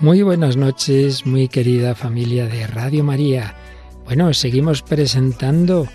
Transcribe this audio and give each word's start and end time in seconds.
Muy 0.00 0.22
buenas 0.22 0.56
noches, 0.56 1.26
muy 1.26 1.46
querida 1.46 1.94
familia 1.94 2.46
de 2.46 2.66
Radio 2.66 3.04
María. 3.04 3.54
Bueno, 4.04 4.34
seguimos 4.34 4.82
presentando 4.82 5.86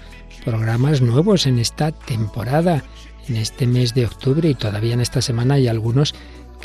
programas 0.46 1.02
nuevos 1.02 1.46
en 1.46 1.60
esta 1.60 1.92
temporada, 1.92 2.84
en 3.28 3.36
este 3.36 3.68
mes 3.68 3.94
de 3.96 4.06
octubre 4.06 4.48
y 4.48 4.56
todavía 4.56 4.94
en 4.94 5.02
esta 5.02 5.22
semana 5.22 5.56
hay 5.56 5.68
algunos 5.68 6.16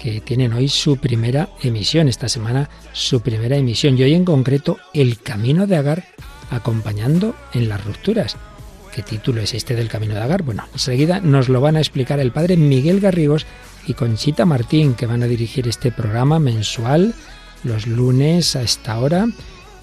que 0.00 0.20
tienen 0.20 0.52
hoy 0.52 0.68
su 0.68 0.98
primera 0.98 1.48
emisión, 1.62 2.08
esta 2.08 2.29
semana 2.29 2.71
su 2.93 3.21
primera 3.21 3.57
emisión 3.57 3.98
y 3.98 4.04
hoy 4.04 4.14
en 4.14 4.25
concreto 4.25 4.79
El 4.93 5.18
Camino 5.18 5.66
de 5.66 5.76
Agar 5.76 6.04
acompañando 6.50 7.35
en 7.53 7.68
las 7.68 7.85
rupturas. 7.85 8.36
¿Qué 8.94 9.03
título 9.03 9.40
es 9.40 9.53
este 9.54 9.75
del 9.75 9.89
Camino 9.89 10.14
de 10.14 10.21
Agar? 10.21 10.44
Bueno, 10.44 10.64
enseguida 10.72 11.18
nos 11.18 11.48
lo 11.48 11.61
van 11.61 11.75
a 11.75 11.80
explicar 11.80 12.21
el 12.21 12.30
padre 12.30 12.57
Miguel 12.57 13.00
Garrigos 13.00 13.46
y 13.86 13.94
Conchita 13.94 14.44
Martín, 14.44 14.94
que 14.94 15.06
van 15.06 15.22
a 15.22 15.26
dirigir 15.26 15.68
este 15.68 15.90
programa 15.90 16.38
mensual 16.38 17.14
los 17.62 17.86
lunes 17.86 18.56
a 18.56 18.62
esta 18.62 18.98
hora, 18.98 19.26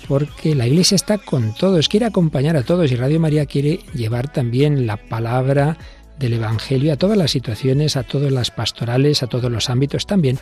porque 0.08 0.56
la 0.56 0.68
Iglesia 0.68 0.96
está 0.96 1.18
con 1.18 1.54
todos, 1.54 1.90
quiere 1.90 2.06
acompañar 2.06 2.56
a 2.56 2.64
todos 2.64 2.92
y 2.92 2.96
Radio 2.96 3.20
María 3.20 3.46
quiere 3.46 3.80
llevar 3.94 4.32
también 4.32 4.86
la 4.86 4.98
palabra 4.98 5.78
del 6.20 6.34
Evangelio 6.34 6.94
a 6.94 6.98
todas 6.98 7.18
las 7.18 7.32
situaciones, 7.32 7.98
a 7.98 8.04
todas 8.04 8.32
las 8.32 8.52
pastorales, 8.52 9.24
a 9.24 9.28
todos 9.28 9.52
los 9.52 9.70
ámbitos, 9.70 10.06
también 10.06 10.38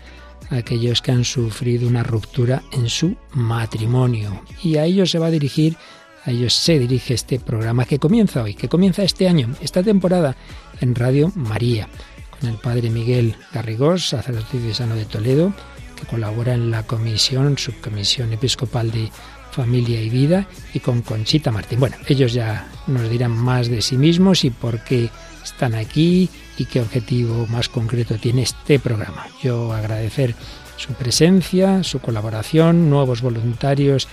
a 0.49 0.57
aquellos 0.57 1.01
que 1.01 1.11
han 1.11 1.23
sufrido 1.23 1.87
una 1.87 2.03
ruptura 2.03 2.61
en 2.73 2.89
su 2.89 3.15
matrimonio. 3.33 4.41
Y 4.61 4.75
a 4.75 4.85
ellos 4.85 5.11
se 5.11 5.19
va 5.19 5.27
a 5.27 5.31
dirigir, 5.31 5.77
a 6.25 6.31
ellos 6.31 6.53
se 6.53 6.79
dirige 6.79 7.13
este 7.13 7.39
programa 7.39 7.85
que 7.85 7.99
comienza 7.99 8.43
hoy, 8.43 8.55
que 8.55 8.67
comienza 8.67 9.03
este 9.03 9.29
año, 9.29 9.55
esta 9.61 9.81
temporada 9.81 10.35
en 10.81 10.95
Radio 10.95 11.31
María, 11.35 11.87
el 12.47 12.55
Padre 12.55 12.89
Miguel 12.89 13.35
Garrigós, 13.53 14.09
sacerdote 14.09 14.59
diocesano 14.59 14.95
de 14.95 15.05
Toledo, 15.05 15.53
que 15.95 16.05
colabora 16.05 16.53
en 16.53 16.71
la 16.71 16.83
comisión, 16.83 17.57
subcomisión 17.57 18.31
episcopal 18.31 18.91
de 18.91 19.11
Familia 19.51 20.01
y 20.01 20.09
Vida, 20.09 20.47
y 20.73 20.79
con 20.79 21.01
Conchita 21.01 21.51
Martín. 21.51 21.79
Bueno, 21.79 21.97
ellos 22.07 22.33
ya 22.33 22.67
nos 22.87 23.09
dirán 23.09 23.31
más 23.31 23.67
de 23.67 23.81
sí 23.81 23.97
mismos 23.97 24.45
y 24.45 24.51
por 24.51 24.83
qué 24.83 25.09
están 25.43 25.75
aquí 25.75 26.29
y 26.57 26.65
qué 26.65 26.81
objetivo 26.81 27.47
más 27.47 27.69
concreto 27.69 28.15
tiene 28.15 28.43
este 28.43 28.79
programa. 28.79 29.27
Yo 29.41 29.73
agradecer 29.73 30.35
su 30.77 30.93
presencia, 30.93 31.83
su 31.83 31.99
colaboración, 31.99 32.89
nuevos 32.89 33.21
voluntarios. 33.21 34.07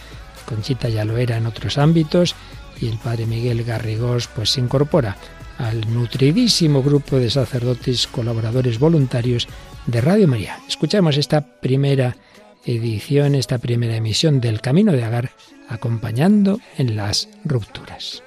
Conchita 0.46 0.88
ya 0.88 1.04
lo 1.04 1.16
era 1.18 1.36
en 1.36 1.46
otros 1.46 1.78
ámbitos 1.78 2.34
y 2.80 2.88
el 2.88 2.98
padre 2.98 3.26
Miguel 3.26 3.64
Garrigós 3.64 4.28
pues 4.28 4.50
se 4.50 4.60
incorpora 4.60 5.16
al 5.58 5.92
nutridísimo 5.92 6.82
grupo 6.82 7.16
de 7.16 7.30
sacerdotes 7.30 8.06
colaboradores 8.06 8.78
voluntarios 8.78 9.48
de 9.86 10.00
Radio 10.00 10.28
María. 10.28 10.58
Escuchamos 10.68 11.16
esta 11.16 11.40
primera 11.60 12.16
edición, 12.64 13.34
esta 13.34 13.58
primera 13.58 13.96
emisión 13.96 14.40
del 14.40 14.60
Camino 14.60 14.92
de 14.92 15.04
Agar, 15.04 15.30
acompañando 15.68 16.60
en 16.76 16.96
las 16.96 17.28
rupturas. 17.44 18.22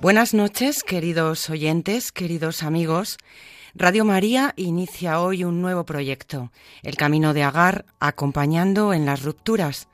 Buenas 0.00 0.34
noches, 0.34 0.82
queridos 0.82 1.50
oyentes, 1.50 2.12
queridos 2.12 2.62
amigos. 2.62 3.18
Radio 3.74 4.04
María 4.04 4.52
inicia 4.56 5.20
hoy 5.20 5.44
un 5.44 5.62
nuevo 5.62 5.84
proyecto, 5.84 6.50
El 6.82 6.96
Camino 6.96 7.34
de 7.34 7.44
Agar, 7.44 7.84
acompañando 8.00 8.92
en 8.92 9.06
las 9.06 9.22
rupturas 9.22 9.88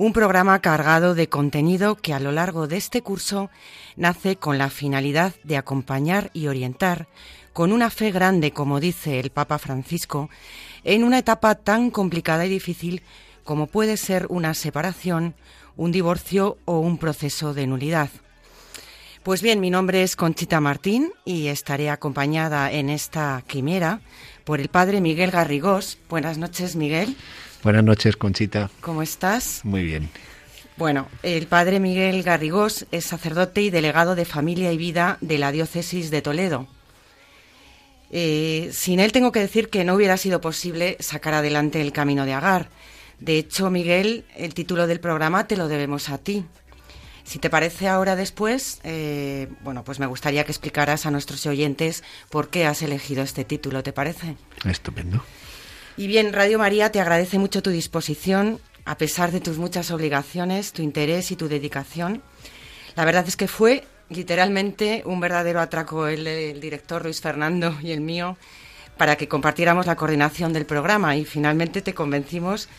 un 0.00 0.14
programa 0.14 0.60
cargado 0.60 1.14
de 1.14 1.28
contenido 1.28 1.94
que 1.94 2.14
a 2.14 2.20
lo 2.20 2.32
largo 2.32 2.66
de 2.66 2.78
este 2.78 3.02
curso 3.02 3.50
nace 3.96 4.36
con 4.36 4.56
la 4.56 4.70
finalidad 4.70 5.34
de 5.44 5.58
acompañar 5.58 6.30
y 6.32 6.46
orientar 6.46 7.06
con 7.52 7.70
una 7.70 7.90
fe 7.90 8.10
grande, 8.10 8.50
como 8.50 8.80
dice 8.80 9.20
el 9.20 9.28
Papa 9.28 9.58
Francisco, 9.58 10.30
en 10.84 11.04
una 11.04 11.18
etapa 11.18 11.54
tan 11.54 11.90
complicada 11.90 12.46
y 12.46 12.48
difícil 12.48 13.02
como 13.44 13.66
puede 13.66 13.98
ser 13.98 14.24
una 14.30 14.54
separación, 14.54 15.34
un 15.76 15.92
divorcio 15.92 16.56
o 16.64 16.78
un 16.78 16.96
proceso 16.96 17.52
de 17.52 17.66
nulidad. 17.66 18.08
Pues 19.22 19.42
bien, 19.42 19.60
mi 19.60 19.68
nombre 19.68 20.02
es 20.02 20.16
Conchita 20.16 20.62
Martín 20.62 21.12
y 21.26 21.48
estaré 21.48 21.90
acompañada 21.90 22.72
en 22.72 22.88
esta 22.88 23.44
quimera 23.46 24.00
por 24.44 24.60
el 24.60 24.70
padre 24.70 25.02
Miguel 25.02 25.30
Garrigós. 25.30 25.98
Buenas 26.08 26.38
noches, 26.38 26.74
Miguel. 26.74 27.18
Buenas 27.62 27.84
noches, 27.84 28.16
Conchita. 28.16 28.70
¿Cómo 28.80 29.02
estás? 29.02 29.60
Muy 29.64 29.84
bien. 29.84 30.08
Bueno, 30.76 31.08
el 31.22 31.46
padre 31.46 31.78
Miguel 31.78 32.22
Garrigós 32.22 32.86
es 32.90 33.04
sacerdote 33.04 33.60
y 33.60 33.70
delegado 33.70 34.14
de 34.14 34.24
Familia 34.24 34.72
y 34.72 34.78
Vida 34.78 35.18
de 35.20 35.36
la 35.36 35.52
Diócesis 35.52 36.10
de 36.10 36.22
Toledo. 36.22 36.68
Eh, 38.10 38.70
sin 38.72 38.98
él 38.98 39.12
tengo 39.12 39.30
que 39.30 39.40
decir 39.40 39.68
que 39.68 39.84
no 39.84 39.94
hubiera 39.94 40.16
sido 40.16 40.40
posible 40.40 40.96
sacar 41.00 41.34
adelante 41.34 41.82
el 41.82 41.92
camino 41.92 42.24
de 42.24 42.32
Agar. 42.32 42.70
De 43.18 43.36
hecho, 43.36 43.68
Miguel, 43.68 44.24
el 44.36 44.54
título 44.54 44.86
del 44.86 45.00
programa 45.00 45.46
te 45.46 45.58
lo 45.58 45.68
debemos 45.68 46.08
a 46.08 46.16
ti. 46.16 46.46
Si 47.24 47.38
te 47.38 47.50
parece 47.50 47.86
ahora 47.86 48.16
después, 48.16 48.80
eh, 48.82 49.48
bueno, 49.60 49.84
pues 49.84 50.00
me 50.00 50.06
gustaría 50.06 50.44
que 50.44 50.52
explicaras 50.52 51.04
a 51.04 51.10
nuestros 51.10 51.44
oyentes 51.44 52.02
por 52.30 52.48
qué 52.48 52.64
has 52.64 52.80
elegido 52.80 53.22
este 53.22 53.44
título, 53.44 53.82
¿te 53.82 53.92
parece? 53.92 54.36
Estupendo. 54.64 55.22
Y 56.00 56.06
bien, 56.06 56.32
Radio 56.32 56.58
María 56.58 56.90
te 56.90 56.98
agradece 56.98 57.38
mucho 57.38 57.62
tu 57.62 57.68
disposición, 57.68 58.58
a 58.86 58.96
pesar 58.96 59.32
de 59.32 59.40
tus 59.40 59.58
muchas 59.58 59.90
obligaciones, 59.90 60.72
tu 60.72 60.80
interés 60.80 61.30
y 61.30 61.36
tu 61.36 61.46
dedicación. 61.46 62.22
La 62.96 63.04
verdad 63.04 63.28
es 63.28 63.36
que 63.36 63.48
fue 63.48 63.84
literalmente 64.08 65.02
un 65.04 65.20
verdadero 65.20 65.60
atraco 65.60 66.06
el, 66.06 66.58
director 66.58 67.04
Luis 67.04 67.20
Fernando 67.20 67.76
y 67.82 67.92
el 67.92 68.00
mío 68.00 68.38
para 68.96 69.16
que 69.16 69.28
compartiéramos 69.28 69.84
la 69.84 69.96
coordinación 69.96 70.54
del 70.54 70.64
programa 70.64 71.16
y 71.16 71.26
finalmente 71.26 71.82
te 71.82 71.92
convencimos 71.92 72.70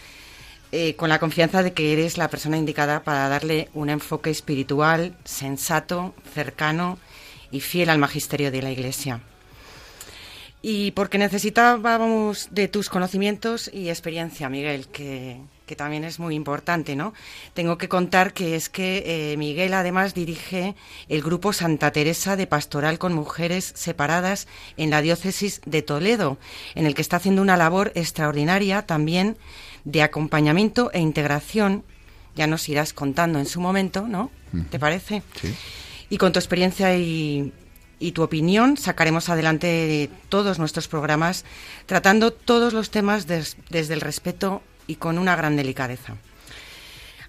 eh, 0.71 0.95
con 0.95 1.07
la 1.07 1.19
confianza 1.19 1.61
de 1.61 1.73
que 1.73 1.93
eres 1.93 2.17
la 2.17 2.27
persona 2.27 2.57
indicada 2.57 3.03
para 3.03 3.29
darle 3.29 3.69
un 3.75 3.91
enfoque 3.91 4.31
espiritual, 4.31 5.15
sensato, 5.25 6.15
cercano 6.33 6.97
y 7.51 7.59
fiel 7.59 7.91
al 7.91 7.99
magisterio 7.99 8.49
de 8.49 8.63
la 8.63 8.71
Iglesia 8.71 9.21
y 10.61 10.91
porque 10.91 11.17
necesitábamos 11.17 12.49
de 12.51 12.67
tus 12.67 12.89
conocimientos 12.89 13.69
y 13.73 13.89
experiencia, 13.89 14.49
Miguel, 14.49 14.87
que, 14.87 15.39
también 15.77 16.03
es 16.03 16.19
muy 16.19 16.35
importante, 16.35 16.97
¿no? 16.97 17.13
Tengo 17.53 17.77
que 17.77 17.87
contar 17.87 18.33
que 18.33 18.57
es 18.57 18.67
que 18.67 19.03
eh, 19.05 19.37
Miguel 19.37 19.73
además 19.73 20.13
dirige 20.13 20.75
el 21.07 21.21
grupo 21.21 21.53
Santa 21.53 21.91
Teresa 21.91 22.35
de 22.35 22.45
Pastoral 22.45 22.99
con 22.99 23.13
Mujeres 23.13 23.71
Separadas 23.73 24.49
en 24.75 24.89
la 24.89 25.01
diócesis 25.01 25.61
de 25.65 25.81
Toledo, 25.81 26.37
en 26.75 26.85
el 26.85 26.93
que 26.93 27.01
está 27.01 27.15
haciendo 27.15 27.41
una 27.41 27.55
labor 27.55 27.93
extraordinaria 27.95 28.85
también 28.85 29.37
de 29.85 30.01
acompañamiento 30.03 30.91
e 30.91 30.99
integración. 30.99 31.85
Ya 32.35 32.47
nos 32.47 32.67
irás 32.67 32.91
contando 32.91 33.39
en 33.39 33.45
su 33.45 33.61
momento, 33.61 34.09
¿no? 34.09 34.29
¿Te 34.71 34.77
parece? 34.77 35.23
Sí. 35.41 35.55
Y 36.09 36.17
con 36.17 36.33
tu 36.33 36.39
experiencia 36.39 36.97
y, 36.97 37.53
y 38.01 38.11
tu 38.11 38.23
opinión 38.23 38.77
sacaremos 38.77 39.29
adelante 39.29 40.09
todos 40.27 40.57
nuestros 40.59 40.87
programas 40.87 41.45
tratando 41.85 42.33
todos 42.33 42.73
los 42.73 42.89
temas 42.89 43.27
desde 43.27 43.93
el 43.93 44.01
respeto 44.01 44.63
y 44.87 44.95
con 44.95 45.19
una 45.19 45.35
gran 45.35 45.55
delicadeza. 45.55 46.15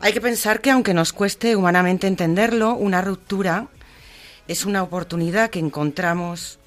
Hay 0.00 0.15
que 0.15 0.21
pensar 0.21 0.62
que 0.62 0.71
aunque 0.71 0.94
nos 0.94 1.12
cueste 1.12 1.55
humanamente 1.55 2.06
entenderlo, 2.06 2.75
una 2.75 3.03
ruptura 3.03 3.69
es 4.49 4.65
una 4.65 4.82
oportunidad 4.82 5.50
que 5.50 5.61
encontramos 5.61 6.59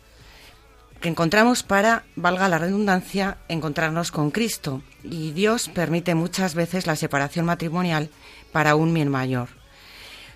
que 1.02 1.10
encontramos 1.10 1.62
para, 1.62 2.04
valga 2.16 2.48
la 2.48 2.58
redundancia, 2.58 3.38
encontrarnos 3.48 4.12
con 4.12 4.32
Cristo. 4.32 4.82
Y 5.04 5.34
Dios 5.34 5.70
permite 5.70 6.16
muchas 6.16 6.56
veces 6.56 6.88
la 6.88 6.96
separación 6.96 7.46
matrimonial 7.46 8.10
para 8.52 8.76
un 8.76 8.92
bien 8.94 9.10
mayor. 9.10 9.50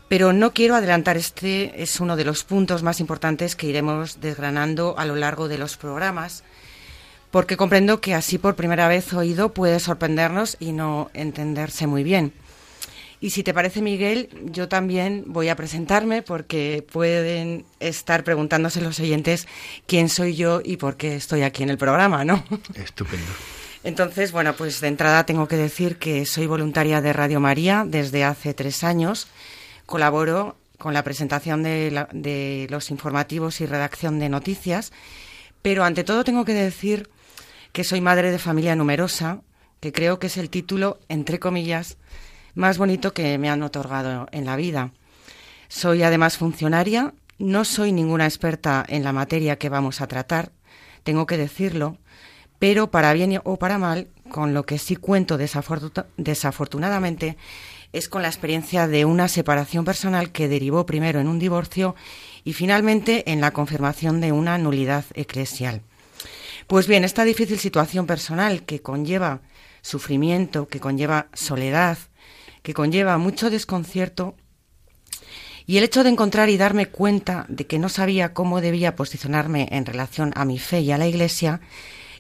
Pero 0.09 0.33
no 0.33 0.53
quiero 0.53 0.75
adelantar, 0.75 1.17
este 1.17 1.83
es 1.83 1.99
uno 1.99 2.15
de 2.15 2.25
los 2.25 2.43
puntos 2.43 2.81
más 2.81 2.99
importantes 2.99 3.55
que 3.55 3.67
iremos 3.67 4.19
desgranando 4.19 4.95
a 4.97 5.05
lo 5.05 5.15
largo 5.15 5.47
de 5.47 5.59
los 5.59 5.77
programas, 5.77 6.43
porque 7.29 7.57
comprendo 7.57 8.01
que 8.01 8.15
así 8.15 8.39
por 8.39 8.55
primera 8.55 8.87
vez 8.87 9.13
oído 9.13 9.53
puede 9.53 9.79
sorprendernos 9.79 10.57
y 10.59 10.71
no 10.71 11.11
entenderse 11.13 11.85
muy 11.85 12.03
bien. 12.03 12.33
Y 13.21 13.31
si 13.31 13.43
te 13.43 13.53
parece, 13.53 13.83
Miguel, 13.83 14.29
yo 14.45 14.67
también 14.67 15.25
voy 15.27 15.49
a 15.49 15.55
presentarme 15.55 16.23
porque 16.23 16.83
pueden 16.91 17.65
estar 17.79 18.23
preguntándose 18.23 18.81
los 18.81 18.99
oyentes 18.99 19.47
quién 19.85 20.09
soy 20.09 20.35
yo 20.35 20.61
y 20.63 20.77
por 20.77 20.95
qué 20.95 21.15
estoy 21.15 21.43
aquí 21.43 21.61
en 21.61 21.69
el 21.69 21.77
programa, 21.77 22.25
¿no? 22.25 22.43
Estupendo. 22.73 23.27
Entonces, 23.83 24.31
bueno, 24.31 24.55
pues 24.55 24.81
de 24.81 24.87
entrada 24.87 25.25
tengo 25.25 25.47
que 25.47 25.55
decir 25.55 25.97
que 25.97 26.25
soy 26.25 26.47
voluntaria 26.47 26.99
de 26.99 27.13
Radio 27.13 27.39
María 27.39 27.85
desde 27.85 28.23
hace 28.23 28.53
tres 28.53 28.83
años 28.83 29.27
colaboro 29.89 30.55
con 30.77 30.93
la 30.93 31.03
presentación 31.03 31.63
de, 31.63 32.67
los 32.69 32.91
informativos 32.91 33.59
y 33.59 33.65
redacción 33.65 34.19
de 34.19 34.29
noticias, 34.29 34.93
pero 35.63 35.83
ante 35.83 36.03
todo 36.03 36.23
tengo 36.23 36.45
que 36.45 36.53
decir 36.53 37.09
que 37.73 37.83
soy 37.83 37.99
madre 37.99 38.31
de 38.31 38.37
familia 38.37 38.75
numerosa, 38.75 39.41
que 39.79 39.91
creo 39.91 40.19
que 40.19 40.27
es 40.27 40.37
el 40.37 40.51
título, 40.51 40.99
entre 41.09 41.39
comillas, 41.39 41.97
más 42.53 42.77
bonito 42.77 43.13
que 43.13 43.37
me 43.39 43.49
han 43.49 43.63
otorgado 43.63 44.27
en 44.31 44.45
la 44.45 44.55
vida. 44.55 44.91
Soy 45.69 46.03
además 46.03 46.37
funcionaria, 46.37 47.15
no 47.39 47.65
soy 47.65 47.91
ninguna 47.91 48.25
experta 48.25 48.85
en 48.87 49.03
la 49.03 49.11
materia 49.11 49.57
que 49.57 49.69
vamos 49.69 50.01
a 50.01 50.07
tratar, 50.07 50.51
tengo 51.03 51.25
que 51.25 51.37
decirlo, 51.37 51.97
pero 52.59 52.91
para 52.91 53.11
bien 53.13 53.41
o 53.43 53.57
para 53.57 53.79
mal, 53.79 54.07
con 54.29 54.53
lo 54.53 54.67
que 54.67 54.77
sí 54.77 54.95
cuento 54.95 55.37
desafortunadamente 55.37 57.37
es 57.93 58.09
con 58.09 58.21
la 58.21 58.27
experiencia 58.27 58.87
de 58.87 59.05
una 59.05 59.27
separación 59.27 59.85
personal 59.85 60.31
que 60.31 60.47
derivó 60.47 60.85
primero 60.85 61.19
en 61.19 61.27
un 61.27 61.39
divorcio 61.39 61.95
y 62.43 62.53
finalmente 62.53 63.31
en 63.31 63.41
la 63.41 63.51
confirmación 63.51 64.21
de 64.21 64.31
una 64.31 64.57
nulidad 64.57 65.05
eclesial. 65.13 65.81
Pues 66.67 66.87
bien, 66.87 67.03
esta 67.03 67.23
difícil 67.23 67.57
situación 67.57 68.05
personal 68.05 68.63
que 68.63 68.81
conlleva 68.81 69.41
sufrimiento, 69.81 70.67
que 70.67 70.79
conlleva 70.79 71.27
soledad, 71.33 71.97
que 72.61 72.73
conlleva 72.73 73.17
mucho 73.17 73.49
desconcierto, 73.49 74.35
y 75.65 75.77
el 75.77 75.83
hecho 75.83 76.03
de 76.03 76.09
encontrar 76.09 76.49
y 76.49 76.57
darme 76.57 76.87
cuenta 76.87 77.45
de 77.47 77.67
que 77.67 77.77
no 77.77 77.89
sabía 77.89 78.33
cómo 78.33 78.59
debía 78.59 78.95
posicionarme 78.95 79.67
en 79.71 79.85
relación 79.85 80.31
a 80.35 80.43
mi 80.43 80.57
fe 80.57 80.81
y 80.81 80.91
a 80.91 80.97
la 80.97 81.07
Iglesia, 81.07 81.61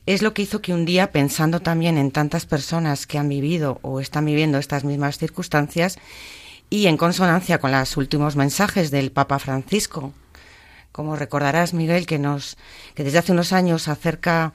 es 0.09 0.23
lo 0.23 0.33
que 0.33 0.41
hizo 0.41 0.59
que 0.59 0.73
un 0.73 0.85
día, 0.85 1.11
pensando 1.11 1.59
también 1.59 1.99
en 1.99 2.09
tantas 2.09 2.47
personas 2.47 3.05
que 3.05 3.19
han 3.19 3.29
vivido 3.29 3.77
o 3.83 3.99
están 3.99 4.25
viviendo 4.25 4.57
estas 4.57 4.83
mismas 4.83 5.19
circunstancias, 5.19 5.99
y 6.67 6.87
en 6.87 6.97
consonancia 6.97 7.59
con 7.59 7.71
los 7.71 7.95
últimos 7.95 8.35
mensajes 8.35 8.89
del 8.89 9.11
Papa 9.11 9.37
Francisco, 9.37 10.11
como 10.91 11.15
recordarás, 11.15 11.75
Miguel, 11.75 12.07
que 12.07 12.17
nos 12.17 12.57
que 12.95 13.03
desde 13.03 13.19
hace 13.19 13.33
unos 13.33 13.53
años 13.53 13.87
acerca 13.87 14.53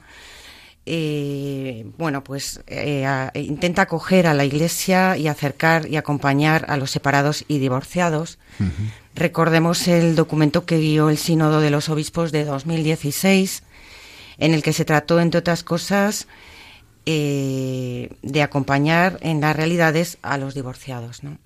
eh, 0.85 1.85
bueno, 1.97 2.21
pues 2.21 2.59
eh, 2.67 3.07
intenta 3.35 3.83
acoger 3.83 4.27
a 4.27 4.33
la 4.33 4.43
Iglesia 4.43 5.15
y 5.15 5.29
acercar 5.29 5.87
y 5.87 5.95
acompañar 5.95 6.65
a 6.67 6.75
los 6.75 6.91
separados 6.91 7.45
y 7.47 7.59
divorciados. 7.59 8.39
Recordemos 9.15 9.87
el 9.87 10.15
documento 10.15 10.65
que 10.65 10.79
guió 10.79 11.09
el 11.09 11.17
Sínodo 11.17 11.61
de 11.61 11.71
los 11.71 11.87
Obispos 11.87 12.33
de 12.33 12.43
2016, 12.43 13.63
en 14.37 14.53
el 14.53 14.63
que 14.63 14.73
se 14.73 14.85
trató, 14.85 15.19
entre 15.19 15.39
otras 15.39 15.63
cosas, 15.63 16.27
eh, 17.05 18.09
de 18.21 18.41
acompañar 18.41 19.19
en 19.21 19.41
las 19.41 19.55
realidades 19.55 20.17
a 20.21 20.37
los 20.37 20.55
divorciados. 20.55 21.23
¿no? 21.23 21.37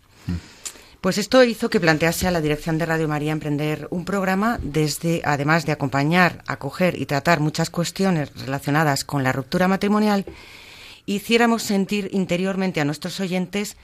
Pues 1.01 1.17
esto 1.17 1.43
hizo 1.43 1.69
que 1.69 1.79
plantease 1.79 2.27
a 2.27 2.31
la 2.31 2.41
dirección 2.41 2.77
de 2.77 2.85
Radio 2.85 3.07
María 3.07 3.31
emprender 3.31 3.87
un 3.89 4.03
programa 4.03 4.59
desde, 4.61 5.21
además 5.23 5.65
de 5.65 5.71
acompañar, 5.71 6.43
acoger 6.45 6.99
y 6.99 7.05
tratar 7.05 7.39
muchas 7.39 7.69
cuestiones 7.69 8.33
relacionadas 8.35 9.05
con 9.05 9.23
la 9.23 9.31
ruptura 9.31 9.69
matrimonial, 9.69 10.25
hiciéramos 11.05 11.63
sentir 11.63 12.09
interiormente 12.11 12.81
a 12.81 12.85
nuestros 12.85 13.19
oyentes 13.21 13.77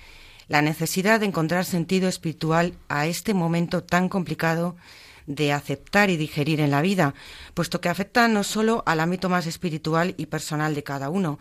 la 0.48 0.62
necesidad 0.62 1.22
de 1.22 1.26
encontrar 1.26 1.66
sentido 1.66 2.08
espiritual 2.08 2.74
a 2.90 3.08
este 3.08 3.34
momento 3.34 3.82
tan 3.82 4.10
complicado 4.10 4.76
de 5.28 5.54
aceptar 5.54 6.10
y 6.10 6.18
digerir 6.18 6.60
en 6.60 6.72
la 6.72 6.82
vida, 6.82 7.14
puesto 7.54 7.82
que 7.82 7.90
afecta 7.90 8.28
no 8.28 8.44
solo 8.44 8.84
al 8.86 9.00
ámbito 9.00 9.30
más 9.30 9.48
espiritual 9.48 10.14
y 10.18 10.28
personal 10.28 10.76
de 10.76 10.84
cada 10.84 11.10
uno, 11.10 11.40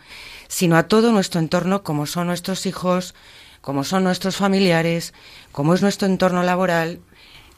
sino 0.49 0.77
a 0.77 0.89
todo 0.89 1.13
nuestro 1.13 1.41
entorno 1.41 1.83
como 1.83 2.07
son 2.07 2.29
nuestros 2.29 2.67
hijos, 2.67 3.15
como 3.61 3.85
son 3.85 4.05
nuestros 4.05 4.37
familiares, 4.37 5.15
como 5.53 5.75
es 5.75 5.83
nuestro 5.83 6.07
entorno 6.07 6.43
laboral 6.43 7.01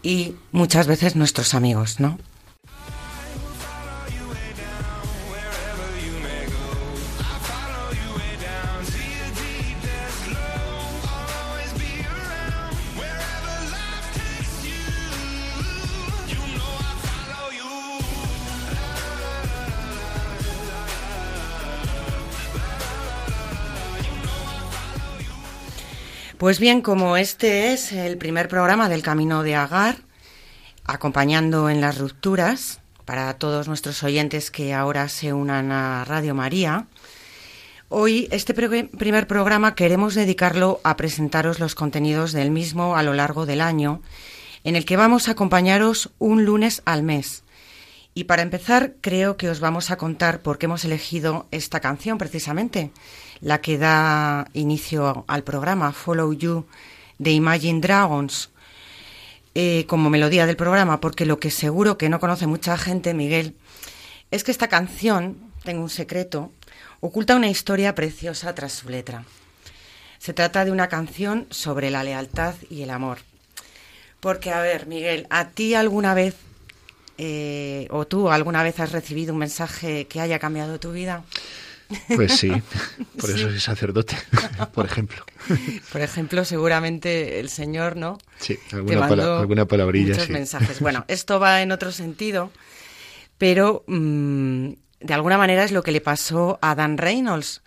y 0.02 0.34
muchas 0.52 0.86
veces 0.86 1.16
nuestros 1.16 1.54
amigos, 1.54 2.00
¿no? 2.00 2.18
Pues 26.46 26.60
bien, 26.60 26.80
como 26.80 27.16
este 27.16 27.72
es 27.72 27.90
el 27.90 28.18
primer 28.18 28.46
programa 28.46 28.88
del 28.88 29.02
Camino 29.02 29.42
de 29.42 29.56
Agar, 29.56 29.96
acompañando 30.84 31.68
en 31.68 31.80
las 31.80 31.98
rupturas 31.98 32.78
para 33.04 33.34
todos 33.34 33.66
nuestros 33.66 34.04
oyentes 34.04 34.52
que 34.52 34.72
ahora 34.72 35.08
se 35.08 35.32
unan 35.32 35.72
a 35.72 36.04
Radio 36.04 36.36
María, 36.36 36.86
hoy 37.88 38.28
este 38.30 38.54
primer 38.54 39.26
programa 39.26 39.74
queremos 39.74 40.14
dedicarlo 40.14 40.80
a 40.84 40.96
presentaros 40.96 41.58
los 41.58 41.74
contenidos 41.74 42.30
del 42.30 42.52
mismo 42.52 42.96
a 42.96 43.02
lo 43.02 43.12
largo 43.12 43.44
del 43.44 43.60
año, 43.60 44.00
en 44.62 44.76
el 44.76 44.84
que 44.84 44.96
vamos 44.96 45.26
a 45.26 45.32
acompañaros 45.32 46.12
un 46.20 46.44
lunes 46.44 46.80
al 46.84 47.02
mes. 47.02 47.42
Y 48.14 48.24
para 48.24 48.42
empezar, 48.42 48.94
creo 49.00 49.36
que 49.36 49.50
os 49.50 49.58
vamos 49.58 49.90
a 49.90 49.96
contar 49.96 50.42
por 50.42 50.58
qué 50.58 50.66
hemos 50.66 50.84
elegido 50.84 51.48
esta 51.50 51.80
canción 51.80 52.18
precisamente 52.18 52.92
la 53.40 53.60
que 53.60 53.78
da 53.78 54.48
inicio 54.52 55.24
al 55.28 55.44
programa, 55.44 55.92
Follow 55.92 56.32
You, 56.32 56.66
de 57.18 57.32
Imagine 57.32 57.80
Dragons, 57.80 58.50
eh, 59.54 59.86
como 59.86 60.10
melodía 60.10 60.46
del 60.46 60.56
programa, 60.56 61.00
porque 61.00 61.24
lo 61.24 61.40
que 61.40 61.50
seguro 61.50 61.96
que 61.96 62.08
no 62.08 62.20
conoce 62.20 62.46
mucha 62.46 62.76
gente, 62.76 63.14
Miguel, 63.14 63.54
es 64.30 64.44
que 64.44 64.50
esta 64.50 64.68
canción, 64.68 65.38
tengo 65.64 65.82
un 65.82 65.90
secreto, 65.90 66.52
oculta 67.00 67.36
una 67.36 67.48
historia 67.48 67.94
preciosa 67.94 68.54
tras 68.54 68.72
su 68.72 68.88
letra. 68.88 69.24
Se 70.18 70.32
trata 70.32 70.64
de 70.64 70.72
una 70.72 70.88
canción 70.88 71.46
sobre 71.50 71.90
la 71.90 72.04
lealtad 72.04 72.54
y 72.68 72.82
el 72.82 72.90
amor. 72.90 73.18
Porque, 74.20 74.50
a 74.50 74.60
ver, 74.60 74.86
Miguel, 74.86 75.26
¿a 75.30 75.48
ti 75.48 75.74
alguna 75.74 76.14
vez, 76.14 76.34
eh, 77.18 77.86
o 77.90 78.06
tú 78.06 78.28
alguna 78.30 78.62
vez 78.62 78.80
has 78.80 78.92
recibido 78.92 79.32
un 79.32 79.38
mensaje 79.38 80.06
que 80.06 80.20
haya 80.20 80.38
cambiado 80.38 80.80
tu 80.80 80.92
vida? 80.92 81.24
Pues 82.14 82.36
sí, 82.36 82.50
por 83.20 83.30
eso 83.30 83.48
soy 83.48 83.60
sacerdote, 83.60 84.16
por 84.74 84.86
ejemplo. 84.86 85.24
Por 85.92 86.00
ejemplo, 86.00 86.44
seguramente 86.44 87.38
el 87.38 87.48
Señor, 87.48 87.96
¿no? 87.96 88.18
Sí, 88.38 88.58
alguna, 88.72 89.38
alguna 89.38 89.66
palabrilla, 89.66 90.14
muchos 90.14 90.30
mensajes. 90.30 90.80
Bueno, 90.80 91.04
esto 91.08 91.38
va 91.38 91.62
en 91.62 91.72
otro 91.72 91.92
sentido, 91.92 92.50
pero 93.38 93.84
mm, 93.86 94.70
de 95.00 95.14
alguna 95.14 95.38
manera 95.38 95.64
es 95.64 95.72
lo 95.72 95.82
que 95.82 95.92
le 95.92 96.00
pasó 96.00 96.58
a 96.60 96.74
Dan 96.74 96.98
Reynolds, 96.98 97.62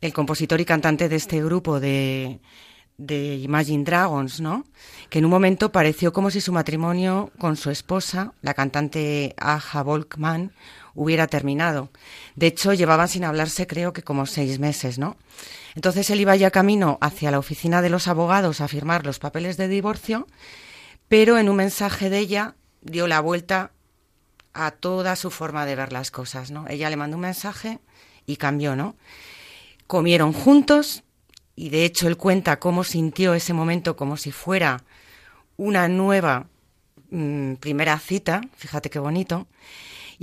el 0.00 0.12
compositor 0.12 0.60
y 0.60 0.64
cantante 0.64 1.08
de 1.08 1.16
este 1.16 1.42
grupo 1.42 1.80
de, 1.80 2.40
de 2.98 3.36
Imagine 3.36 3.84
Dragons, 3.84 4.40
¿no? 4.40 4.66
Que 5.08 5.20
en 5.20 5.24
un 5.24 5.30
momento 5.30 5.72
pareció 5.72 6.12
como 6.12 6.30
si 6.30 6.40
su 6.40 6.52
matrimonio 6.52 7.30
con 7.38 7.56
su 7.56 7.70
esposa, 7.70 8.32
la 8.42 8.52
cantante 8.52 9.34
Aja 9.38 9.82
Volkman, 9.82 10.52
hubiera 10.94 11.26
terminado. 11.26 11.90
De 12.36 12.46
hecho, 12.46 12.72
llevaban 12.72 13.08
sin 13.08 13.24
hablarse 13.24 13.66
creo 13.66 13.92
que 13.92 14.02
como 14.02 14.26
seis 14.26 14.58
meses, 14.58 14.98
¿no? 14.98 15.16
Entonces 15.74 16.08
él 16.10 16.20
iba 16.20 16.36
ya 16.36 16.50
camino 16.50 16.98
hacia 17.00 17.30
la 17.30 17.38
oficina 17.38 17.82
de 17.82 17.90
los 17.90 18.08
abogados 18.08 18.60
a 18.60 18.68
firmar 18.68 19.04
los 19.04 19.18
papeles 19.18 19.56
de 19.56 19.68
divorcio, 19.68 20.26
pero 21.08 21.38
en 21.38 21.48
un 21.48 21.56
mensaje 21.56 22.10
de 22.10 22.18
ella 22.18 22.54
dio 22.82 23.06
la 23.06 23.20
vuelta 23.20 23.72
a 24.52 24.70
toda 24.70 25.16
su 25.16 25.30
forma 25.30 25.66
de 25.66 25.74
ver 25.74 25.92
las 25.92 26.10
cosas, 26.10 26.50
¿no? 26.50 26.66
Ella 26.68 26.90
le 26.90 26.96
mandó 26.96 27.16
un 27.16 27.22
mensaje 27.22 27.80
y 28.24 28.36
cambió, 28.36 28.76
¿no? 28.76 28.94
Comieron 29.86 30.32
juntos 30.32 31.02
y 31.56 31.70
de 31.70 31.84
hecho 31.84 32.06
él 32.06 32.16
cuenta 32.16 32.58
cómo 32.58 32.84
sintió 32.84 33.34
ese 33.34 33.52
momento 33.52 33.96
como 33.96 34.16
si 34.16 34.30
fuera 34.30 34.84
una 35.56 35.88
nueva 35.88 36.46
mm, 37.10 37.54
primera 37.54 37.98
cita, 37.98 38.40
fíjate 38.56 38.90
qué 38.90 38.98
bonito, 38.98 39.46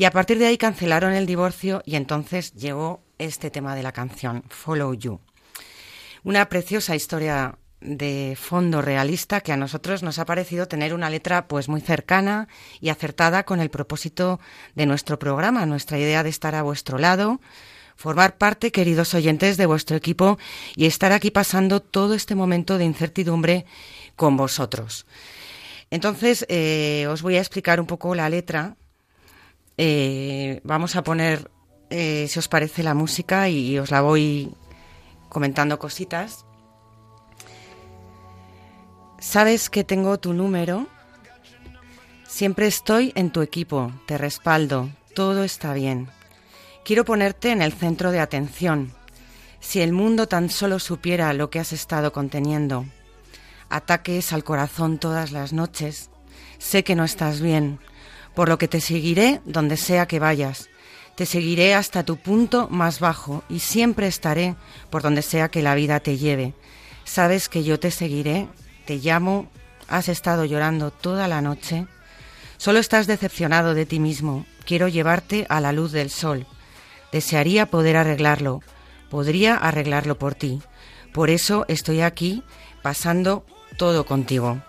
y 0.01 0.05
a 0.05 0.09
partir 0.09 0.39
de 0.39 0.47
ahí 0.47 0.57
cancelaron 0.57 1.13
el 1.13 1.27
divorcio 1.27 1.83
y 1.85 1.95
entonces 1.95 2.55
llegó 2.55 3.03
este 3.19 3.51
tema 3.51 3.75
de 3.75 3.83
la 3.83 3.91
canción, 3.91 4.43
Follow 4.49 4.95
You. 4.95 5.19
Una 6.23 6.49
preciosa 6.49 6.95
historia 6.95 7.59
de 7.81 8.35
fondo 8.35 8.81
realista 8.81 9.41
que 9.41 9.51
a 9.51 9.57
nosotros 9.57 10.01
nos 10.01 10.17
ha 10.17 10.25
parecido 10.25 10.67
tener 10.67 10.95
una 10.95 11.11
letra 11.11 11.47
pues 11.47 11.69
muy 11.69 11.81
cercana 11.81 12.47
y 12.79 12.89
acertada 12.89 13.43
con 13.43 13.59
el 13.59 13.69
propósito 13.69 14.39
de 14.73 14.87
nuestro 14.87 15.19
programa, 15.19 15.67
nuestra 15.67 15.99
idea 15.99 16.23
de 16.23 16.29
estar 16.29 16.55
a 16.55 16.63
vuestro 16.63 16.97
lado, 16.97 17.39
formar 17.95 18.39
parte, 18.39 18.71
queridos 18.71 19.13
oyentes, 19.13 19.55
de 19.55 19.67
vuestro 19.67 19.95
equipo 19.97 20.39
y 20.75 20.87
estar 20.87 21.11
aquí 21.11 21.29
pasando 21.29 21.79
todo 21.79 22.15
este 22.15 22.33
momento 22.33 22.79
de 22.79 22.85
incertidumbre 22.85 23.67
con 24.15 24.35
vosotros. 24.35 25.05
Entonces, 25.91 26.43
eh, 26.49 27.05
os 27.07 27.21
voy 27.21 27.35
a 27.35 27.39
explicar 27.39 27.79
un 27.79 27.85
poco 27.85 28.15
la 28.15 28.29
letra 28.29 28.77
eh, 29.77 30.61
vamos 30.63 30.95
a 30.95 31.03
poner, 31.03 31.49
eh, 31.89 32.27
si 32.27 32.39
os 32.39 32.47
parece, 32.47 32.83
la 32.83 32.93
música 32.93 33.49
y 33.49 33.77
os 33.79 33.91
la 33.91 34.01
voy 34.01 34.53
comentando 35.29 35.79
cositas. 35.79 36.45
Sabes 39.19 39.69
que 39.69 39.83
tengo 39.83 40.19
tu 40.19 40.33
número. 40.33 40.87
Siempre 42.27 42.67
estoy 42.67 43.11
en 43.15 43.31
tu 43.31 43.41
equipo, 43.41 43.91
te 44.07 44.17
respaldo, 44.17 44.89
todo 45.13 45.43
está 45.43 45.73
bien. 45.73 46.09
Quiero 46.83 47.05
ponerte 47.05 47.51
en 47.51 47.61
el 47.61 47.71
centro 47.71 48.11
de 48.11 48.19
atención. 48.19 48.93
Si 49.59 49.79
el 49.79 49.93
mundo 49.93 50.27
tan 50.27 50.49
solo 50.49 50.79
supiera 50.79 51.33
lo 51.33 51.49
que 51.49 51.59
has 51.59 51.71
estado 51.71 52.11
conteniendo, 52.11 52.85
ataques 53.69 54.33
al 54.33 54.43
corazón 54.43 54.97
todas 54.97 55.31
las 55.31 55.53
noches, 55.53 56.09
sé 56.57 56.83
que 56.83 56.95
no 56.95 57.03
estás 57.03 57.41
bien, 57.41 57.79
por 58.35 58.49
lo 58.49 58.57
que 58.57 58.67
te 58.67 58.81
seguiré 58.81 59.41
donde 59.45 59.77
sea 59.77 60.07
que 60.07 60.19
vayas. 60.19 60.69
Te 61.15 61.25
seguiré 61.25 61.75
hasta 61.75 62.03
tu 62.03 62.17
punto 62.17 62.67
más 62.69 62.99
bajo 62.99 63.43
y 63.49 63.59
siempre 63.59 64.07
estaré 64.07 64.55
por 64.89 65.01
donde 65.01 65.21
sea 65.21 65.49
que 65.49 65.61
la 65.61 65.75
vida 65.75 65.99
te 65.99 66.17
lleve. 66.17 66.53
Sabes 67.03 67.49
que 67.49 67.63
yo 67.63 67.79
te 67.79 67.91
seguiré, 67.91 68.47
te 68.85 68.97
llamo, 68.97 69.47
has 69.87 70.07
estado 70.07 70.45
llorando 70.45 70.91
toda 70.91 71.27
la 71.27 71.41
noche. 71.41 71.87
Solo 72.57 72.79
estás 72.79 73.07
decepcionado 73.07 73.73
de 73.73 73.85
ti 73.85 73.99
mismo. 73.99 74.45
Quiero 74.65 74.87
llevarte 74.87 75.45
a 75.49 75.59
la 75.59 75.73
luz 75.73 75.91
del 75.91 76.09
sol. 76.09 76.47
Desearía 77.11 77.65
poder 77.65 77.97
arreglarlo. 77.97 78.61
Podría 79.09 79.55
arreglarlo 79.57 80.17
por 80.17 80.35
ti. 80.35 80.61
Por 81.11 81.29
eso 81.29 81.65
estoy 81.67 82.01
aquí 82.01 82.43
pasando 82.81 83.45
todo 83.77 84.05
contigo. 84.05 84.61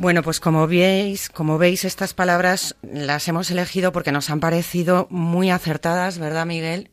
Bueno, 0.00 0.22
pues 0.22 0.40
como 0.40 0.66
veis, 0.66 1.28
como 1.28 1.58
veis, 1.58 1.84
estas 1.84 2.14
palabras 2.14 2.74
las 2.80 3.28
hemos 3.28 3.50
elegido 3.50 3.92
porque 3.92 4.12
nos 4.12 4.30
han 4.30 4.40
parecido 4.40 5.06
muy 5.10 5.50
acertadas, 5.50 6.18
¿verdad, 6.18 6.46
Miguel? 6.46 6.88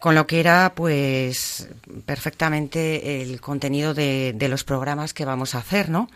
Con 0.00 0.16
lo 0.16 0.26
que 0.26 0.40
era, 0.40 0.72
pues, 0.74 1.68
perfectamente 2.06 3.22
el 3.22 3.40
contenido 3.40 3.94
de, 3.94 4.34
los 4.50 4.64
programas 4.64 5.14
que 5.14 5.24
vamos 5.24 5.54
a 5.54 5.58
hacer, 5.58 5.90
¿no? 5.90 6.10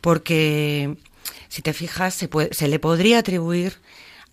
Porque, 0.00 0.94
si 1.48 1.60
te 1.60 1.72
fijas, 1.72 2.14
se, 2.14 2.30
se 2.52 2.68
le 2.68 2.78
podría 2.78 3.18
atribuir 3.18 3.78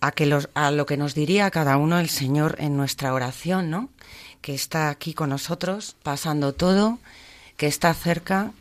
a, 0.00 0.12
que 0.12 0.26
los, 0.26 0.48
a 0.54 0.70
lo 0.70 0.86
que 0.86 0.96
nos 0.96 1.16
diría 1.16 1.50
cada 1.50 1.76
uno 1.76 1.98
el 1.98 2.08
Señor 2.08 2.54
en 2.60 2.76
nuestra 2.76 3.12
oración, 3.12 3.68
¿no? 3.68 3.88
Que 4.42 4.54
está 4.54 4.90
aquí 4.90 5.12
con 5.12 5.30
nosotros, 5.30 5.96
pasando 6.04 6.52
todo, 6.52 7.00
que 7.56 7.66
está 7.66 7.92
cerca, 7.94 8.52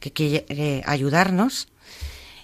que 0.00 0.10
quiere 0.10 0.82
ayudarnos 0.86 1.68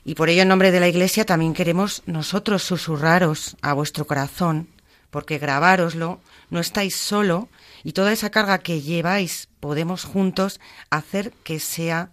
y 0.04 0.14
por 0.14 0.28
ello, 0.28 0.42
en 0.42 0.48
nombre 0.48 0.70
de 0.70 0.80
la 0.80 0.88
Iglesia, 0.88 1.24
también 1.24 1.54
queremos 1.54 2.02
nosotros 2.06 2.62
susurraros 2.62 3.56
a 3.62 3.72
vuestro 3.74 4.06
corazón, 4.06 4.68
porque 5.10 5.38
grabároslo, 5.38 6.20
no 6.50 6.60
estáis 6.60 6.96
solo, 6.96 7.48
y 7.84 7.92
toda 7.92 8.12
esa 8.12 8.30
carga 8.30 8.58
que 8.58 8.80
lleváis 8.80 9.48
podemos 9.60 10.04
juntos 10.04 10.60
hacer 10.90 11.32
que 11.44 11.58
sea 11.60 12.10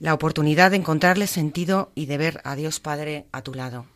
la 0.00 0.14
oportunidad 0.14 0.70
de 0.70 0.76
encontrarle 0.78 1.26
sentido 1.26 1.92
y 1.94 2.06
de 2.06 2.18
ver 2.18 2.40
a 2.44 2.56
Dios 2.56 2.80
Padre 2.80 3.26
a 3.32 3.42
tu 3.42 3.54
lado. 3.54 3.86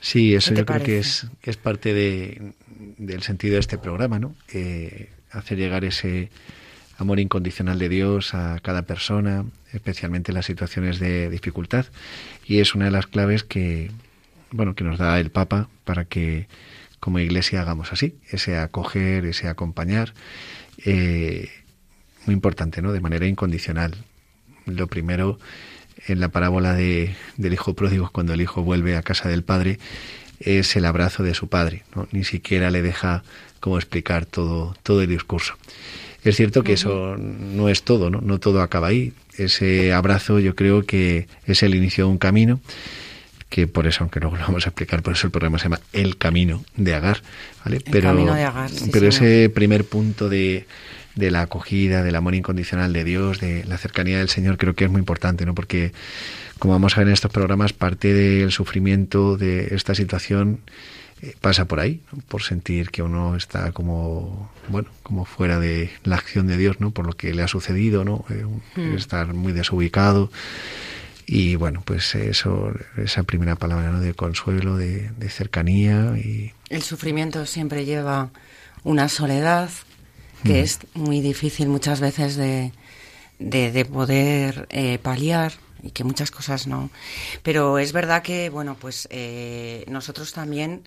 Sí, 0.00 0.34
eso 0.34 0.54
yo 0.54 0.64
creo 0.64 0.82
que 0.82 0.98
es, 0.98 1.26
es 1.42 1.56
parte 1.56 1.92
de, 1.92 2.52
del 2.98 3.22
sentido 3.22 3.54
de 3.54 3.60
este 3.60 3.78
programa, 3.78 4.18
¿no? 4.18 4.34
Eh, 4.52 5.10
hacer 5.30 5.58
llegar 5.58 5.84
ese 5.84 6.30
amor 6.98 7.20
incondicional 7.20 7.78
de 7.78 7.88
Dios 7.88 8.34
a 8.34 8.58
cada 8.60 8.82
persona, 8.82 9.44
especialmente 9.72 10.32
en 10.32 10.34
las 10.34 10.46
situaciones 10.46 10.98
de 10.98 11.30
dificultad. 11.30 11.86
Y 12.44 12.58
es 12.58 12.74
una 12.74 12.86
de 12.86 12.90
las 12.90 13.06
claves 13.06 13.44
que, 13.44 13.90
bueno, 14.50 14.74
que 14.74 14.84
nos 14.84 14.98
da 14.98 15.18
el 15.18 15.30
Papa 15.30 15.68
para 15.84 16.04
que 16.04 16.48
como 17.00 17.20
iglesia 17.20 17.62
hagamos 17.62 17.92
así, 17.92 18.16
ese 18.30 18.58
acoger, 18.58 19.24
ese 19.24 19.48
acompañar, 19.48 20.12
eh, 20.84 21.48
muy 22.26 22.34
importante, 22.34 22.82
¿no? 22.82 22.92
De 22.92 23.00
manera 23.00 23.26
incondicional. 23.26 23.94
Lo 24.66 24.88
primero, 24.88 25.38
en 26.08 26.18
la 26.18 26.30
parábola 26.30 26.74
de, 26.74 27.14
del 27.36 27.52
hijo 27.52 27.74
pródigo, 27.74 28.10
cuando 28.12 28.34
el 28.34 28.40
hijo 28.40 28.62
vuelve 28.62 28.96
a 28.96 29.02
casa 29.02 29.28
del 29.28 29.44
padre, 29.44 29.78
es 30.40 30.74
el 30.74 30.84
abrazo 30.84 31.22
de 31.22 31.34
su 31.34 31.48
padre. 31.48 31.84
Ni 32.10 32.24
siquiera 32.24 32.70
le 32.70 32.82
deja 32.82 33.22
como 33.60 33.78
explicar 33.78 34.26
todo, 34.26 34.76
todo 34.82 35.02
el 35.02 35.08
discurso. 35.08 35.54
Es 36.24 36.36
cierto 36.36 36.62
que 36.64 36.72
eso 36.72 37.16
no 37.16 37.68
es 37.68 37.82
todo, 37.82 38.10
¿no? 38.10 38.20
No 38.20 38.38
todo 38.38 38.60
acaba 38.60 38.88
ahí. 38.88 39.12
Ese 39.36 39.92
abrazo 39.92 40.40
yo 40.40 40.54
creo 40.54 40.84
que 40.84 41.28
es 41.46 41.62
el 41.62 41.74
inicio 41.74 42.06
de 42.06 42.10
un 42.10 42.18
camino 42.18 42.60
que 43.48 43.66
por 43.66 43.86
eso, 43.86 44.04
aunque 44.04 44.20
luego 44.20 44.36
lo 44.36 44.42
vamos 44.42 44.66
a 44.66 44.70
explicar, 44.70 45.02
por 45.02 45.14
eso 45.14 45.26
el 45.26 45.30
programa 45.30 45.58
se 45.58 45.64
llama 45.64 45.80
El 45.92 46.18
Camino 46.18 46.64
de 46.76 46.94
Agar, 46.94 47.22
¿vale? 47.64 47.80
pero, 47.90 48.14
pero 48.92 49.08
ese 49.08 49.50
primer 49.54 49.84
punto 49.84 50.28
de, 50.28 50.66
de 51.14 51.30
la 51.30 51.42
acogida, 51.42 52.02
del 52.02 52.16
amor 52.16 52.34
incondicional 52.34 52.92
de 52.92 53.04
Dios, 53.04 53.40
de 53.40 53.64
la 53.64 53.78
cercanía 53.78 54.18
del 54.18 54.28
Señor, 54.28 54.58
creo 54.58 54.74
que 54.74 54.84
es 54.84 54.90
muy 54.90 55.00
importante, 55.00 55.46
¿no? 55.46 55.54
Porque, 55.54 55.92
como 56.58 56.74
vamos 56.74 56.96
a 56.96 57.00
ver 57.00 57.08
en 57.08 57.14
estos 57.14 57.32
programas, 57.32 57.72
parte 57.72 58.12
del 58.12 58.52
sufrimiento 58.52 59.36
de 59.36 59.74
esta 59.74 59.94
situación 59.94 60.60
eh, 61.22 61.34
pasa 61.40 61.64
por 61.64 61.80
ahí, 61.80 62.00
por 62.28 62.42
sentir 62.42 62.90
que 62.90 63.02
uno 63.02 63.34
está 63.34 63.72
como, 63.72 64.50
bueno, 64.68 64.88
como 65.02 65.24
fuera 65.24 65.58
de 65.58 65.90
la 66.04 66.16
acción 66.16 66.46
de 66.46 66.56
Dios, 66.56 66.80
¿no? 66.80 66.92
Por 66.92 67.06
lo 67.06 67.14
que 67.14 67.34
le 67.34 67.42
ha 67.42 67.48
sucedido, 67.48 68.04
¿no? 68.04 68.24
Eh, 68.30 68.44
mm. 68.76 68.94
Estar 68.94 69.34
muy 69.34 69.52
desubicado. 69.52 70.30
Y 71.26 71.56
bueno, 71.56 71.82
pues 71.84 72.14
eso, 72.14 72.72
esa 72.96 73.22
primera 73.24 73.56
palabra, 73.56 73.90
¿no? 73.90 74.00
De 74.00 74.14
consuelo, 74.14 74.76
de, 74.76 75.10
cercanía 75.28 76.14
y... 76.16 76.52
El 76.70 76.82
sufrimiento 76.82 77.44
siempre 77.46 77.84
lleva 77.84 78.30
una 78.84 79.08
soledad 79.08 79.70
que 80.44 80.54
mm. 80.54 80.64
es 80.64 80.78
muy 80.94 81.20
difícil 81.20 81.68
muchas 81.68 82.00
veces 82.00 82.36
de, 82.36 82.72
de, 83.40 83.84
poder 83.84 84.68
eh, 84.70 84.98
paliar 84.98 85.52
y 85.82 85.90
que 85.90 86.04
muchas 86.04 86.30
cosas 86.30 86.66
no. 86.66 86.90
Pero 87.42 87.78
es 87.78 87.92
verdad 87.92 88.22
que, 88.22 88.50
bueno, 88.50 88.76
pues 88.78 89.08
eh, 89.10 89.84
nosotros 89.88 90.32
también 90.32 90.82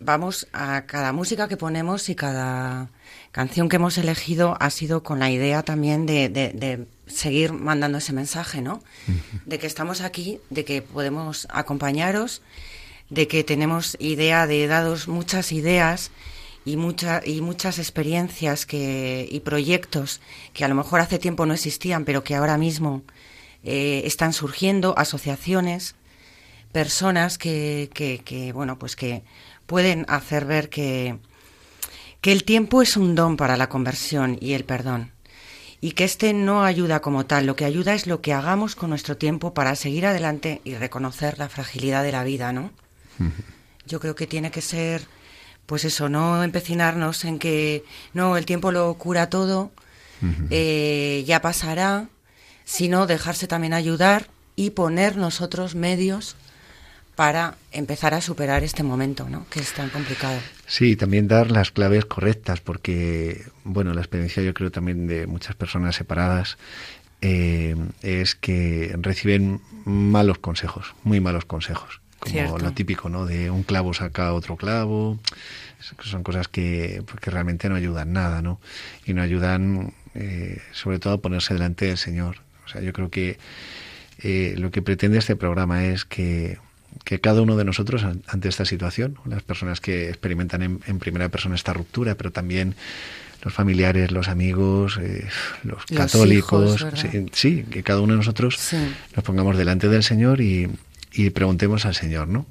vamos 0.00 0.46
a 0.52 0.82
cada 0.82 1.12
música 1.12 1.48
que 1.48 1.56
ponemos 1.56 2.08
y 2.08 2.14
cada 2.14 2.90
canción 3.32 3.68
que 3.68 3.76
hemos 3.76 3.98
elegido 3.98 4.56
ha 4.60 4.70
sido 4.70 5.02
con 5.02 5.18
la 5.18 5.30
idea 5.30 5.62
también 5.62 6.06
de, 6.06 6.28
de, 6.28 6.86
seguir 7.06 7.52
mandando 7.52 7.98
ese 7.98 8.12
mensaje, 8.12 8.62
¿no? 8.62 8.82
De 9.44 9.58
que 9.58 9.66
estamos 9.66 10.00
aquí, 10.00 10.40
de 10.48 10.64
que 10.64 10.80
podemos 10.80 11.46
acompañaros, 11.50 12.40
de 13.10 13.28
que 13.28 13.44
tenemos 13.44 13.96
idea 14.00 14.46
de 14.46 14.66
dados 14.66 15.06
muchas 15.06 15.52
ideas 15.52 16.10
y, 16.64 16.76
mucha, 16.76 17.20
y 17.24 17.42
muchas 17.42 17.78
experiencias 17.78 18.64
que, 18.64 19.28
y 19.30 19.40
proyectos 19.40 20.20
que 20.54 20.64
a 20.64 20.68
lo 20.68 20.74
mejor 20.74 21.00
hace 21.00 21.18
tiempo 21.18 21.44
no 21.44 21.52
existían, 21.52 22.04
pero 22.04 22.24
que 22.24 22.34
ahora 22.34 22.56
mismo 22.56 23.02
eh, 23.64 24.02
están 24.04 24.32
surgiendo 24.32 24.96
asociaciones, 24.98 25.94
personas 26.72 27.38
que, 27.38 27.90
que, 27.92 28.52
bueno, 28.52 28.78
pues 28.78 28.96
que 28.96 29.22
pueden 29.66 30.04
hacer 30.08 30.44
ver 30.44 30.68
que, 30.68 31.18
que 32.20 32.32
el 32.32 32.44
tiempo 32.44 32.82
es 32.82 32.96
un 32.96 33.14
don 33.14 33.36
para 33.36 33.56
la 33.56 33.68
conversión 33.68 34.36
y 34.40 34.52
el 34.52 34.64
perdón. 34.64 35.12
Y 35.80 35.92
que 35.92 36.04
este 36.04 36.32
no 36.32 36.64
ayuda 36.64 37.00
como 37.00 37.26
tal, 37.26 37.46
lo 37.46 37.56
que 37.56 37.64
ayuda 37.64 37.94
es 37.94 38.06
lo 38.06 38.20
que 38.20 38.32
hagamos 38.32 38.74
con 38.74 38.90
nuestro 38.90 39.16
tiempo 39.16 39.54
para 39.54 39.76
seguir 39.76 40.06
adelante 40.06 40.60
y 40.64 40.74
reconocer 40.74 41.38
la 41.38 41.48
fragilidad 41.48 42.02
de 42.02 42.12
la 42.12 42.24
vida, 42.24 42.52
¿no? 42.52 42.70
Yo 43.86 44.00
creo 44.00 44.14
que 44.14 44.26
tiene 44.26 44.50
que 44.50 44.62
ser, 44.62 45.06
pues 45.66 45.84
eso, 45.84 46.08
no 46.08 46.42
empecinarnos 46.42 47.24
en 47.24 47.38
que 47.38 47.84
no, 48.14 48.36
el 48.36 48.46
tiempo 48.46 48.72
lo 48.72 48.94
cura 48.94 49.28
todo, 49.28 49.72
eh, 50.50 51.22
ya 51.26 51.42
pasará, 51.42 52.08
sino 52.64 53.06
dejarse 53.06 53.46
también 53.46 53.74
ayudar 53.74 54.28
y 54.56 54.70
poner 54.70 55.16
nosotros 55.16 55.74
medios 55.74 56.36
para 57.16 57.54
empezar 57.70 58.14
a 58.14 58.20
superar 58.20 58.64
este 58.64 58.82
momento, 58.82 59.28
¿no? 59.28 59.46
Que 59.48 59.60
es 59.60 59.72
tan 59.72 59.88
complicado. 59.90 60.38
Sí, 60.66 60.96
también 60.96 61.28
dar 61.28 61.50
las 61.50 61.70
claves 61.70 62.04
correctas, 62.04 62.60
porque, 62.60 63.44
bueno, 63.62 63.94
la 63.94 64.00
experiencia 64.00 64.42
yo 64.42 64.52
creo 64.54 64.70
también 64.72 65.06
de 65.06 65.26
muchas 65.26 65.54
personas 65.54 65.94
separadas 65.94 66.58
eh, 67.20 67.76
es 68.02 68.34
que 68.34 68.94
reciben 69.00 69.60
malos 69.84 70.38
consejos, 70.38 70.94
muy 71.04 71.20
malos 71.20 71.44
consejos. 71.44 72.00
Como 72.18 72.58
lo 72.58 72.72
típico, 72.72 73.10
¿no? 73.10 73.26
De 73.26 73.50
un 73.50 73.64
clavo 73.64 73.92
saca 73.92 74.32
otro 74.32 74.56
clavo. 74.56 75.18
Son 76.00 76.22
cosas 76.22 76.48
que, 76.48 77.02
pues, 77.06 77.20
que 77.20 77.30
realmente 77.30 77.68
no 77.68 77.74
ayudan 77.74 78.14
nada, 78.14 78.40
¿no? 78.40 78.60
Y 79.04 79.12
no 79.12 79.20
ayudan, 79.20 79.92
eh, 80.14 80.62
sobre 80.72 80.98
todo, 80.98 81.14
a 81.14 81.18
ponerse 81.18 81.52
delante 81.52 81.86
del 81.86 81.98
Señor 81.98 82.43
o 82.64 82.68
sea, 82.68 82.80
yo 82.80 82.92
creo 82.92 83.10
que 83.10 83.38
eh, 84.22 84.54
lo 84.56 84.70
que 84.70 84.82
pretende 84.82 85.18
este 85.18 85.36
programa 85.36 85.84
es 85.84 86.04
que, 86.04 86.58
cada 87.20 87.42
uno 87.42 87.56
de 87.56 87.64
nosotros 87.64 88.04
ante 88.04 88.48
esta 88.48 88.64
situación, 88.64 89.18
las 89.26 89.42
personas 89.42 89.80
que 89.80 90.08
experimentan 90.08 90.62
en, 90.62 90.98
primera 90.98 91.28
persona 91.28 91.54
esta 91.54 91.72
ruptura, 91.72 92.14
pero 92.14 92.30
también 92.30 92.76
los 93.42 93.52
familiares, 93.52 94.10
los 94.10 94.28
amigos, 94.28 94.98
eh, 95.02 95.26
los, 95.64 95.84
católicos, 95.86 96.86
sí, 97.32 97.64
que 97.70 97.82
cada 97.82 98.00
uno 98.00 98.14
de 98.14 98.18
nosotros 98.18 98.58
nos 99.14 99.24
pongamos 99.24 99.58
delante 99.58 99.88
del 99.88 100.02
Señor 100.02 100.40
y, 100.40 100.70
y 101.12 101.30
preguntemos 101.30 101.84
al 101.84 101.94
Señor, 101.94 102.28
¿no? 102.28 102.46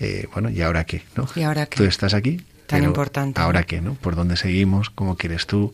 eh, 0.00 0.26
bueno, 0.32 0.50
¿y 0.50 0.60
ahora 0.62 0.84
qué? 0.84 1.02
¿no? 1.16 1.28
¿Y 1.34 1.42
ahora 1.42 1.66
qué? 1.66 1.76
Tú 1.76 1.84
estás 1.84 2.14
aquí, 2.14 2.40
Tan 2.66 2.84
importante. 2.84 3.40
¿Ahora 3.40 3.64
qué? 3.64 3.80
¿no? 3.80 3.94
¿Por 3.94 4.16
dónde 4.16 4.36
seguimos? 4.36 4.90
¿Cómo 4.90 5.16
quieres 5.16 5.46
tú? 5.46 5.72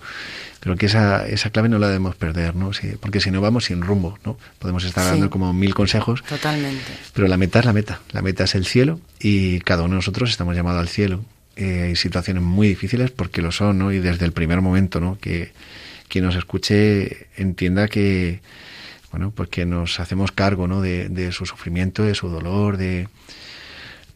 Pero 0.61 0.77
que 0.77 0.87
esa, 0.87 1.27
esa 1.27 1.51
clave 1.51 1.69
no 1.69 1.79
la 1.79 1.87
debemos 1.87 2.15
perder, 2.15 2.55
¿no? 2.55 2.71
porque 3.01 3.21
si 3.21 3.31
no 3.31 3.41
vamos 3.41 3.65
sin 3.65 3.83
rumbo, 3.83 4.19
¿no? 4.25 4.39
Podemos 4.59 4.85
estar 4.85 5.05
dando 5.05 5.31
como 5.31 5.53
mil 5.53 5.75
consejos. 5.75 6.23
Totalmente. 6.23 6.93
Pero 7.15 7.27
la 7.29 7.37
meta 7.37 7.59
es 7.59 7.65
la 7.65 7.73
meta. 7.73 8.01
La 8.13 8.23
meta 8.23 8.45
es 8.45 8.55
el 8.55 8.67
cielo 8.67 9.01
y 9.19 9.61
cada 9.61 9.83
uno 9.83 9.91
de 9.91 9.97
nosotros 9.97 10.31
estamos 10.31 10.55
llamados 10.55 10.81
al 10.81 10.89
cielo. 10.89 11.25
Eh, 11.57 11.83
hay 11.83 11.97
situaciones 11.97 12.43
muy 12.43 12.69
difíciles 12.69 13.11
porque 13.11 13.43
lo 13.43 13.53
son, 13.53 13.79
¿no? 13.79 13.93
Y 13.93 13.99
desde 13.99 14.25
el 14.25 14.33
primer 14.33 14.61
momento, 14.61 15.01
¿no? 15.01 15.19
Que 15.19 15.53
quien 16.09 16.25
nos 16.25 16.37
escuche 16.37 17.27
entienda 17.37 17.89
que, 17.89 18.41
bueno, 19.11 19.33
pues 19.35 19.49
que 19.49 19.67
nos 19.67 19.99
hacemos 19.99 20.33
cargo, 20.33 20.69
¿no? 20.69 20.81
De, 20.81 21.09
de 21.09 21.33
su 21.33 21.47
sufrimiento, 21.47 22.05
de 22.05 22.15
su 22.15 22.29
dolor, 22.29 22.77
de, 22.77 23.09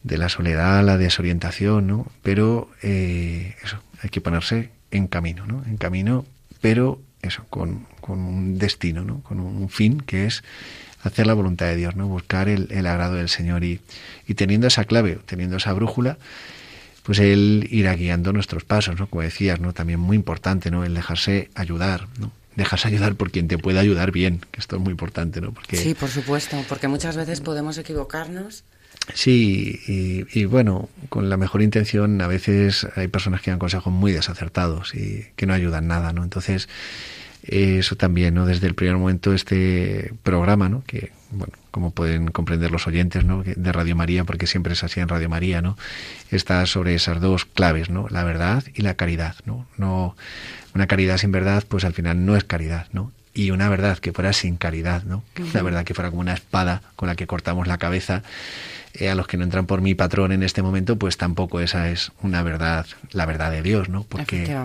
de 0.07 0.17
la 0.17 0.29
soledad, 0.29 0.83
la 0.83 0.97
desorientación, 0.97 1.87
¿no? 1.87 2.07
Pero 2.23 2.69
eh, 2.81 3.55
eso, 3.63 3.77
hay 4.01 4.09
que 4.09 4.21
ponerse 4.21 4.71
en 4.91 5.07
camino, 5.07 5.45
¿no? 5.45 5.63
En 5.65 5.77
camino, 5.77 6.25
pero 6.61 6.99
eso, 7.21 7.43
con, 7.49 7.85
con 8.01 8.19
un 8.19 8.57
destino, 8.57 9.03
¿no? 9.03 9.21
Con 9.21 9.39
un 9.39 9.69
fin 9.69 9.99
que 9.99 10.25
es 10.25 10.43
hacer 11.03 11.27
la 11.27 11.33
voluntad 11.33 11.67
de 11.67 11.75
Dios, 11.75 11.95
¿no? 11.95 12.07
Buscar 12.07 12.49
el, 12.49 12.67
el 12.71 12.87
agrado 12.87 13.15
del 13.15 13.29
Señor 13.29 13.63
y, 13.63 13.81
y, 14.27 14.33
teniendo 14.35 14.67
esa 14.67 14.85
clave, 14.85 15.19
teniendo 15.25 15.57
esa 15.57 15.73
brújula, 15.73 16.17
pues 17.03 17.19
Él 17.19 17.67
irá 17.69 17.93
guiando 17.95 18.33
nuestros 18.33 18.63
pasos, 18.63 18.97
¿no? 18.99 19.07
Como 19.07 19.21
decías, 19.21 19.59
¿no? 19.59 19.73
También 19.73 19.99
muy 19.99 20.15
importante, 20.15 20.71
¿no? 20.71 20.83
El 20.85 20.93
dejarse 20.93 21.49
ayudar, 21.53 22.07
¿no? 22.19 22.31
Dejarse 22.55 22.87
ayudar 22.87 23.15
por 23.15 23.29
quien 23.29 23.47
te 23.47 23.57
pueda 23.57 23.81
ayudar 23.81 24.11
bien, 24.11 24.41
que 24.51 24.59
esto 24.59 24.77
es 24.77 24.81
muy 24.81 24.91
importante, 24.91 25.41
¿no? 25.41 25.51
Porque... 25.51 25.77
Sí, 25.77 25.93
por 25.93 26.09
supuesto, 26.09 26.57
porque 26.67 26.87
muchas 26.87 27.15
veces 27.15 27.41
podemos 27.41 27.77
equivocarnos 27.77 28.63
Sí, 29.13 30.25
y, 30.33 30.45
bueno, 30.45 30.89
con 31.09 31.29
la 31.29 31.37
mejor 31.37 31.61
intención 31.61 32.21
a 32.21 32.27
veces 32.27 32.87
hay 32.95 33.07
personas 33.07 33.41
que 33.41 33.51
dan 33.51 33.59
consejos 33.59 33.91
muy 33.93 34.11
desacertados 34.11 34.93
y 34.95 35.27
que 35.35 35.45
no 35.45 35.53
ayudan 35.53 35.87
nada, 35.87 36.11
¿no? 36.13 36.23
Entonces, 36.23 36.67
eso 37.43 37.95
también, 37.95 38.33
¿no? 38.33 38.45
Desde 38.45 38.67
el 38.67 38.75
primer 38.75 38.97
momento 38.97 39.33
este 39.33 40.13
programa, 40.23 40.67
¿no? 40.67 40.83
Que, 40.85 41.11
bueno, 41.31 41.53
como 41.71 41.91
pueden 41.91 42.27
comprender 42.27 42.71
los 42.71 42.87
oyentes, 42.87 43.23
¿no? 43.23 43.43
De 43.43 43.71
Radio 43.71 43.95
María, 43.95 44.25
porque 44.25 44.47
siempre 44.47 44.73
es 44.73 44.83
así 44.83 44.99
en 44.99 45.07
Radio 45.07 45.29
María, 45.29 45.61
¿no? 45.61 45.77
Está 46.29 46.65
sobre 46.65 46.93
esas 46.93 47.21
dos 47.21 47.45
claves, 47.45 47.89
¿no? 47.89 48.07
La 48.09 48.23
verdad 48.23 48.63
y 48.73 48.81
la 48.81 48.95
caridad, 48.95 49.35
¿no? 49.45 49.67
No, 49.77 50.17
una 50.75 50.87
caridad 50.87 51.17
sin 51.17 51.31
verdad, 51.31 51.63
pues 51.67 51.85
al 51.85 51.93
final 51.93 52.25
no 52.25 52.35
es 52.35 52.43
caridad, 52.43 52.87
¿no? 52.91 53.11
Y 53.37 53.51
una 53.51 53.69
verdad 53.69 53.99
que 53.99 54.11
fuera 54.11 54.33
sin 54.33 54.57
caridad, 54.57 55.03
¿no? 55.03 55.23
Una 55.39 55.61
verdad 55.61 55.83
que 55.85 55.93
fuera 55.93 56.09
como 56.09 56.21
una 56.21 56.33
espada 56.33 56.81
con 56.95 57.07
la 57.07 57.15
que 57.15 57.27
cortamos 57.27 57.67
la 57.67 57.77
cabeza 57.77 58.23
eh, 58.95 59.09
a 59.11 59.15
los 59.15 59.27
que 59.27 59.37
no 59.37 59.43
entran 59.43 59.67
por 59.67 59.79
mi 59.79 59.93
patrón 59.93 60.31
en 60.31 60.41
este 60.41 60.63
momento, 60.63 60.97
pues 60.97 61.17
tampoco 61.17 61.59
esa 61.59 61.91
es 61.91 62.11
una 62.23 62.41
verdad, 62.41 62.87
la 63.11 63.27
verdad 63.27 63.51
de 63.51 63.61
Dios, 63.61 63.89
¿no? 63.89 64.03
Porque 64.09 64.57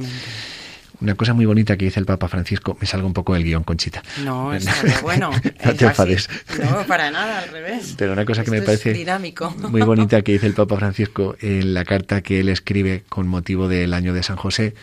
una 1.03 1.17
cosa 1.17 1.35
muy 1.35 1.45
bonita 1.45 1.77
que 1.77 1.85
dice 1.85 2.01
el 2.01 2.07
Papa 2.07 2.29
Francisco, 2.29 2.79
me 2.81 2.87
salgo 2.87 3.07
un 3.07 3.13
poco 3.13 3.35
del 3.35 3.45
guion, 3.45 3.63
Conchita. 3.63 4.03
No, 4.25 4.55
es 4.55 4.67
bueno. 5.03 5.31
no 5.65 5.75
te 5.75 5.85
enfades. 5.85 6.31
No, 6.59 6.87
para 6.87 7.11
nada, 7.11 7.41
al 7.41 7.51
revés. 7.51 7.95
Pero 7.99 8.15
una 8.15 8.25
cosa 8.25 8.43
que 8.43 8.53
me 8.53 8.63
parece 8.63 8.95
dinámico. 8.95 9.55
muy 9.69 9.83
bonita 9.83 10.23
que 10.23 10.33
dice 10.33 10.47
el 10.47 10.55
Papa 10.55 10.79
Francisco 10.79 11.37
en 11.43 11.75
la 11.75 11.85
carta 11.85 12.23
que 12.23 12.41
él 12.41 12.49
escribe 12.49 13.03
con 13.11 13.29
motivo 13.29 13.69
del 13.69 13.93
año 13.93 14.15
de 14.15 14.23
San 14.23 14.37
José, 14.37 14.75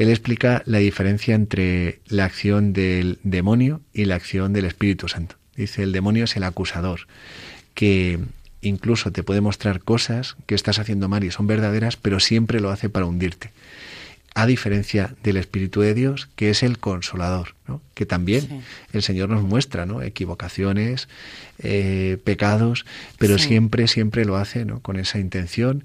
él 0.00 0.08
explica 0.08 0.62
la 0.64 0.78
diferencia 0.78 1.34
entre 1.34 2.00
la 2.08 2.24
acción 2.24 2.72
del 2.72 3.18
demonio 3.22 3.82
y 3.92 4.06
la 4.06 4.14
acción 4.14 4.54
del 4.54 4.64
Espíritu 4.64 5.08
Santo. 5.08 5.36
Dice, 5.56 5.82
el 5.82 5.92
demonio 5.92 6.24
es 6.24 6.36
el 6.36 6.44
acusador, 6.44 7.00
que 7.74 8.18
incluso 8.62 9.12
te 9.12 9.22
puede 9.22 9.42
mostrar 9.42 9.82
cosas 9.82 10.36
que 10.46 10.54
estás 10.54 10.78
haciendo 10.78 11.10
mal 11.10 11.22
y 11.22 11.30
son 11.30 11.46
verdaderas, 11.46 11.98
pero 11.98 12.18
siempre 12.18 12.60
lo 12.60 12.70
hace 12.70 12.88
para 12.88 13.04
hundirte. 13.04 13.52
A 14.34 14.46
diferencia 14.46 15.14
del 15.22 15.36
Espíritu 15.36 15.82
de 15.82 15.92
Dios, 15.92 16.30
que 16.34 16.48
es 16.48 16.62
el 16.62 16.78
consolador, 16.78 17.54
que 17.92 18.06
también 18.06 18.62
el 18.94 19.02
Señor 19.02 19.28
nos 19.28 19.42
muestra 19.42 19.84
¿no? 19.84 20.00
equivocaciones, 20.00 21.08
eh, 21.58 22.16
pecados, 22.24 22.86
pero 23.18 23.36
siempre, 23.36 23.86
siempre 23.86 24.24
lo 24.24 24.36
hace 24.36 24.64
¿no? 24.64 24.80
con 24.80 24.98
esa 24.98 25.18
intención 25.18 25.84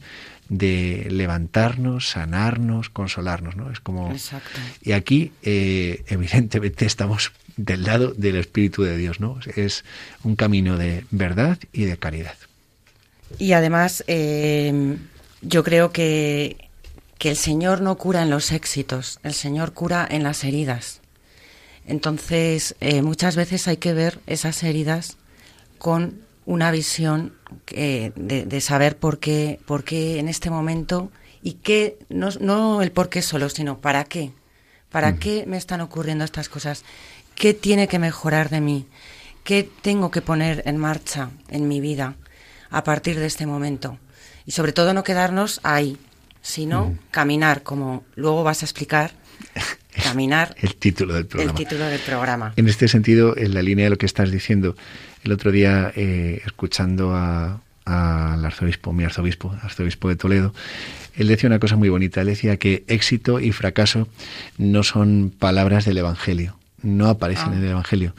de 0.50 1.08
levantarnos, 1.10 2.10
sanarnos, 2.10 2.90
consolarnos, 2.90 3.56
¿no? 3.56 3.72
Es 3.72 3.80
como 3.80 4.12
Exacto. 4.12 4.60
y 4.82 4.92
aquí 4.92 5.32
eh, 5.42 6.04
evidentemente 6.08 6.86
estamos 6.86 7.32
del 7.58 7.84
lado 7.84 8.14
del 8.14 8.36
Espíritu 8.36 8.84
de 8.84 8.98
Dios, 8.98 9.20
¿no? 9.20 9.40
Es 9.56 9.86
un 10.24 10.36
camino 10.36 10.78
de 10.78 11.06
verdad 11.12 11.58
y 11.72 11.86
de 11.86 11.98
caridad. 11.98 12.36
Y 13.40 13.54
además, 13.54 14.04
eh, 14.08 14.98
yo 15.42 15.64
creo 15.64 15.92
que, 15.92 16.58
que 17.18 17.30
el 17.30 17.38
Señor 17.38 17.82
no 17.82 17.98
cura 17.98 18.22
en 18.22 18.30
los 18.30 18.52
éxitos, 18.52 19.20
el 19.24 19.34
Señor 19.34 19.74
cura 19.74 20.08
en 20.10 20.24
las 20.24 20.44
heridas. 20.44 21.02
Entonces, 21.88 22.76
eh, 22.82 23.02
muchas 23.02 23.36
veces 23.36 23.68
hay 23.68 23.78
que 23.78 23.94
ver 23.94 24.20
esas 24.26 24.64
heridas 24.64 25.18
con 25.78 26.25
una 26.46 26.72
visión 26.72 27.34
de, 27.66 28.14
de, 28.16 28.62
saber 28.62 28.98
por 28.98 29.20
qué, 29.20 29.60
por 29.66 29.84
qué 29.84 30.20
en 30.20 30.28
este 30.28 30.50
momento 30.50 31.12
y 31.42 31.54
qué, 31.54 31.98
no, 32.10 32.30
no 32.40 32.82
el 32.82 32.92
por 32.92 33.10
qué 33.10 33.22
solo, 33.22 33.50
sino 33.50 33.80
para 33.80 34.04
qué. 34.04 34.32
¿Para 34.92 35.18
qué 35.18 35.46
me 35.46 35.58
están 35.58 35.82
ocurriendo 35.82 36.24
estas 36.24 36.48
cosas? 36.48 36.86
¿Qué 37.36 37.54
tiene 37.54 37.88
que 37.88 38.00
mejorar 38.00 38.50
de 38.50 38.62
mí? 38.62 38.88
¿Qué 39.44 39.70
tengo 39.82 40.10
que 40.10 40.22
poner 40.22 40.64
en 40.66 40.78
marcha 40.78 41.32
en 41.50 41.68
mi 41.68 41.82
vida? 41.82 42.16
a 42.76 42.84
partir 42.84 43.18
de 43.18 43.26
este 43.26 43.46
momento. 43.46 43.98
Y 44.46 44.52
sobre 44.52 44.74
todo 44.74 44.94
no 44.94 45.04
quedarnos 45.04 45.62
ahí, 45.64 45.98
sino 46.42 46.98
caminar, 47.10 47.64
como 47.64 48.04
luego 48.16 48.44
vas 48.44 48.64
a 48.64 48.66
explicar, 48.66 49.12
caminar. 50.04 50.56
el 50.60 50.76
título 50.76 51.14
del 51.14 51.26
programa. 51.26 51.52
El 51.52 51.58
título 51.58 51.86
del 51.86 52.02
programa. 52.02 52.54
En 52.58 52.68
este 52.68 52.90
sentido, 52.90 53.36
en 53.38 53.54
la 53.54 53.62
línea 53.62 53.86
de 53.86 53.92
lo 53.92 53.98
que 53.98 54.06
estás 54.06 54.30
diciendo, 54.30 54.76
el 55.26 55.32
otro 55.32 55.52
día, 55.52 55.92
eh, 55.96 56.42
escuchando 56.46 57.14
al 57.16 58.46
arzobispo, 58.46 58.94
mi 58.94 59.04
arzobispo, 59.04 59.54
arzobispo 59.62 60.10
de 60.10 60.16
Toledo, 60.16 60.54
él 61.16 61.28
decía 61.28 61.48
una 61.48 61.60
cosa 61.60 61.76
muy 61.76 61.90
bonita. 61.90 62.22
Él 62.22 62.28
decía 62.28 62.58
que 62.58 62.84
éxito 62.88 63.40
y 63.40 63.52
fracaso 63.52 64.08
no 64.58 64.84
son 64.84 65.34
palabras 65.38 65.86
del 65.86 65.98
Evangelio, 65.98 66.58
no 66.82 67.08
aparecen 67.08 67.50
ah. 67.50 67.58
en 67.58 67.64
el 67.64 67.70
Evangelio. 67.72 68.16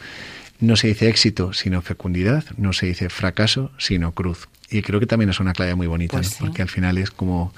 No 0.59 0.77
se 0.77 0.88
dice 0.88 1.09
éxito 1.09 1.53
sino 1.53 1.83
fecundidad, 1.83 2.45
no 2.57 2.73
se 2.73 2.87
dice 2.87 3.09
fracaso 3.09 3.71
sino 3.79 4.12
cruz. 4.12 4.49
Y 4.69 4.83
creo 4.83 4.99
que 4.99 5.07
también 5.07 5.31
es 5.31 5.38
una 5.38 5.53
clave 5.53 5.77
muy 5.77 5.87
bonita, 5.87 6.16
pues 6.16 6.35
porque 6.40 6.62
al 6.62 6.69
final 6.69 6.99
es 6.99 7.12
como 7.12 7.55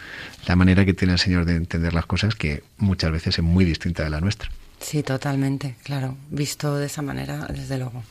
la 0.47 0.57
manera 0.57 0.85
que 0.85 0.93
tiene 0.93 1.15
el 1.15 1.19
Señor 1.19 1.47
de 1.47 1.55
entender 1.55 1.95
las 1.95 2.05
cosas 2.05 2.35
que 2.35 2.63
muchas 2.77 3.11
veces 3.13 3.39
es 3.39 3.45
muy 3.45 3.65
distinta 3.65 4.05
de 4.05 4.11
la 4.11 4.21
nuestra. 4.21 4.51
Sí, 4.81 5.03
totalmente, 5.03 5.77
claro, 5.85 6.19
visto 6.31 6.77
de 6.77 6.87
esa 6.87 7.01
manera, 7.01 7.47
desde 7.47 7.79
luego. 7.79 8.03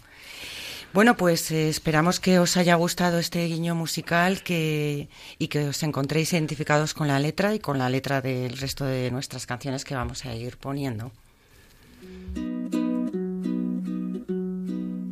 Bueno, 0.94 1.16
pues 1.16 1.52
eh, 1.52 1.70
esperamos 1.70 2.20
que 2.20 2.40
os 2.40 2.58
haya 2.58 2.76
gustado 2.76 3.20
este 3.20 3.46
guiño 3.46 3.76
musical 3.76 4.42
y 4.48 5.48
que 5.48 5.68
os 5.70 5.84
encontréis 5.84 6.34
identificados 6.34 6.94
con 6.94 7.08
la 7.08 7.20
letra 7.20 7.54
y 7.54 7.60
con 7.60 7.78
la 7.78 7.90
letra 7.90 8.22
del 8.22 8.58
resto 8.58 8.86
de 8.86 9.12
nuestras 9.12 9.46
canciones 9.46 9.86
que 9.86 9.96
vamos 9.96 10.26
a 10.26 10.34
ir 10.34 10.58
poniendo. 10.58 11.12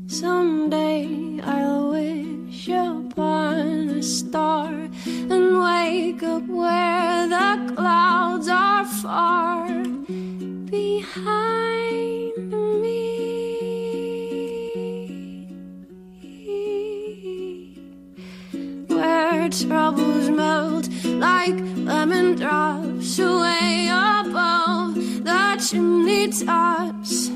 Someday 0.08 1.42
I'll 1.44 1.92
wish 1.92 2.70
upon 2.70 3.90
a 3.90 4.02
star 4.02 4.74
and 5.30 5.60
wake 5.60 6.24
up 6.24 6.48
where 6.48 7.28
the 7.28 7.74
clouds 7.76 8.48
are 8.48 8.86
far 8.86 9.68
behind 10.72 12.50
me. 12.82 13.15
Troubles 19.52 20.32
melt 20.32 20.90
like 21.06 21.54
lemon 21.76 22.36
drops 22.36 23.20
away 23.20 23.90
above 23.92 24.96
the 24.96 25.64
chimney 25.70 26.30
tops. 26.30 27.30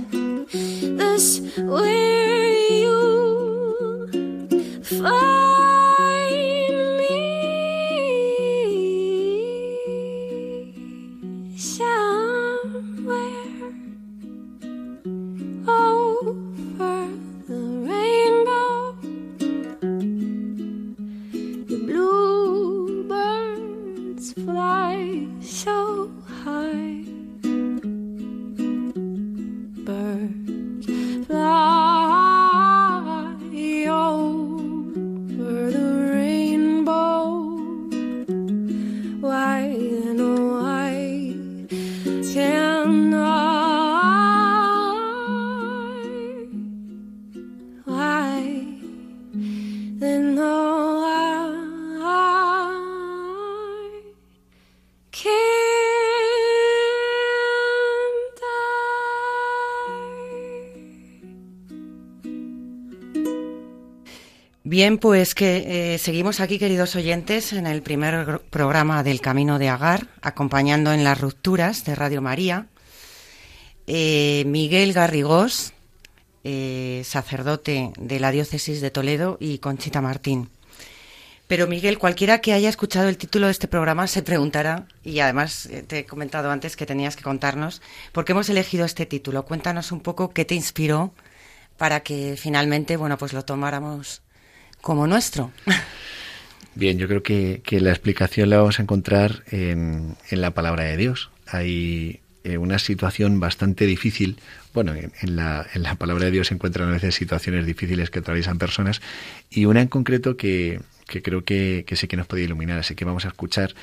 This 0.52 1.40
where 1.60 2.10
Bien, 64.80 64.98
pues 64.98 65.36
que 65.36 65.94
eh, 65.94 65.98
seguimos 65.98 66.40
aquí, 66.40 66.58
queridos 66.58 66.96
oyentes, 66.96 67.52
en 67.52 67.68
el 67.68 67.82
primer 67.82 68.40
programa 68.50 69.04
del 69.04 69.20
Camino 69.20 69.60
de 69.60 69.68
Agar, 69.68 70.08
acompañando 70.22 70.94
en 70.94 71.04
las 71.04 71.20
rupturas 71.20 71.84
de 71.84 71.96
Radio 71.96 72.22
María. 72.22 72.68
Eh, 73.88 74.46
Miguel 74.48 74.94
Garrigós, 74.94 75.74
eh, 76.46 77.02
sacerdote 77.04 77.92
de 78.00 78.22
la 78.22 78.32
diócesis 78.32 78.80
de 78.80 78.90
Toledo, 78.90 79.36
y 79.42 79.58
Conchita 79.58 80.00
Martín. 80.00 80.50
Pero 81.48 81.68
Miguel, 81.68 82.00
cualquiera 82.00 82.40
que 82.40 82.54
haya 82.54 82.70
escuchado 82.70 83.10
el 83.10 83.18
título 83.18 83.48
de 83.48 83.52
este 83.52 83.68
programa 83.68 84.08
se 84.08 84.24
preguntará, 84.24 84.88
y 85.04 85.20
además 85.20 85.68
te 85.88 86.00
he 86.00 86.06
comentado 86.06 86.52
antes 86.52 86.78
que 86.78 86.86
tenías 86.86 87.18
que 87.18 87.24
contarnos, 87.24 87.82
por 88.14 88.24
qué 88.24 88.32
hemos 88.32 88.48
elegido 88.48 88.86
este 88.86 89.06
título. 89.06 89.44
Cuéntanos 89.44 89.92
un 89.92 90.00
poco 90.00 90.30
qué 90.30 90.46
te 90.46 90.56
inspiró 90.56 91.14
para 91.76 92.00
que 92.00 92.38
finalmente, 92.38 92.96
bueno, 92.96 93.18
pues 93.18 93.34
lo 93.34 93.44
tomáramos 93.44 94.22
como 94.82 95.08
nuestro. 95.08 95.52
Bien, 96.76 96.98
yo 96.98 97.08
creo 97.08 97.24
que, 97.24 97.62
la 97.82 97.90
explicación 97.90 98.50
la 98.50 98.58
vamos 98.58 98.80
a 98.80 98.84
encontrar 98.84 99.44
en, 99.52 100.16
la 100.32 100.52
palabra 100.52 100.86
de 100.86 100.98
Dios. 100.98 101.30
Hay 101.48 102.22
eh, 102.44 102.58
una 102.58 102.80
situación 102.80 103.40
bastante 103.40 103.86
difícil. 103.86 104.38
Bueno, 104.74 104.94
en, 104.96 105.36
la, 105.36 105.66
en, 105.74 105.84
la, 105.84 105.96
palabra 105.96 106.26
de 106.26 106.32
Dios 106.32 106.48
se 106.48 106.54
encuentran 106.54 106.90
a 106.90 106.94
veces 106.94 107.16
situaciones 107.16 107.66
difíciles 107.66 108.10
que 108.10 108.20
atraviesan 108.20 108.60
personas 108.60 109.02
y 109.50 109.66
una 109.66 109.82
en 109.82 109.88
concreto 109.88 110.38
que, 110.38 110.80
que 111.08 111.22
creo 111.22 111.44
que, 111.44 111.84
que, 111.86 111.96
sí 111.96 112.08
que 112.08 112.16
nos 112.16 112.28
puede 112.28 112.44
iluminar. 112.44 112.80
Así 112.80 112.96
que 112.96 113.04
vamos 113.04 113.26
a 113.26 113.30
escuchar 113.30 113.74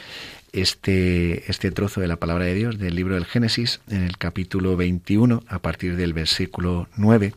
este, 0.52 1.50
este 1.50 1.70
trozo 1.72 2.00
de 2.00 2.08
la 2.08 2.16
palabra 2.16 2.46
de 2.46 2.54
Dios 2.54 2.78
del 2.78 2.94
libro 2.94 3.14
del 3.14 3.26
Génesis 3.26 3.80
en 3.90 4.04
el 4.04 4.16
capítulo 4.16 4.76
21 4.76 5.44
a 5.48 5.58
partir 5.58 5.96
del 5.96 6.14
versículo 6.14 6.88
9 6.96 7.34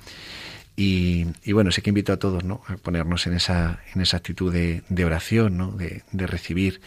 y, 0.81 1.51
bueno, 1.51 1.71
sí 1.71 1.81
que 1.81 1.89
invito 1.89 2.13
a 2.13 2.19
todos 2.19 2.45
¿no? 2.45 2.61
a 2.67 2.77
ponernos 2.77 3.27
en 3.27 3.33
esa, 3.33 3.81
en 3.93 3.99
esa 3.99 4.15
actitud 4.15 4.53
de, 4.53 5.05
oración, 5.05 5.57
¿no? 5.57 5.71
de, 5.71 6.03
recibir 6.13 6.79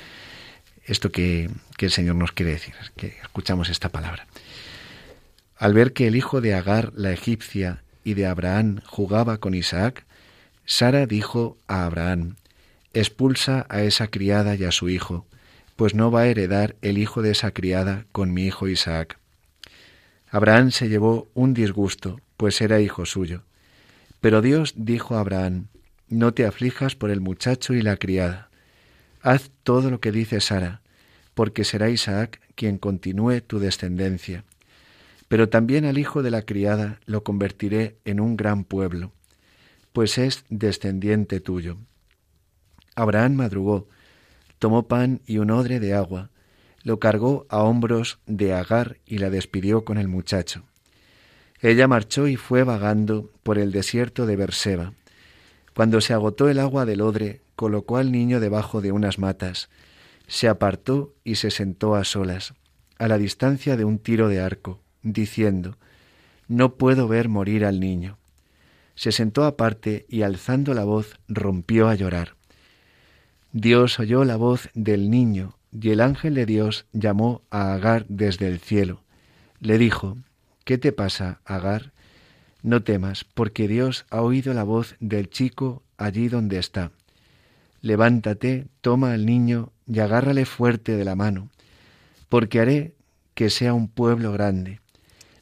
esto 0.87 1.13
que, 1.13 1.51
que, 1.77 1.85
el 1.87 1.93
Señor 1.93 2.17
nos 2.17 2.33
quiere 2.33 2.53
decir, 2.53 2.73
que 2.97 3.19
escuchamos 3.23 3.69
esta 3.69 3.91
palabra. 3.91 4.27
Al 5.59 5.75
ver 5.75 5.93
que 5.93 6.07
el 6.07 6.17
hijo 6.17 6.41
de 6.41 6.55
Agar, 6.55 6.91
la 6.97 7.13
egipcia, 7.13 7.83
y 8.03 8.15
de 8.15 8.25
Abraham 8.25 8.81
jugaba 8.87 9.37
con 9.37 9.53
Isaac, 9.53 10.07
Sara 10.65 11.05
dijo 11.05 11.59
a 11.69 11.85
Abraham, 11.85 12.37
expulsa 12.95 13.67
a 13.69 13.83
esa 13.83 14.09
criada 14.09 14.55
y 14.55 14.65
a 14.65 14.73
su 14.73 14.89
hijo, 14.89 15.27
pues 15.77 15.95
no 15.95 16.11
va 16.11 16.23
a 16.23 16.27
heredar 16.29 16.77
el 16.81 16.97
hijo 16.97 17.21
de 17.21 17.33
esa 17.33 17.51
criada 17.51 18.07
con 18.11 18.33
mi 18.33 18.47
hijo 18.47 18.69
Isaac. 18.69 19.19
Abraham 20.31 20.71
se 20.71 20.89
llevó 20.89 21.29
un 21.35 21.53
disgusto, 21.53 22.23
pues 22.39 22.63
era 22.63 22.81
hijo 22.81 23.05
suyo. 23.05 23.43
Pero 24.23 24.41
Dios 24.41 24.75
dijo 24.77 25.17
a 25.17 25.21
Abraham, 25.21 25.67
no 26.09 26.33
te 26.33 26.47
aflijas 26.47 26.95
por 26.95 27.11
el 27.11 27.21
muchacho 27.21 27.75
y 27.75 27.83
la 27.83 27.97
criada. 27.97 28.51
Haz 29.21 29.51
todo 29.65 29.91
lo 29.91 29.99
que 30.01 30.13
dice 30.13 30.41
Sara, 30.41 30.81
porque 31.35 31.65
será 31.65 31.91
Isaac 31.91 32.41
quien 32.55 32.79
continúe 32.79 33.41
tu 33.41 33.59
descendencia. 33.59 34.45
Pero 35.27 35.49
también 35.49 35.85
al 35.85 35.99
hijo 35.99 36.23
de 36.23 36.31
la 36.31 36.43
criada 36.43 37.01
lo 37.05 37.25
convertiré 37.25 37.97
en 38.05 38.21
un 38.21 38.37
gran 38.37 38.63
pueblo, 38.63 39.11
pues 39.93 40.19
es 40.19 40.45
descendiente 40.49 41.41
tuyo. 41.41 41.79
Abraham 42.95 43.35
madrugó, 43.35 43.89
tomó 44.61 44.87
pan 44.87 45.21
y 45.27 45.39
un 45.39 45.51
odre 45.51 45.81
de 45.81 45.95
agua, 45.95 46.31
lo 46.85 47.01
cargó 47.01 47.45
a 47.49 47.63
hombros 47.65 48.21
de 48.27 48.53
Agar 48.53 48.99
y 49.05 49.19
la 49.19 49.31
despidió 49.31 49.85
con 49.85 49.99
el 49.99 50.07
muchacho. 50.07 50.63
Ella 51.63 51.87
marchó 51.87 52.27
y 52.27 52.35
fue 52.35 52.65
vagando 52.65 53.31
por 53.45 53.57
el 53.57 53.71
desierto 53.71 54.27
de 54.27 54.35
Berseba. 54.35 54.93
Cuando 55.75 56.01
se 56.01 56.13
agotó 56.13 56.49
el 56.49 56.59
agua 56.59 56.85
del 56.85 57.01
odre, 57.01 57.41
colocó 57.55 57.99
al 57.99 58.11
niño 58.11 58.41
debajo 58.41 58.81
de 58.81 58.91
unas 58.91 59.21
matas, 59.21 59.71
se 60.27 60.49
apartó 60.49 61.15
y 61.23 61.37
se 61.37 61.53
sentó 61.53 61.95
a 61.95 62.03
solas, 62.03 62.55
a 62.99 63.07
la 63.07 63.17
distancia 63.17 63.77
de 63.77 63.85
un 63.85 63.99
tiro 63.99 64.29
de 64.29 64.41
arco, 64.41 64.81
diciendo, 65.03 65.77
No 66.49 66.75
puedo 66.75 67.07
ver 67.07 67.29
morir 67.29 67.65
al 67.65 67.79
niño. 67.79 68.19
Se 68.97 69.13
sentó 69.13 69.45
aparte 69.45 70.05
y 70.09 70.23
alzando 70.23 70.75
la 70.75 70.85
voz 70.85 71.19
rompió 71.29 71.89
a 71.89 71.95
llorar. 71.95 72.35
Dios 73.53 74.01
oyó 74.01 74.25
la 74.25 74.37
voz 74.37 74.69
del 74.75 75.11
niño, 75.11 75.57
y 75.71 75.91
el 75.91 76.01
ángel 76.01 76.35
de 76.35 76.45
Dios 76.45 76.87
llamó 76.93 77.43
a 77.51 77.73
Agar 77.73 78.05
desde 78.09 78.49
el 78.49 78.59
cielo. 78.59 79.03
Le 79.61 79.79
dijo, 79.79 80.19
¿Qué 80.65 80.79
te 80.79 80.93
pasa, 80.93 81.41
Agar? 81.45 81.93
No 82.63 82.85
temas, 82.85 83.25
porque 83.25 83.67
Dios 83.67 84.07
ha 84.11 84.23
oído 84.23 84.55
la 84.55 84.63
voz 84.63 84.95
del 85.01 85.29
chico 85.29 85.83
allí 85.97 86.29
donde 86.29 86.59
está. 86.59 86.93
Levántate, 87.81 88.69
toma 88.81 89.13
al 89.13 89.27
niño 89.27 89.73
y 89.89 89.99
agárrale 89.99 90.45
fuerte 90.47 90.97
de 90.97 91.05
la 91.05 91.17
mano, 91.17 91.49
porque 92.29 92.61
haré 92.61 92.95
que 93.35 93.51
sea 93.51 93.75
un 93.75 93.89
pueblo 93.89 94.31
grande. 94.31 94.81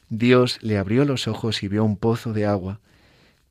Dios 0.09 0.57
le 0.61 0.79
abrió 0.79 1.05
los 1.05 1.27
ojos 1.27 1.61
y 1.61 1.67
vio 1.67 1.85
un 1.85 1.97
pozo 1.97 2.33
de 2.33 2.47
agua. 2.47 2.79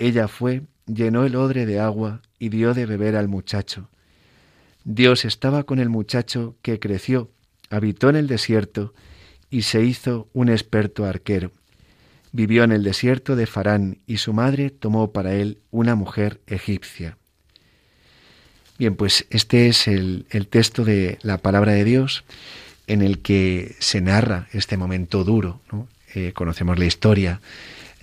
Ella 0.00 0.26
fue, 0.26 0.62
llenó 0.86 1.24
el 1.24 1.36
odre 1.36 1.66
de 1.66 1.78
agua 1.78 2.20
y 2.40 2.48
dio 2.48 2.74
de 2.74 2.86
beber 2.86 3.14
al 3.14 3.28
muchacho. 3.28 3.88
Dios 4.84 5.24
estaba 5.24 5.62
con 5.62 5.78
el 5.78 5.88
muchacho 5.88 6.56
que 6.62 6.80
creció, 6.80 7.30
habitó 7.70 8.10
en 8.10 8.16
el 8.16 8.26
desierto 8.26 8.92
y 9.50 9.62
se 9.62 9.84
hizo 9.84 10.28
un 10.32 10.48
experto 10.48 11.04
arquero. 11.04 11.52
Vivió 12.32 12.64
en 12.64 12.72
el 12.72 12.84
desierto 12.84 13.34
de 13.36 13.46
Farán 13.46 13.98
y 14.06 14.18
su 14.18 14.32
madre 14.32 14.70
tomó 14.70 15.12
para 15.12 15.34
él 15.34 15.58
una 15.70 15.94
mujer 15.94 16.40
egipcia. 16.46 17.16
Bien, 18.78 18.94
pues 18.94 19.26
este 19.30 19.68
es 19.68 19.88
el, 19.88 20.24
texto 20.48 20.84
de 20.84 21.18
la 21.22 21.38
palabra 21.38 21.72
de 21.72 21.84
Dios 21.84 22.24
en 22.86 23.02
el 23.02 23.18
que 23.18 23.76
se 23.78 24.00
narra 24.00 24.48
este 24.52 24.76
momento 24.76 25.22
duro. 25.24 25.60
Eh, 26.14 26.32
conocemos 26.32 26.78
la 26.78 26.86
historia. 26.86 27.40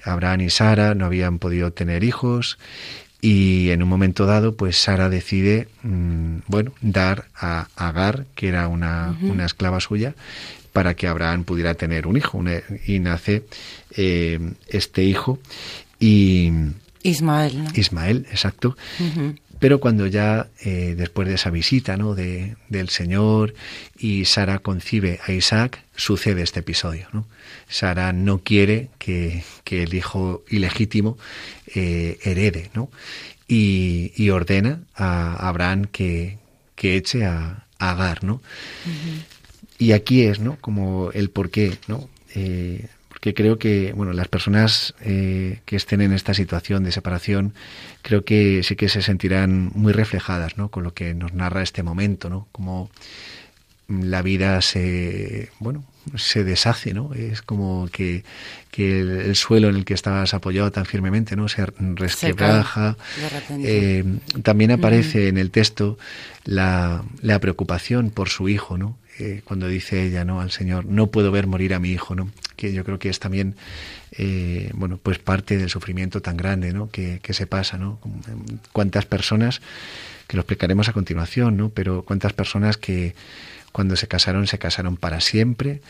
Abraham 0.03 0.41
y 0.41 0.49
Sara 0.49 0.93
no 0.93 1.05
habían 1.05 1.39
podido 1.39 1.71
tener 1.71 2.03
hijos 2.03 2.59
y 3.21 3.71
en 3.71 3.81
un 3.81 3.89
momento 3.89 4.25
dado, 4.25 4.55
pues 4.55 4.77
Sara 4.77 5.09
decide, 5.09 5.67
mm, 5.81 6.39
bueno, 6.47 6.73
dar 6.81 7.25
a 7.35 7.67
Agar, 7.75 8.25
que 8.35 8.47
era 8.47 8.67
una, 8.67 9.17
una 9.21 9.45
esclava 9.45 9.79
suya, 9.79 10.13
para 10.71 10.93
que 10.93 11.07
Abraham 11.07 11.43
pudiera 11.43 11.73
tener 11.73 12.05
un 12.05 12.17
hijo. 12.17 12.39
y 12.85 12.99
nace 12.99 13.45
eh, 13.95 14.39
este 14.67 15.03
hijo 15.03 15.39
y... 15.99 16.51
Ismael. 17.03 17.63
Ismael, 17.73 18.25
exacto. 18.29 18.75
Pero 19.59 19.79
cuando 19.79 20.05
ya, 20.05 20.49
eh, 20.63 20.93
después 20.95 21.27
de 21.27 21.35
esa 21.35 21.49
visita 21.49 21.97
¿no? 21.97 22.13
de, 22.13 22.55
del 22.69 22.89
Señor 22.89 23.55
y 23.97 24.25
Sara 24.25 24.59
concibe 24.59 25.19
a 25.25 25.31
Isaac, 25.31 25.83
sucede 25.95 26.43
este 26.43 26.59
episodio. 26.59 27.07
¿no? 27.13 27.25
Sara 27.67 28.13
no 28.13 28.39
quiere 28.39 28.89
que, 28.99 29.43
el 29.69 29.93
hijo 29.93 30.43
ilegítimo 30.49 31.17
eh, 31.73 32.19
herede 32.23 32.69
¿no? 32.73 32.89
y, 33.47 34.29
ordena 34.29 34.81
a 34.95 35.47
Abraham 35.47 35.85
que, 35.85 36.37
que 36.75 36.95
eche 36.95 37.25
a, 37.25 37.63
Agar. 37.79 38.23
¿no? 38.23 38.41
Y 39.77 39.91
aquí 39.91 40.23
es, 40.23 40.39
¿no? 40.39 40.57
Como 40.59 41.11
el 41.11 41.29
por 41.29 41.51
qué, 41.51 41.77
¿no? 41.87 42.09
Eh, 42.33 42.87
porque 43.27 43.43
creo 43.43 43.59
que, 43.59 43.91
bueno, 43.93 44.13
las 44.13 44.29
personas 44.29 44.93
eh, 45.01 45.59
que 45.65 45.75
estén 45.75 45.99
en 45.99 46.13
esta 46.13 46.33
situación 46.33 46.85
de 46.85 46.93
separación, 46.93 47.53
creo 48.01 48.23
que 48.23 48.63
sí 48.63 48.77
que 48.77 48.87
se 48.87 49.01
sentirán 49.01 49.69
muy 49.75 49.91
reflejadas, 49.91 50.57
¿no? 50.57 50.69
Con 50.69 50.85
lo 50.85 50.93
que 50.93 51.13
nos 51.13 51.33
narra 51.33 51.61
este 51.61 51.83
momento, 51.83 52.29
¿no? 52.29 52.47
Como 52.53 52.89
la 53.89 54.21
vida 54.21 54.61
se, 54.61 55.49
bueno, 55.59 55.83
se 56.15 56.45
deshace, 56.45 56.93
¿no? 56.93 57.13
Es 57.15 57.41
como 57.41 57.89
que, 57.91 58.23
que 58.71 59.01
el, 59.01 59.35
suelo 59.35 59.67
en 59.67 59.75
el 59.75 59.83
que 59.83 59.93
estabas 59.93 60.33
apoyado 60.33 60.71
tan 60.71 60.85
firmemente, 60.85 61.35
¿no? 61.35 61.49
Se 61.49 61.65
resquebraja. 61.65 62.95
Eh, 63.61 64.05
también 64.41 64.71
aparece 64.71 65.27
en 65.27 65.37
el 65.37 65.51
texto 65.51 65.97
la, 66.45 67.03
la 67.21 67.39
preocupación 67.41 68.09
por 68.09 68.29
su 68.29 68.47
hijo, 68.47 68.77
¿no? 68.77 68.97
Cuando 69.45 69.67
dice 69.67 70.03
ella 70.03 70.25
no 70.25 70.41
al 70.41 70.51
Señor, 70.51 70.85
no 70.85 71.07
puedo 71.07 71.31
ver 71.31 71.47
morir 71.47 71.73
a 71.73 71.79
mi 71.79 71.91
hijo, 71.91 72.15
¿no? 72.15 72.29
que 72.57 72.73
yo 72.73 72.83
creo 72.83 72.99
que 72.99 73.07
es 73.07 73.19
también, 73.19 73.55
eh, 74.11 74.71
bueno, 74.73 74.99
pues 75.01 75.19
parte 75.19 75.57
del 75.57 75.69
sufrimiento 75.69 76.21
tan 76.21 76.35
grande, 76.35 76.73
¿no? 76.73 76.89
Que, 76.89 77.19
que 77.21 77.33
se 77.33 77.47
pasa, 77.47 77.77
¿no? 77.77 77.99
Cuántas 78.73 79.05
personas, 79.05 79.61
que 80.27 80.37
lo 80.37 80.41
explicaremos 80.41 80.89
a 80.89 80.93
continuación, 80.93 81.57
¿no? 81.57 81.69
Pero 81.69 82.03
cuántas 82.03 82.33
personas 82.33 82.77
que 82.77 83.15
cuando 83.71 83.95
se 83.95 84.07
casaron 84.07 84.47
se 84.47 84.57
casaron 84.57 84.97
para 84.97 85.21
siempre, 85.21 85.81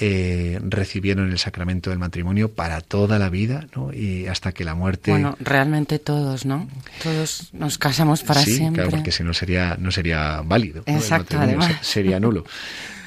eh, 0.00 0.60
recibieron 0.62 1.30
el 1.30 1.38
sacramento 1.38 1.90
del 1.90 1.98
matrimonio 1.98 2.52
para 2.52 2.80
toda 2.80 3.18
la 3.18 3.30
vida, 3.30 3.66
¿no? 3.74 3.92
Y 3.92 4.26
hasta 4.26 4.52
que 4.52 4.64
la 4.64 4.74
muerte. 4.74 5.10
Bueno, 5.10 5.36
realmente 5.40 5.98
todos, 5.98 6.46
¿no? 6.46 6.68
Todos 7.02 7.50
nos 7.52 7.78
casamos 7.78 8.22
para 8.22 8.42
sí, 8.42 8.54
siempre. 8.54 8.82
Claro, 8.82 8.96
porque 8.96 9.10
si 9.10 9.24
no 9.24 9.34
sería 9.34 9.76
no 9.78 9.90
sería 9.90 10.42
válido. 10.44 10.84
Exacto, 10.86 11.36
sería 11.80 12.20
nulo. 12.20 12.44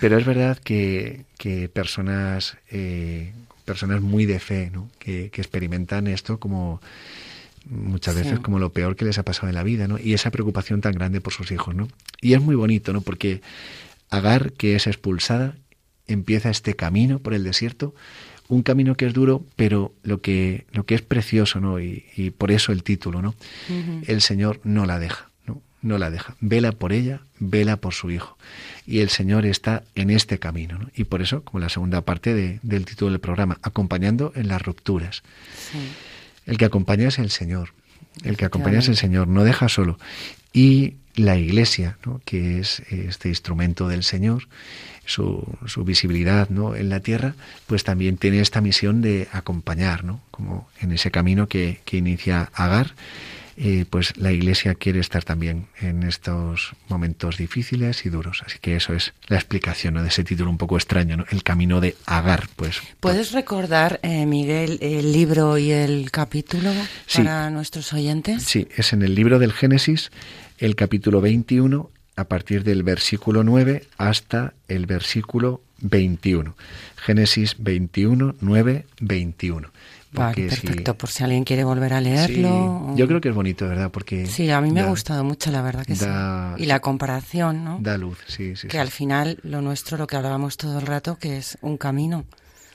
Pero 0.01 0.17
es 0.17 0.25
verdad 0.25 0.57
que, 0.57 1.25
que 1.37 1.69
personas 1.69 2.57
eh, 2.71 3.31
personas 3.63 4.01
muy 4.01 4.25
de 4.25 4.39
fe, 4.39 4.69
¿no? 4.73 4.89
Que, 4.99 5.29
que 5.29 5.41
experimentan 5.41 6.07
esto 6.07 6.39
como 6.39 6.81
muchas 7.69 8.15
veces 8.15 8.39
como 8.39 8.59
lo 8.59 8.71
peor 8.71 8.95
que 8.95 9.05
les 9.05 9.17
ha 9.17 9.23
pasado 9.23 9.49
en 9.49 9.55
la 9.55 9.63
vida, 9.63 9.87
¿no? 9.87 9.97
Y 9.99 10.13
esa 10.13 10.31
preocupación 10.31 10.81
tan 10.81 10.93
grande 10.93 11.21
por 11.21 11.33
sus 11.33 11.51
hijos, 11.51 11.75
¿no? 11.75 11.87
Y 12.21 12.33
es 12.33 12.41
muy 12.41 12.55
bonito, 12.55 12.93
¿no? 12.93 13.01
Porque 13.01 13.41
Agar, 14.11 14.51
que 14.51 14.75
es 14.75 14.87
expulsada, 14.87 15.55
empieza 16.05 16.49
este 16.49 16.75
camino 16.75 17.19
por 17.19 17.33
el 17.33 17.45
desierto, 17.45 17.95
un 18.49 18.61
camino 18.61 18.95
que 18.95 19.05
es 19.05 19.13
duro, 19.13 19.45
pero 19.55 19.93
lo 20.03 20.21
que, 20.21 20.65
lo 20.71 20.85
que 20.85 20.95
es 20.95 21.01
precioso, 21.01 21.61
¿no? 21.61 21.79
Y, 21.79 22.33
por 22.37 22.51
eso 22.51 22.73
el 22.73 22.83
título, 22.83 23.21
¿no? 23.21 23.33
El 24.05 24.21
Señor 24.21 24.59
no 24.65 24.85
la 24.85 24.99
deja, 24.99 25.29
¿no? 25.45 25.61
No 25.81 25.97
la 25.97 26.11
deja. 26.11 26.35
Vela 26.41 26.73
por 26.73 26.91
ella, 26.91 27.21
vela 27.39 27.77
por 27.77 27.93
su 27.93 28.11
hijo. 28.11 28.37
Y 28.85 28.99
el 28.99 29.07
Señor 29.07 29.45
está 29.45 29.83
en 29.95 30.09
este 30.09 30.37
camino, 30.37 30.77
¿no? 30.77 30.89
Y 30.93 31.05
por 31.05 31.21
eso, 31.21 31.45
como 31.45 31.61
la 31.61 31.69
segunda 31.69 32.01
parte 32.01 32.59
del 32.61 32.85
título 32.85 33.11
del 33.11 33.21
programa, 33.21 33.57
acompañando 33.61 34.33
en 34.35 34.49
las 34.49 34.61
rupturas. 34.61 35.23
El 36.51 36.57
que 36.57 36.65
acompaña 36.65 37.07
es 37.07 37.17
el 37.17 37.29
Señor. 37.29 37.69
El 38.25 38.35
que 38.35 38.43
acompaña 38.43 38.79
es 38.79 38.89
el 38.89 38.97
Señor, 38.97 39.29
no 39.29 39.45
deja 39.45 39.69
solo. 39.69 39.97
Y 40.51 40.95
la 41.15 41.37
Iglesia, 41.37 41.97
¿no? 42.05 42.19
que 42.25 42.59
es 42.59 42.81
este 42.89 43.29
instrumento 43.29 43.87
del 43.87 44.03
Señor, 44.03 44.49
su, 45.05 45.47
su, 45.65 45.85
visibilidad 45.85 46.49
¿no? 46.49 46.75
en 46.75 46.89
la 46.89 46.99
tierra, 46.99 47.35
pues 47.67 47.85
también 47.85 48.17
tiene 48.17 48.41
esta 48.41 48.59
misión 48.59 49.01
de 49.01 49.29
acompañar, 49.31 50.03
¿no? 50.03 50.19
como 50.29 50.67
en 50.81 50.91
ese 50.91 51.09
camino 51.09 51.47
que, 51.47 51.79
que 51.85 51.95
inicia 51.95 52.49
Agar. 52.53 52.95
Eh, 53.57 53.85
pues 53.89 54.17
la 54.17 54.31
Iglesia 54.31 54.75
quiere 54.75 54.99
estar 54.99 55.23
también 55.23 55.67
en 55.79 56.03
estos 56.03 56.73
momentos 56.89 57.37
difíciles 57.37 58.05
y 58.05 58.09
duros. 58.09 58.43
Así 58.45 58.59
que 58.59 58.75
eso 58.75 58.93
es 58.93 59.13
la 59.27 59.37
explicación 59.37 59.95
de 59.95 60.07
ese 60.07 60.23
título 60.23 60.49
un 60.49 60.57
poco 60.57 60.77
extraño, 60.77 61.17
¿no? 61.17 61.25
El 61.29 61.43
camino 61.43 61.81
de 61.81 61.95
Agar. 62.05 62.47
Pues, 62.55 62.81
¿Puedes 62.99 63.31
recordar, 63.31 63.99
eh, 64.03 64.25
Miguel, 64.25 64.77
el 64.81 65.11
libro 65.11 65.57
y 65.57 65.71
el 65.71 66.11
capítulo 66.11 66.71
para 67.13 67.49
nuestros 67.49 67.93
oyentes? 67.93 68.43
Sí, 68.43 68.67
es 68.75 68.93
en 68.93 69.01
el 69.01 69.15
libro 69.15 69.39
del 69.39 69.53
Génesis, 69.53 70.11
el 70.57 70.75
capítulo 70.75 71.21
21 71.21 71.89
a 72.15 72.25
partir 72.25 72.63
del 72.63 72.83
versículo 72.83 73.43
9 73.43 73.85
hasta 73.97 74.53
el 74.67 74.85
versículo 74.85 75.61
21. 75.81 76.55
Génesis 76.95 77.55
21, 77.59 78.35
9, 78.39 78.85
21. 78.99 79.69
Vale, 80.13 80.47
perfecto, 80.49 80.97
por 80.97 81.09
si 81.09 81.23
alguien 81.23 81.45
quiere 81.45 81.63
volver 81.63 81.93
a 81.93 82.01
leerlo. 82.01 82.93
Yo 82.97 83.07
creo 83.07 83.21
que 83.21 83.29
es 83.29 83.35
bonito, 83.35 83.65
¿verdad? 83.65 83.91
Porque 83.91 84.25
sí, 84.25 84.49
a 84.49 84.59
mí 84.59 84.69
me 84.69 84.81
ha 84.81 84.87
gustado 84.87 85.23
mucho, 85.23 85.51
la 85.51 85.61
verdad 85.61 85.85
que 85.85 85.95
sí. 85.95 86.05
Y 86.57 86.65
la 86.65 86.81
comparación, 86.81 87.63
¿no? 87.63 87.79
Da 87.81 87.97
luz, 87.97 88.17
sí, 88.27 88.55
sí. 88.57 88.67
Que 88.67 88.77
al 88.77 88.89
final 88.89 89.39
lo 89.43 89.61
nuestro, 89.61 89.97
lo 89.97 90.07
que 90.07 90.17
hablábamos 90.17 90.57
todo 90.57 90.79
el 90.79 90.85
rato, 90.85 91.17
que 91.17 91.37
es 91.37 91.57
un 91.61 91.77
camino. 91.77 92.25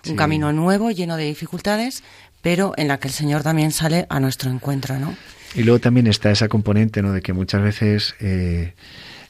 Un 0.09 0.14
camino 0.14 0.53
nuevo, 0.53 0.92
lleno 0.92 1.16
de 1.16 1.25
dificultades, 1.25 2.05
pero 2.40 2.75
en 2.77 2.87
la 2.87 2.99
que 2.99 3.09
el 3.09 3.14
Señor 3.14 3.42
también 3.42 3.73
sale 3.73 4.07
a 4.09 4.21
nuestro 4.21 4.53
encuentro, 4.53 5.01
¿no? 5.01 5.16
Y 5.57 5.64
luego 5.64 5.81
también 5.81 6.07
está 6.07 6.31
esa 6.31 6.49
componente, 6.49 7.03
¿no? 7.03 7.12
De 7.12 7.23
que 7.23 7.33
muchas 7.33 7.61
veces, 7.61 8.14
eh, 8.21 8.75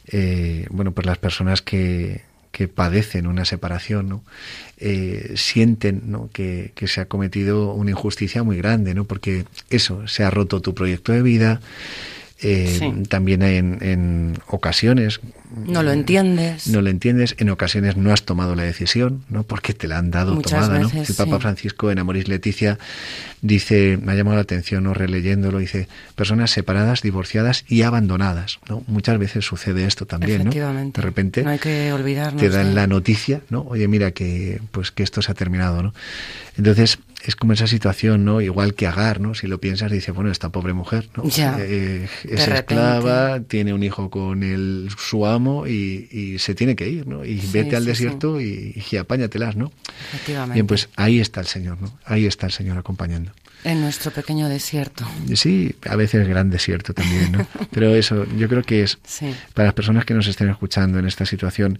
eh, 0.08 0.66
bueno, 0.70 0.92
pues 0.92 1.06
las 1.06 1.16
personas 1.16 1.62
que, 1.62 2.24
que 2.56 2.68
padecen 2.68 3.26
una 3.26 3.44
separación, 3.44 4.08
¿no? 4.08 4.24
Eh, 4.78 5.34
sienten 5.36 6.04
¿no? 6.06 6.30
Que, 6.32 6.72
que, 6.74 6.88
se 6.88 7.02
ha 7.02 7.04
cometido 7.04 7.74
una 7.74 7.90
injusticia 7.90 8.42
muy 8.44 8.56
grande, 8.56 8.94
¿no? 8.94 9.04
Porque 9.04 9.44
eso, 9.68 10.08
se 10.08 10.24
ha 10.24 10.30
roto 10.30 10.62
tu 10.62 10.74
proyecto 10.74 11.12
de 11.12 11.20
vida, 11.20 11.60
eh, 12.42 13.04
también 13.08 13.42
en, 13.42 13.78
en, 13.80 14.38
ocasiones. 14.48 15.20
No 15.64 15.82
lo 15.82 15.92
entiendes. 15.92 16.66
No 16.68 16.82
lo 16.82 16.90
entiendes. 16.90 17.34
En 17.38 17.48
ocasiones 17.48 17.96
no 17.96 18.12
has 18.12 18.24
tomado 18.24 18.54
la 18.54 18.64
decisión, 18.64 19.24
¿no? 19.30 19.44
Porque 19.44 19.72
te 19.72 19.88
la 19.88 19.98
han 19.98 20.10
dado 20.10 20.38
tomada, 20.40 20.78
¿no? 20.78 20.90
El 20.90 21.14
Papa 21.14 21.40
Francisco 21.40 21.90
en 21.90 21.98
Amoris 21.98 22.28
Leticia 22.28 22.78
dice, 23.40 23.98
me 24.02 24.12
ha 24.12 24.14
llamado 24.16 24.36
la 24.36 24.42
atención, 24.42 24.84
¿no? 24.84 24.92
Releyéndolo, 24.92 25.58
dice, 25.58 25.88
personas 26.14 26.50
separadas, 26.50 27.00
divorciadas 27.00 27.64
y 27.68 27.82
abandonadas, 27.82 28.58
¿no? 28.68 28.82
Muchas 28.86 29.18
veces 29.18 29.44
sucede 29.44 29.86
esto 29.86 30.04
también, 30.04 30.44
¿no? 30.44 30.50
De 30.50 31.02
repente 31.02 31.42
no 31.42 31.50
hay 31.50 31.58
que 31.58 31.92
olvidarnos 31.92 32.40
te 32.40 32.50
dan 32.50 32.74
la 32.74 32.86
noticia, 32.86 33.40
¿no? 33.48 33.62
Oye, 33.62 33.88
mira 33.88 34.10
que, 34.10 34.60
pues 34.72 34.90
que 34.90 35.02
esto 35.02 35.22
se 35.22 35.32
ha 35.32 35.34
terminado, 35.34 35.82
¿no? 35.82 35.94
Entonces, 36.58 36.98
es 37.24 37.36
como 37.36 37.52
esa 37.52 37.66
situación, 37.66 38.24
¿no? 38.24 38.40
Igual 38.40 38.74
que 38.74 38.86
Agar, 38.86 39.20
¿no? 39.20 39.34
Si 39.34 39.46
lo 39.46 39.60
piensas, 39.60 39.90
dice, 39.90 40.12
bueno, 40.12 40.30
esta 40.30 40.50
pobre 40.50 40.72
mujer, 40.72 41.08
¿no? 41.16 41.24
Eh, 41.26 42.08
es 42.24 42.48
esclava, 42.48 43.40
tiene 43.40 43.74
un 43.74 43.82
hijo 43.82 44.10
con 44.10 44.42
el, 44.42 44.88
su 44.96 45.26
amo 45.26 45.66
y, 45.66 46.36
se 46.38 46.54
tiene 46.54 46.76
que 46.76 46.88
ir, 46.88 47.06
¿no? 47.06 47.24
Y 47.24 47.40
vete 47.52 47.76
al 47.76 47.84
desierto 47.84 48.40
y, 48.40 48.82
y, 48.90 48.96
apáñatelas, 48.96 49.56
¿no? 49.56 49.72
Efectivamente. 50.08 50.54
Bien, 50.54 50.66
pues 50.66 50.88
ahí 50.96 51.20
está 51.20 51.40
el 51.40 51.46
Señor, 51.46 51.80
¿no? 51.80 51.98
Ahí 52.04 52.26
está 52.26 52.46
el 52.46 52.52
Señor 52.52 52.78
acompañando. 52.78 53.32
En 53.66 53.80
nuestro 53.80 54.10
pequeño 54.12 54.48
desierto. 54.48 55.04
Sí, 55.34 55.74
a 55.88 55.96
veces 55.96 56.26
gran 56.28 56.50
desierto 56.50 56.94
también, 56.94 57.32
¿no? 57.32 57.46
Pero 57.72 57.94
eso, 57.94 58.24
yo 58.36 58.48
creo 58.48 58.62
que 58.62 58.82
es, 58.82 58.98
para 59.54 59.66
las 59.66 59.74
personas 59.74 60.04
que 60.04 60.14
nos 60.14 60.26
estén 60.26 60.48
escuchando 60.48 60.98
en 60.98 61.06
esta 61.06 61.26
situación, 61.26 61.78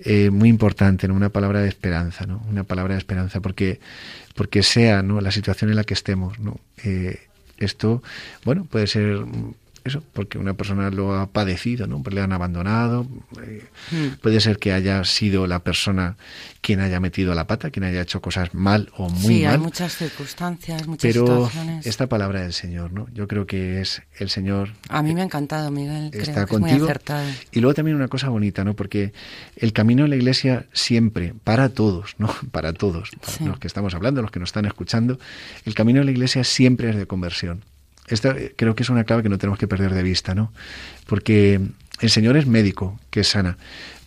eh, 0.00 0.30
muy 0.30 0.48
importante, 0.48 1.06
¿no? 1.08 1.14
Una 1.14 1.28
palabra 1.28 1.60
de 1.60 1.68
esperanza, 1.68 2.26
¿no? 2.26 2.42
Una 2.50 2.64
palabra 2.64 2.94
de 2.94 2.98
esperanza, 2.98 3.40
porque 3.40 3.80
porque 4.34 4.62
sea 4.62 5.02
¿no? 5.02 5.20
la 5.20 5.30
situación 5.32 5.70
en 5.70 5.76
la 5.76 5.84
que 5.84 5.94
estemos. 5.94 6.38
¿no? 6.38 6.58
Eh, 6.82 7.18
esto, 7.58 8.02
bueno, 8.44 8.64
puede 8.64 8.86
ser 8.86 9.18
eso, 9.84 10.02
porque 10.12 10.38
una 10.38 10.54
persona 10.54 10.90
lo 10.90 11.14
ha 11.14 11.26
padecido, 11.26 11.86
¿no? 11.86 12.02
Pues 12.02 12.14
le 12.14 12.20
han 12.20 12.32
abandonado. 12.32 13.06
Eh, 13.42 13.64
hmm. 13.90 14.20
Puede 14.20 14.40
ser 14.40 14.58
que 14.58 14.72
haya 14.72 15.04
sido 15.04 15.46
la 15.46 15.60
persona 15.60 16.16
quien 16.60 16.80
haya 16.80 17.00
metido 17.00 17.34
la 17.34 17.46
pata, 17.46 17.70
quien 17.70 17.84
haya 17.84 18.02
hecho 18.02 18.20
cosas 18.20 18.54
mal 18.54 18.90
o 18.96 19.08
muy 19.08 19.36
sí, 19.36 19.42
mal. 19.44 19.54
hay 19.54 19.58
muchas 19.58 19.96
circunstancias, 19.96 20.86
muchas 20.86 21.12
Pero 21.12 21.50
esta 21.84 22.08
palabra 22.08 22.42
del 22.42 22.52
Señor, 22.52 22.92
¿no? 22.92 23.08
Yo 23.14 23.26
creo 23.26 23.46
que 23.46 23.80
es 23.80 24.02
el 24.18 24.28
Señor. 24.28 24.70
A 24.88 25.02
mí 25.02 25.14
me 25.14 25.22
ha 25.22 25.24
encantado, 25.24 25.70
Miguel. 25.70 26.10
Está 26.12 26.44
creo 26.44 26.58
contigo. 26.58 26.78
muy 26.78 26.84
acertado. 26.84 27.26
Y 27.52 27.60
luego 27.60 27.74
también 27.74 27.96
una 27.96 28.08
cosa 28.08 28.28
bonita, 28.28 28.64
¿no? 28.64 28.74
Porque 28.74 29.12
el 29.56 29.72
camino 29.72 30.02
de 30.02 30.10
la 30.10 30.16
Iglesia 30.16 30.66
siempre, 30.72 31.34
para 31.44 31.70
todos, 31.70 32.14
¿no? 32.18 32.34
Para 32.50 32.72
todos, 32.72 33.10
para 33.20 33.50
los 33.50 33.58
que 33.58 33.66
estamos 33.66 33.94
hablando, 33.94 34.22
los 34.22 34.30
que 34.30 34.40
nos 34.40 34.48
están 34.48 34.66
escuchando, 34.66 35.18
el 35.64 35.74
camino 35.74 36.00
de 36.00 36.06
la 36.06 36.10
Iglesia 36.10 36.44
siempre 36.44 36.90
es 36.90 36.96
de 36.96 37.06
conversión. 37.06 37.64
Esta 38.10 38.34
creo 38.56 38.74
que 38.74 38.82
es 38.82 38.90
una 38.90 39.04
clave 39.04 39.22
que 39.22 39.28
no 39.28 39.38
tenemos 39.38 39.58
que 39.58 39.68
perder 39.68 39.94
de 39.94 40.02
vista, 40.02 40.34
¿no? 40.34 40.52
Porque 41.06 41.60
el 42.00 42.10
Señor 42.10 42.36
es 42.36 42.46
médico, 42.46 42.98
que 43.10 43.24
sana, 43.24 43.56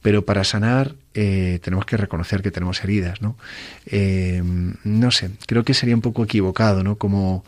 pero 0.02 0.26
para 0.26 0.44
sanar 0.44 0.96
eh, 1.14 1.60
tenemos 1.64 1.86
que 1.86 1.98
reconocer 1.98 2.42
que 2.42 2.52
tenemos 2.52 2.84
heridas, 2.84 3.22
¿no? 3.22 3.38
Eh, 3.86 4.42
no 4.84 5.12
sé, 5.12 5.32
creo 5.48 5.64
que 5.64 5.74
sería 5.74 5.96
un 5.96 6.02
poco 6.02 6.24
equivocado, 6.24 6.84
¿no? 6.84 6.98
Como 6.98 7.46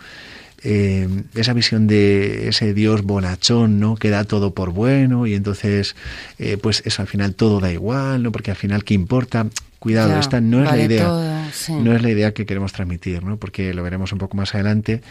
eh, 0.65 1.07
esa 1.35 1.53
visión 1.53 1.87
de 1.87 2.49
ese 2.49 2.73
Dios 2.73 3.03
bonachón, 3.03 3.79
¿no? 3.79 3.95
Que 3.95 4.09
da 4.09 4.23
todo 4.23 4.53
por 4.53 4.71
bueno 4.71 5.27
y 5.27 5.35
entonces, 5.35 5.95
pues 6.61 6.81
eso 6.85 7.01
al 7.01 7.07
final 7.07 7.35
todo 7.35 7.59
da 7.59 7.71
igual, 7.71 8.23
¿no? 8.23 8.31
Porque 8.31 8.51
al 8.51 8.57
final, 8.57 8.83
¿qué 8.83 8.93
importa? 8.93 9.47
Cuidado, 9.85 10.19
esta 10.19 10.41
no 10.41 10.63
es 10.63 10.71
la 10.71 10.81
idea. 10.81 11.07
No 11.69 11.95
es 11.95 12.01
la 12.01 12.09
idea 12.09 12.33
que 12.33 12.47
queremos 12.47 12.73
transmitir, 12.73 13.23
¿no? 13.23 13.37
Porque 13.37 13.71
lo 13.71 13.83
veremos 13.83 14.11
un 14.11 14.17
poco 14.17 14.35
más 14.35 14.55
adelante. 14.55 15.01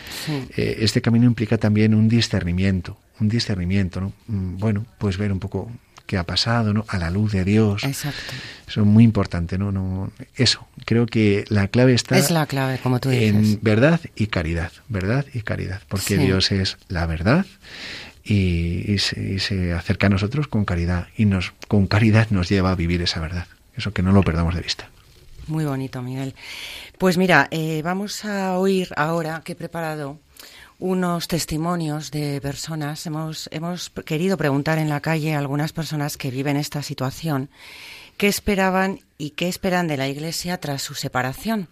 Eh, 0.57 0.79
este 0.81 1.01
camino 1.01 1.27
implica 1.27 1.59
también 1.59 1.95
un 1.95 2.09
discernimiento, 2.09 2.97
un 3.21 3.29
discernimiento, 3.29 4.01
¿no? 4.01 4.13
Mm, 4.27 4.59
bueno, 4.59 4.85
pues 4.99 5.17
ver 5.17 5.31
un 5.31 5.39
poco 5.39 5.71
qué 6.07 6.19
ha 6.19 6.25
pasado, 6.25 6.73
¿no? 6.73 6.85
A 6.89 6.99
la 6.99 7.11
luz 7.11 7.33
de 7.33 7.45
Dios. 7.45 7.85
Exacto. 7.85 8.35
Eso 8.67 8.81
es 8.81 8.87
muy 8.87 9.05
importante, 9.05 9.59
¿no? 9.59 9.73
no 9.73 10.11
eso, 10.37 10.67
creo 10.85 11.07
que 11.07 11.45
la 11.49 11.69
clave 11.69 11.95
está 11.95 12.17
es 12.19 12.31
la 12.31 12.47
clave, 12.47 12.79
como 12.83 12.99
tú 12.99 13.11
dices. 13.11 13.35
en 13.35 13.59
verdad 13.63 14.01
y 14.17 14.29
caridad, 14.29 14.73
verdad 14.89 15.27
y 15.33 15.43
caridad, 15.43 15.83
porque 15.89 16.17
Dios 16.17 16.51
es 16.51 16.79
la 16.89 17.07
verdad 17.07 17.47
y, 18.25 18.97
se, 18.99 19.21
y, 19.21 19.39
se, 19.39 19.73
acerca 19.73 20.07
a 20.07 20.11
nosotros 20.11 20.49
con 20.49 20.65
caridad 20.65 21.09
y 21.17 21.27
nos 21.27 21.53
con 21.69 21.87
caridad 21.87 22.29
nos 22.31 22.49
lleva 22.49 22.71
a 22.71 22.75
vivir 22.75 23.03
esa 23.03 23.21
verdad. 23.21 23.47
Eso 23.77 23.93
que 23.93 24.03
no 24.03 24.13
lo 24.13 24.23
perdamos 24.23 24.55
de 24.55 24.63
vista. 24.63 24.89
Muy 25.47 25.65
bonito, 25.65 26.01
Miguel. 26.01 26.35
Pues 26.99 27.19
mira, 27.19 27.49
eh, 27.51 27.83
vamos 27.83 28.25
a 28.25 28.57
oír 28.57 28.89
ahora 28.97 29.43
que 29.45 29.53
he 29.53 29.57
preparado 29.57 30.19
unos 30.79 31.29
testimonios 31.29 32.11
de 32.11 32.41
personas. 32.41 33.07
Hemos, 33.07 33.49
hemos 33.53 33.91
querido 33.91 34.37
preguntar 34.37 34.79
en 34.79 34.89
la 34.89 35.01
calle 35.01 35.35
a 35.35 35.39
algunas 35.39 35.73
personas 35.73 36.17
que 36.17 36.31
viven 36.31 36.57
esta 36.57 36.83
situación 36.83 37.51
qué 38.17 38.29
esperaban 38.29 39.01
y 39.19 39.31
qué 39.31 39.49
esperan 39.49 39.89
de 39.89 39.97
la 39.97 40.09
Iglesia 40.09 40.59
tras 40.59 40.83
su 40.83 40.95
separación. 40.95 41.69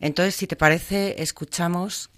Entonces, 0.00 0.34
si 0.34 0.46
te 0.46 0.56
parece, 0.56 1.22
escuchamos. 1.22 2.10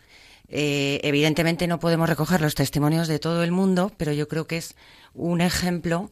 Eh, 0.48 1.00
evidentemente 1.02 1.66
no 1.66 1.80
podemos 1.80 2.08
recoger 2.08 2.40
los 2.40 2.54
testimonios 2.54 3.08
de 3.08 3.18
todo 3.18 3.42
el 3.42 3.52
mundo, 3.52 3.90
pero 3.96 4.12
yo 4.12 4.28
creo 4.28 4.46
que 4.46 4.58
es 4.58 4.74
un 5.14 5.40
ejemplo 5.40 6.10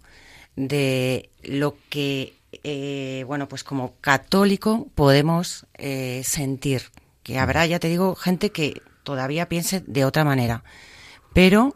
de 0.56 1.28
lo 1.42 1.76
que, 1.90 2.34
eh, 2.64 3.24
bueno, 3.26 3.48
pues 3.48 3.64
como 3.64 3.94
católico 4.00 4.88
podemos 4.94 5.66
eh, 5.74 6.22
sentir. 6.24 6.84
Que 7.22 7.38
habrá, 7.38 7.66
ya 7.66 7.78
te 7.78 7.88
digo, 7.88 8.14
gente 8.14 8.50
que 8.50 8.80
todavía 9.10 9.48
piense 9.48 9.82
de 9.88 10.04
otra 10.04 10.22
manera, 10.22 10.62
pero 11.34 11.74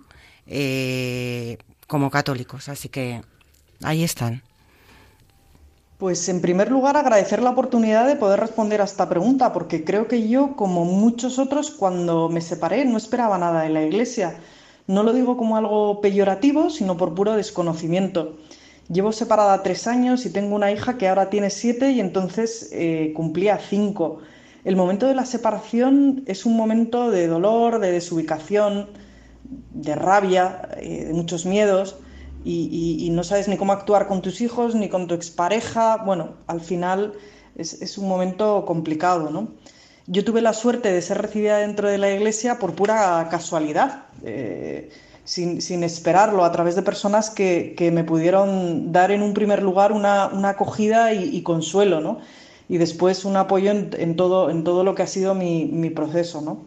como 1.89 2.11
católicos. 2.11 2.69
Así 2.69 2.89
que 2.89 3.23
ahí 3.83 4.05
están. 4.05 4.43
Pues 5.99 6.29
en 6.29 6.41
primer 6.41 6.71
lugar 6.71 6.97
agradecer 6.97 7.43
la 7.43 7.51
oportunidad 7.51 8.07
de 8.07 8.15
poder 8.15 8.39
responder 8.39 8.81
a 8.81 8.85
esta 8.85 9.09
pregunta, 9.09 9.53
porque 9.53 9.83
creo 9.83 10.07
que 10.07 10.29
yo, 10.29 10.55
como 10.55 10.85
muchos 10.85 11.41
otros, 11.41 11.73
cuando 11.73 12.29
me 12.29 12.41
separé 12.41 12.85
no 12.85 12.99
esperaba 12.99 13.37
nada 13.37 13.67
en 13.67 13.75
la 13.75 13.83
iglesia. 13.83 14.37
No 14.87 15.03
lo 15.03 15.13
digo 15.13 15.37
como 15.37 15.57
algo 15.57 16.01
peyorativo, 16.01 16.71
sino 16.71 16.97
por 16.97 17.15
puro 17.15 17.33
desconocimiento. 17.35 18.37
Llevo 18.89 19.11
separada 19.11 19.63
tres 19.65 19.89
años 19.89 20.25
y 20.25 20.31
tengo 20.31 20.55
una 20.55 20.71
hija 20.71 20.99
que 20.99 21.09
ahora 21.09 21.31
tiene 21.31 21.51
siete 21.51 21.91
y 21.91 22.01
entonces 22.01 22.69
eh, 22.73 23.13
cumplía 23.17 23.59
cinco. 23.59 24.21
El 24.65 24.77
momento 24.77 25.07
de 25.07 25.15
la 25.15 25.27
separación 25.27 26.25
es 26.27 26.47
un 26.47 26.57
momento 26.57 27.11
de 27.11 27.27
dolor, 27.27 27.81
de 27.81 27.93
desubicación, 27.93 28.89
de 29.73 29.95
rabia, 29.95 30.69
eh, 30.79 31.05
de 31.05 31.13
muchos 31.13 31.45
miedos 31.45 31.97
y, 32.45 33.09
no 33.13 33.25
sabes 33.25 33.49
ni 33.49 33.57
cómo 33.57 33.73
actuar 33.73 34.07
con 34.07 34.21
tus 34.21 34.41
hijos 34.41 34.75
ni 34.75 34.89
con 34.89 35.07
tu 35.07 35.15
expareja. 35.15 35.99
Bueno, 36.05 36.35
al 36.47 36.61
final 36.61 37.13
es, 37.57 37.99
un 37.99 38.09
momento 38.09 38.65
complicado, 38.67 39.31
¿no? 39.31 39.49
Yo 40.07 40.25
tuve 40.25 40.43
la 40.43 40.53
suerte 40.53 40.93
de 40.93 41.01
ser 41.01 41.23
recibida 41.23 41.59
dentro 41.59 41.89
de 41.89 41.97
la 41.97 42.11
iglesia 42.11 42.59
por 42.59 42.75
pura 42.75 43.27
casualidad, 43.31 44.07
eh, 44.23 44.91
sin, 45.25 45.83
esperarlo, 45.83 46.45
a 46.45 46.53
través 46.53 46.75
de 46.75 46.83
personas 46.83 47.31
que, 47.31 47.91
me 47.93 48.05
pudieron 48.05 48.93
dar 48.93 49.11
en 49.11 49.23
un 49.23 49.33
primer 49.33 49.63
lugar 49.63 49.93
una, 49.93 50.25
acogida 50.49 51.15
y, 51.15 51.43
consuelo, 51.43 52.01
¿no? 52.01 52.19
Y 52.69 52.79
después 52.79 53.25
un 53.25 53.37
apoyo 53.37 53.71
en, 53.71 54.17
todo, 54.17 54.51
en 54.51 54.65
todo 54.65 54.85
lo 54.85 54.95
que 54.95 55.03
ha 55.03 55.07
sido 55.07 55.35
mi, 55.35 55.91
proceso, 55.91 56.41
¿no? 56.41 56.63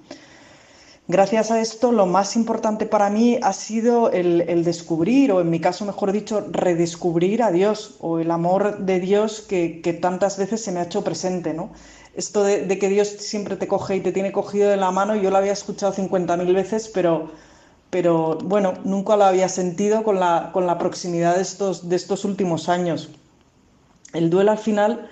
Gracias 1.10 1.52
a 1.52 1.62
esto, 1.62 1.94
lo 1.94 2.06
más 2.06 2.36
importante 2.36 2.86
para 2.86 3.10
mí 3.10 3.40
ha 3.42 3.54
sido 3.54 4.12
el, 4.12 4.64
descubrir, 4.66 5.32
o 5.32 5.40
en 5.40 5.50
mi 5.50 5.62
caso, 5.62 5.86
mejor 5.86 6.12
dicho, 6.12 6.46
redescubrir 6.52 7.42
a 7.42 7.52
Dios, 7.52 7.96
o 8.02 8.20
el 8.20 8.30
amor 8.30 8.80
de 8.80 9.00
Dios 9.00 9.42
que, 9.42 10.00
tantas 10.02 10.38
veces 10.38 10.62
se 10.62 10.72
me 10.72 10.82
ha 10.82 10.84
hecho 10.84 11.04
presente, 11.04 11.54
¿no? 11.54 11.70
Esto 12.14 12.44
de, 12.44 12.68
que 12.78 12.90
Dios 12.90 13.08
siempre 13.08 13.56
te 13.56 13.68
coge 13.68 13.96
y 13.96 14.02
te 14.02 14.12
tiene 14.12 14.32
cogido 14.32 14.70
de 14.70 14.78
la 14.78 14.92
mano, 14.92 15.16
yo 15.16 15.32
lo 15.32 15.38
había 15.38 15.54
escuchado 15.54 15.94
50.000 15.94 16.54
veces, 16.54 16.92
pero, 16.94 17.32
pero 17.90 18.38
bueno, 18.44 18.74
nunca 18.84 19.16
lo 19.16 19.24
había 19.24 19.48
sentido 19.50 20.04
con 20.04 20.20
la, 20.20 20.50
con 20.52 20.68
la 20.68 20.78
proximidad 20.78 21.36
de 21.36 21.42
estos, 21.42 21.88
de 21.88 21.96
estos 21.96 22.26
últimos 22.26 22.70
años. 22.70 23.10
El 24.14 24.30
duelo 24.30 24.52
al 24.52 24.58
final 24.58 25.10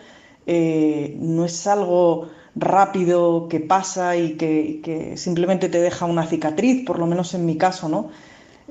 eh, 0.47 1.17
no 1.19 1.45
es 1.45 1.65
algo 1.67 2.29
rápido 2.55 3.47
que 3.49 3.59
pasa 3.59 4.15
y 4.15 4.33
que, 4.33 5.13
simplemente 5.17 5.69
te 5.69 5.79
deja 5.81 6.05
una 6.05 6.25
cicatriz, 6.25 6.85
por 6.85 6.99
lo 6.99 7.05
menos 7.05 7.33
en 7.33 7.45
mi 7.45 7.57
caso, 7.57 7.89
¿no? 7.89 8.09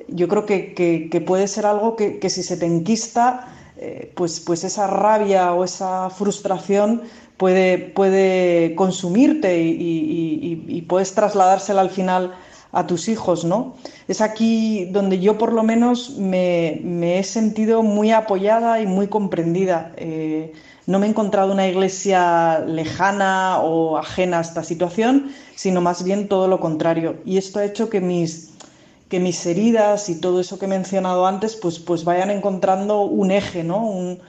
Yo 0.09 0.29
creo 0.29 0.47
que, 0.47 1.25
puede 1.27 1.49
ser 1.49 1.67
algo 1.67 1.97
que, 1.97 2.29
si 2.31 2.43
se 2.43 2.57
te 2.57 2.67
enquista, 2.67 3.49
eh, 3.77 4.13
pues, 4.15 4.41
pues 4.41 4.65
esa 4.65 4.87
rabia 4.87 5.53
o 5.53 5.65
esa 5.65 6.09
frustración 6.11 7.03
puede, 7.37 7.79
puede 7.79 8.75
consumirte 8.75 9.61
y, 9.61 10.85
puedes 10.89 11.15
trasladársela 11.15 11.81
al 11.81 11.91
final 11.91 12.35
a 12.75 12.87
tus 12.87 13.09
hijos, 13.09 13.45
¿no? 13.45 13.77
Es 14.09 14.21
aquí 14.21 14.87
donde 14.87 15.21
yo 15.21 15.39
por 15.39 15.53
lo 15.53 15.63
menos 15.63 16.19
me, 16.19 17.19
he 17.19 17.23
sentido 17.23 17.83
muy 17.83 18.11
apoyada 18.11 18.81
y 18.81 18.87
muy 18.87 19.07
comprendida. 19.07 19.93
Eh, 19.97 20.53
no 20.87 20.99
me 20.99 21.07
he 21.07 21.09
encontrado 21.09 21.53
una 21.53 21.67
iglesia 21.67 22.59
lejana 22.59 23.61
o 23.61 23.97
ajena 23.97 24.39
a 24.39 24.41
esta 24.43 24.65
situación, 24.65 25.31
sino 25.55 25.81
más 25.81 26.05
bien 26.05 26.29
todo 26.29 26.49
lo 26.49 26.61
contrario. 26.61 27.17
Y 27.25 27.39
esto 27.39 27.61
ha 27.61 27.65
hecho 27.65 27.89
que 27.89 28.01
mis, 28.01 28.51
que 29.09 29.21
mis 29.21 29.47
heridas 29.47 30.09
y 30.09 30.21
todo 30.21 30.41
eso 30.41 30.59
que 30.59 30.67
he 30.67 30.69
mencionado 30.69 31.27
antes, 31.27 31.57
pues, 31.57 31.79
pues 31.79 32.05
vayan 32.05 32.31
encontrando 32.31 33.03
un 33.03 33.31
eje, 33.31 33.65
¿no? 33.65 33.87
un, 33.87 34.21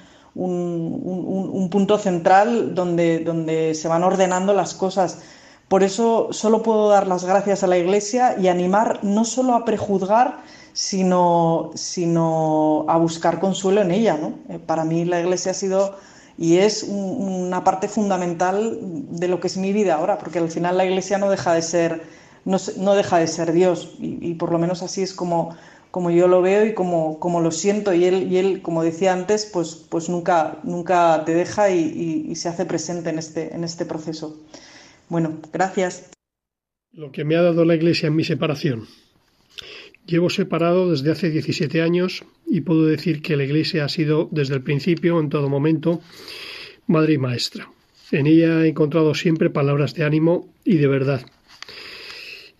punto 1.71 1.97
central 1.97 2.75
donde, 2.75 3.19
donde 3.19 3.73
se 3.73 3.87
van 3.87 4.03
ordenando 4.03 4.53
las 4.53 4.75
cosas. 4.75 5.19
Por 5.67 5.83
eso 5.83 6.29
solo 6.31 6.61
puedo 6.61 6.89
dar 6.89 7.07
las 7.07 7.25
gracias 7.25 7.63
a 7.63 7.67
la 7.67 7.77
Iglesia 7.77 8.35
y 8.39 8.47
animar 8.47 8.99
no 9.03 9.25
solo 9.25 9.55
a 9.55 9.65
prejuzgar, 9.65 10.43
sino, 10.73 11.71
sino 11.73 12.85
a 12.87 12.97
buscar 12.97 13.39
consuelo 13.39 13.81
en 13.81 13.91
ella. 13.91 14.17
¿no? 14.17 14.33
Eh, 14.53 14.59
para 14.59 14.83
mí 14.85 15.05
la 15.05 15.19
Iglesia 15.19 15.51
ha 15.51 15.55
sido 15.55 15.95
y 16.37 16.57
es 16.57 16.83
una 16.83 17.63
parte 17.63 17.87
fundamental 17.87 18.77
de 18.81 19.27
lo 19.27 19.39
que 19.39 19.47
es 19.47 19.57
mi 19.57 19.71
vida 19.71 19.95
ahora, 19.95 20.17
porque 20.17 20.39
al 20.39 20.51
final 20.51 20.77
la 20.77 20.85
iglesia 20.85 21.17
no 21.17 21.29
deja 21.29 21.53
de 21.53 21.61
ser, 21.61 22.03
no, 22.43 22.93
deja 22.93 23.19
de 23.19 23.27
ser 23.27 23.53
Dios, 23.53 23.95
y, 23.99 24.33
por 24.33 24.51
lo 24.51 24.59
menos 24.59 24.83
así 24.83 25.01
es 25.01 25.13
como, 25.13 25.55
como 25.91 26.11
yo 26.11 26.27
lo 26.27 26.41
veo 26.41 26.65
y 26.65 26.73
como, 26.73 27.19
como 27.19 27.39
lo 27.39 27.51
siento, 27.51 27.93
y 27.93 28.05
él, 28.05 28.31
y 28.31 28.37
él 28.37 28.61
como 28.61 28.83
decía 28.83 29.13
antes, 29.13 29.45
pues, 29.45 29.75
pues 29.89 30.09
nunca, 30.09 30.57
nunca 30.63 31.23
te 31.25 31.33
deja 31.33 31.69
y, 31.69 32.25
y 32.27 32.35
se 32.35 32.49
hace 32.49 32.65
presente 32.65 33.09
en 33.11 33.19
este, 33.19 33.55
en 33.55 33.63
este 33.63 33.85
proceso. 33.85 34.35
Bueno, 35.09 35.39
gracias. 35.53 36.11
Lo 36.91 37.11
que 37.11 37.25
me 37.25 37.35
ha 37.35 37.41
dado 37.41 37.65
la 37.65 37.75
iglesia 37.75 38.07
en 38.07 38.15
mi 38.15 38.23
separación. 38.23 38.87
Llevo 40.05 40.29
separado 40.29 40.91
desde 40.91 41.11
hace 41.11 41.31
17 41.31 41.81
años 41.81 42.23
y 42.45 42.61
puedo 42.61 42.85
decir 42.85 43.23
que 43.23 43.35
la 43.35 43.43
Iglesia 43.43 43.85
ha 43.85 43.89
sido 43.89 44.29
desde 44.31 44.53
el 44.53 44.61
principio, 44.61 45.19
en 45.19 45.29
todo 45.29 45.49
momento, 45.49 45.99
madre 46.85 47.13
y 47.13 47.17
maestra. 47.17 47.71
En 48.11 48.27
ella 48.27 48.63
he 48.63 48.67
encontrado 48.67 49.15
siempre 49.15 49.49
palabras 49.49 49.95
de 49.95 50.03
ánimo 50.03 50.47
y 50.63 50.77
de 50.77 50.87
verdad. 50.87 51.25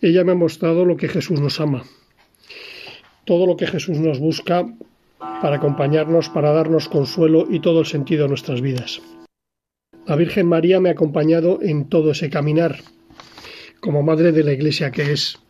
Ella 0.00 0.24
me 0.24 0.32
ha 0.32 0.34
mostrado 0.34 0.84
lo 0.84 0.96
que 0.96 1.08
Jesús 1.08 1.40
nos 1.40 1.60
ama, 1.60 1.84
todo 3.24 3.46
lo 3.46 3.56
que 3.56 3.68
Jesús 3.68 3.98
nos 3.98 4.18
busca 4.18 4.66
para 5.18 5.56
acompañarnos, 5.56 6.28
para 6.28 6.50
darnos 6.50 6.88
consuelo 6.88 7.46
y 7.48 7.60
todo 7.60 7.80
el 7.80 7.86
sentido 7.86 8.24
a 8.24 8.28
nuestras 8.28 8.60
vidas. 8.60 9.00
La 10.06 10.14
Virgen 10.14 10.46
María 10.46 10.78
me 10.78 10.88
ha 10.88 10.92
acompañado 10.92 11.58
en 11.62 11.88
todo 11.88 12.12
ese 12.12 12.30
caminar, 12.30 12.78
como 13.80 14.04
madre 14.04 14.30
de 14.30 14.44
la 14.44 14.52
Iglesia 14.52 14.92
que 14.92 15.10
es. 15.10 15.40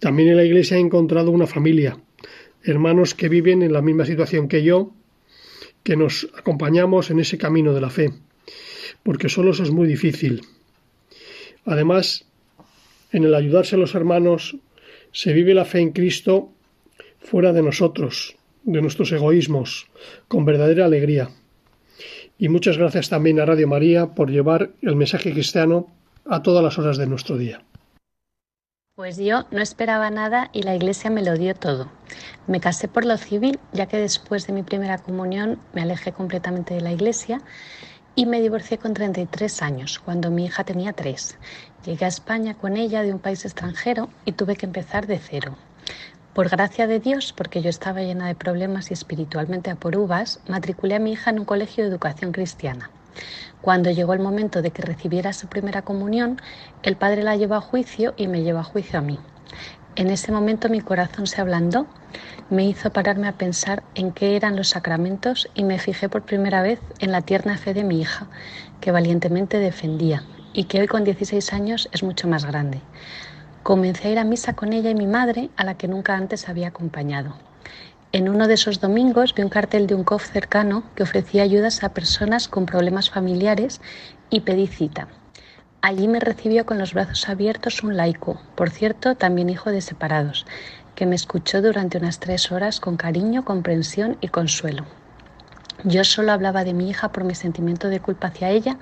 También 0.00 0.30
en 0.30 0.36
la 0.36 0.44
iglesia 0.44 0.78
he 0.78 0.80
encontrado 0.80 1.30
una 1.30 1.46
familia, 1.46 1.98
hermanos 2.62 3.14
que 3.14 3.28
viven 3.28 3.62
en 3.62 3.74
la 3.74 3.82
misma 3.82 4.06
situación 4.06 4.48
que 4.48 4.62
yo, 4.62 4.94
que 5.82 5.96
nos 5.96 6.30
acompañamos 6.34 7.10
en 7.10 7.20
ese 7.20 7.36
camino 7.36 7.74
de 7.74 7.80
la 7.82 7.90
fe, 7.90 8.10
porque 9.02 9.28
solos 9.28 9.60
es 9.60 9.70
muy 9.70 9.86
difícil. 9.86 10.40
Además, 11.66 12.24
en 13.12 13.24
el 13.24 13.34
ayudarse 13.34 13.76
a 13.76 13.78
los 13.78 13.94
hermanos, 13.94 14.56
se 15.12 15.34
vive 15.34 15.52
la 15.52 15.66
fe 15.66 15.80
en 15.80 15.92
Cristo 15.92 16.52
fuera 17.20 17.52
de 17.52 17.62
nosotros, 17.62 18.36
de 18.62 18.80
nuestros 18.80 19.12
egoísmos, 19.12 19.88
con 20.26 20.46
verdadera 20.46 20.86
alegría. 20.86 21.28
Y 22.38 22.48
muchas 22.48 22.78
gracias 22.78 23.08
también 23.08 23.40
a 23.40 23.46
Radio 23.46 23.66
María 23.66 24.06
por 24.06 24.30
llevar 24.30 24.70
el 24.80 24.94
mensaje 24.94 25.32
cristiano 25.32 25.88
a 26.24 26.40
todas 26.42 26.62
las 26.62 26.78
horas 26.78 26.96
de 26.96 27.08
nuestro 27.08 27.36
día. 27.36 27.62
Pues 28.94 29.16
yo 29.16 29.46
no 29.50 29.60
esperaba 29.60 30.10
nada 30.10 30.48
y 30.52 30.62
la 30.62 30.76
iglesia 30.76 31.10
me 31.10 31.22
lo 31.22 31.36
dio 31.36 31.54
todo. 31.54 31.90
Me 32.46 32.60
casé 32.60 32.86
por 32.86 33.04
lo 33.04 33.16
civil, 33.16 33.58
ya 33.72 33.86
que 33.86 33.96
después 33.96 34.46
de 34.46 34.52
mi 34.52 34.62
primera 34.62 34.98
comunión 34.98 35.58
me 35.72 35.82
alejé 35.82 36.12
completamente 36.12 36.74
de 36.74 36.80
la 36.80 36.92
iglesia 36.92 37.40
y 38.14 38.26
me 38.26 38.40
divorcié 38.40 38.78
con 38.78 38.94
33 38.94 39.62
años, 39.62 39.98
cuando 39.98 40.30
mi 40.30 40.46
hija 40.46 40.64
tenía 40.64 40.92
3. 40.92 41.38
Llegué 41.86 42.04
a 42.04 42.08
España 42.08 42.54
con 42.54 42.76
ella 42.76 43.02
de 43.02 43.12
un 43.12 43.20
país 43.20 43.44
extranjero 43.44 44.10
y 44.24 44.32
tuve 44.32 44.56
que 44.56 44.66
empezar 44.66 45.06
de 45.06 45.18
cero. 45.18 45.56
Por 46.34 46.48
gracia 46.48 46.86
de 46.86 47.00
Dios, 47.00 47.32
porque 47.36 47.62
yo 47.62 47.70
estaba 47.70 48.00
llena 48.00 48.28
de 48.28 48.34
problemas 48.34 48.90
y 48.90 48.94
espiritualmente 48.94 49.70
a 49.70 49.76
por 49.76 49.96
uvas, 49.96 50.40
matriculé 50.48 50.94
a 50.94 51.00
mi 51.00 51.12
hija 51.12 51.30
en 51.30 51.40
un 51.40 51.44
colegio 51.44 51.84
de 51.84 51.90
educación 51.90 52.32
cristiana. 52.32 52.90
Cuando 53.60 53.90
llegó 53.90 54.14
el 54.14 54.20
momento 54.20 54.62
de 54.62 54.70
que 54.70 54.82
recibiera 54.82 55.32
su 55.32 55.48
primera 55.48 55.82
comunión, 55.82 56.40
el 56.82 56.96
padre 56.96 57.24
la 57.24 57.36
llevó 57.36 57.56
a 57.56 57.60
juicio 57.60 58.14
y 58.16 58.28
me 58.28 58.42
llevó 58.42 58.60
a 58.60 58.64
juicio 58.64 59.00
a 59.00 59.02
mí. 59.02 59.18
En 59.96 60.10
ese 60.10 60.30
momento 60.30 60.68
mi 60.68 60.80
corazón 60.80 61.26
se 61.26 61.40
ablandó, 61.40 61.88
me 62.50 62.64
hizo 62.64 62.92
pararme 62.92 63.26
a 63.26 63.32
pensar 63.32 63.82
en 63.96 64.12
qué 64.12 64.36
eran 64.36 64.54
los 64.54 64.68
sacramentos 64.68 65.48
y 65.54 65.64
me 65.64 65.80
fijé 65.80 66.08
por 66.08 66.22
primera 66.22 66.62
vez 66.62 66.78
en 67.00 67.10
la 67.10 67.22
tierna 67.22 67.58
fe 67.58 67.74
de 67.74 67.82
mi 67.82 68.00
hija, 68.00 68.28
que 68.80 68.92
valientemente 68.92 69.58
defendía 69.58 70.22
y 70.52 70.64
que 70.64 70.80
hoy 70.80 70.86
con 70.86 71.02
16 71.02 71.52
años 71.52 71.88
es 71.90 72.04
mucho 72.04 72.28
más 72.28 72.44
grande. 72.44 72.80
Comencé 73.62 74.08
a 74.08 74.10
ir 74.12 74.18
a 74.18 74.24
misa 74.24 74.54
con 74.54 74.72
ella 74.72 74.90
y 74.90 74.94
mi 74.94 75.06
madre, 75.06 75.50
a 75.56 75.64
la 75.64 75.76
que 75.76 75.88
nunca 75.88 76.16
antes 76.16 76.48
había 76.48 76.68
acompañado. 76.68 77.34
En 78.10 78.30
uno 78.30 78.48
de 78.48 78.54
esos 78.54 78.80
domingos 78.80 79.34
vi 79.34 79.42
un 79.42 79.50
cartel 79.50 79.86
de 79.86 79.94
un 79.94 80.04
COF 80.04 80.30
cercano 80.32 80.82
que 80.94 81.02
ofrecía 81.02 81.42
ayudas 81.42 81.84
a 81.84 81.90
personas 81.90 82.48
con 82.48 82.64
problemas 82.64 83.10
familiares 83.10 83.82
y 84.30 84.40
pedí 84.40 84.66
cita. 84.66 85.08
Allí 85.82 86.08
me 86.08 86.18
recibió 86.18 86.64
con 86.64 86.78
los 86.78 86.94
brazos 86.94 87.28
abiertos 87.28 87.82
un 87.82 87.96
laico, 87.96 88.40
por 88.54 88.70
cierto, 88.70 89.14
también 89.14 89.50
hijo 89.50 89.70
de 89.70 89.82
separados, 89.82 90.46
que 90.94 91.06
me 91.06 91.14
escuchó 91.14 91.60
durante 91.60 91.98
unas 91.98 92.18
tres 92.18 92.50
horas 92.50 92.80
con 92.80 92.96
cariño, 92.96 93.44
comprensión 93.44 94.16
y 94.20 94.28
consuelo. 94.28 94.86
Yo 95.84 96.04
solo 96.04 96.32
hablaba 96.32 96.64
de 96.64 96.74
mi 96.74 96.90
hija 96.90 97.12
por 97.12 97.24
mi 97.24 97.34
sentimiento 97.34 97.88
de 97.88 98.00
culpa 98.00 98.28
hacia 98.28 98.50
ella, 98.50 98.78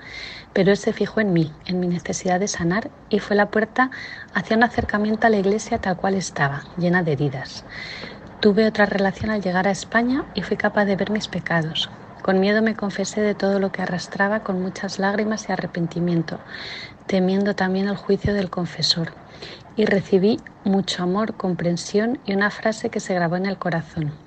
pero 0.53 0.71
él 0.71 0.77
se 0.77 0.93
fijó 0.93 1.19
en 1.21 1.33
mí, 1.33 1.59
en 1.65 1.79
mi 1.79 1.87
necesidad 1.87 2.39
de 2.39 2.47
sanar, 2.47 2.91
y 3.09 3.19
fue 3.19 3.35
la 3.35 3.51
puerta 3.51 3.91
hacia 4.33 4.57
un 4.57 4.63
acercamiento 4.63 5.27
a 5.27 5.29
la 5.29 5.37
iglesia 5.37 5.79
tal 5.79 5.97
cual 5.97 6.15
estaba, 6.15 6.65
llena 6.75 7.03
de 7.03 7.13
heridas. 7.13 7.65
Tuve 8.39 8.67
otra 8.67 8.85
relación 8.85 9.31
al 9.31 9.41
llegar 9.41 9.67
a 9.67 9.71
España 9.71 10.25
y 10.33 10.43
fui 10.43 10.57
capaz 10.57 10.85
de 10.85 10.95
ver 10.95 11.11
mis 11.11 11.27
pecados. 11.27 11.91
Con 12.21 12.39
miedo 12.39 12.61
me 12.63 12.75
confesé 12.75 13.21
de 13.21 13.35
todo 13.35 13.59
lo 13.59 13.71
que 13.71 13.81
arrastraba 13.83 14.41
con 14.43 14.61
muchas 14.61 14.99
lágrimas 14.99 15.49
y 15.49 15.51
arrepentimiento, 15.53 16.43
temiendo 17.07 17.55
también 17.55 17.87
el 17.87 17.97
juicio 17.97 18.33
del 18.33 18.49
confesor. 18.51 19.17
Y 19.75 19.85
recibí 19.85 20.43
mucho 20.63 21.03
amor, 21.03 21.37
comprensión 21.37 22.21
y 22.25 22.33
una 22.33 22.51
frase 22.51 22.89
que 22.91 22.99
se 23.01 23.13
grabó 23.15 23.37
en 23.37 23.45
el 23.45 23.59
corazón. 23.59 24.26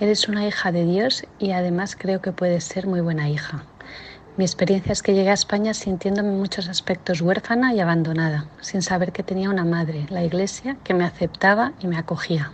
Eres 0.00 0.30
una 0.30 0.48
hija 0.48 0.72
de 0.72 0.86
Dios 0.86 1.26
y 1.38 1.50
además 1.50 1.94
creo 1.94 2.22
que 2.22 2.32
puedes 2.32 2.64
ser 2.64 2.86
muy 2.86 3.02
buena 3.02 3.28
hija. 3.28 3.66
Mi 4.38 4.44
experiencia 4.44 4.92
es 4.92 5.02
que 5.02 5.12
llegué 5.12 5.28
a 5.28 5.34
España 5.34 5.74
sintiéndome 5.74 6.30
en 6.30 6.38
muchos 6.38 6.70
aspectos 6.70 7.20
huérfana 7.20 7.74
y 7.74 7.80
abandonada, 7.80 8.48
sin 8.62 8.80
saber 8.80 9.12
que 9.12 9.22
tenía 9.22 9.50
una 9.50 9.66
madre, 9.66 10.06
la 10.08 10.24
iglesia, 10.24 10.78
que 10.84 10.94
me 10.94 11.04
aceptaba 11.04 11.74
y 11.82 11.86
me 11.86 11.98
acogía. 11.98 12.50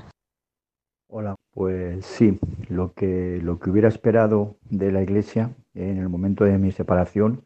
Hola, 1.06 1.36
pues 1.52 2.04
sí, 2.04 2.36
lo 2.68 2.92
que, 2.94 3.38
lo 3.40 3.60
que 3.60 3.70
hubiera 3.70 3.86
esperado 3.86 4.56
de 4.68 4.90
la 4.90 5.02
iglesia 5.02 5.54
en 5.74 5.98
el 5.98 6.08
momento 6.08 6.42
de 6.42 6.58
mi 6.58 6.72
separación 6.72 7.44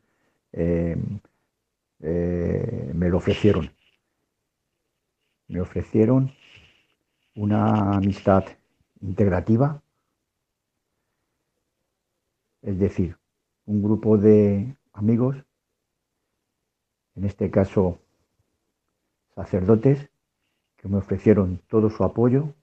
eh, 0.53 0.97
eh, 2.01 2.91
me 2.95 3.11
lo 3.11 3.19
ofrecieron. 3.19 3.71
Me 5.47 5.61
ofrecieron 5.61 6.33
una 7.35 7.97
amistad 7.97 8.45
integrativa, 9.03 9.83
es 12.63 12.79
decir, 12.79 13.17
un 13.67 13.83
grupo 13.83 14.19
de 14.19 14.77
amigos, 14.93 15.37
en 17.15 17.25
este 17.25 17.51
caso 17.51 18.01
sacerdotes, 19.35 20.11
que 20.77 20.89
me 20.89 20.99
ofrecieron 20.99 21.63
todo 21.69 21.91
su 21.91 22.05
apoyo 22.05 22.55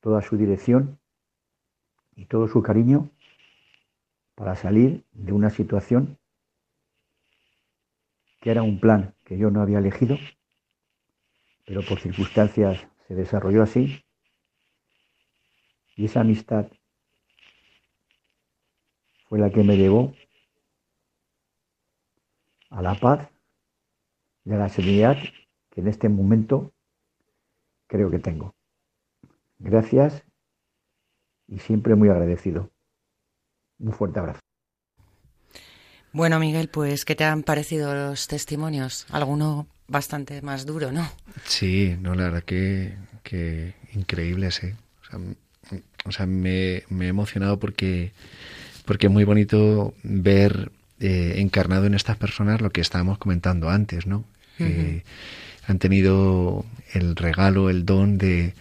toda 0.00 0.22
su 0.22 0.36
dirección 0.36 0.98
y 2.16 2.26
todo 2.26 2.48
su 2.48 2.62
cariño 2.62 3.10
para 4.34 4.56
salir 4.56 5.04
de 5.12 5.32
una 5.32 5.50
situación 5.50 6.18
que 8.40 8.50
era 8.50 8.62
un 8.62 8.80
plan 8.80 9.14
que 9.24 9.36
yo 9.36 9.50
no 9.50 9.60
había 9.60 9.78
elegido, 9.78 10.16
pero 11.66 11.82
por 11.82 12.00
circunstancias 12.00 12.86
se 13.06 13.14
desarrolló 13.14 13.62
así. 13.62 14.02
Y 15.94 16.06
esa 16.06 16.20
amistad 16.20 16.66
fue 19.30 19.38
la 19.38 19.50
que 19.50 19.62
me 19.62 19.76
llevó 19.76 20.12
a 22.68 22.82
la 22.82 22.96
paz 22.96 23.28
y 24.44 24.52
a 24.52 24.56
la 24.56 24.68
serenidad 24.68 25.16
que 25.70 25.80
en 25.80 25.86
este 25.86 26.08
momento 26.08 26.72
creo 27.86 28.10
que 28.10 28.18
tengo. 28.18 28.56
Gracias 29.60 30.24
y 31.46 31.60
siempre 31.60 31.94
muy 31.94 32.08
agradecido. 32.08 32.70
Un 33.78 33.92
fuerte 33.92 34.18
abrazo. 34.18 34.40
Bueno, 36.12 36.40
Miguel, 36.40 36.68
pues 36.68 37.04
¿qué 37.04 37.14
te 37.14 37.22
han 37.22 37.44
parecido 37.44 37.94
los 37.94 38.26
testimonios? 38.26 39.06
Alguno 39.10 39.68
bastante 39.86 40.42
más 40.42 40.66
duro, 40.66 40.90
¿no? 40.90 41.08
Sí, 41.44 41.96
no, 42.00 42.16
la 42.16 42.24
verdad 42.24 42.42
que, 42.42 42.96
que 43.22 43.74
increíble, 43.94 44.50
sí. 44.50 44.72
O 46.04 46.10
sea, 46.10 46.26
me, 46.26 46.78
he 46.78 46.84
emocionado 47.06 47.58
porque, 47.58 48.12
porque 48.90 49.06
es 49.06 49.12
muy 49.12 49.22
bonito 49.22 49.94
ver 50.02 50.72
eh, 50.98 51.34
encarnado 51.36 51.86
en 51.86 51.94
estas 51.94 52.16
personas 52.16 52.60
lo 52.60 52.70
que 52.70 52.80
estábamos 52.80 53.18
comentando 53.18 53.70
antes, 53.70 54.08
¿no? 54.08 54.24
han 55.68 55.78
tenido 55.78 56.64
el 56.92 57.14
regalo, 57.14 57.70
el 57.70 57.86
don 57.86 58.18
de, 58.18 58.52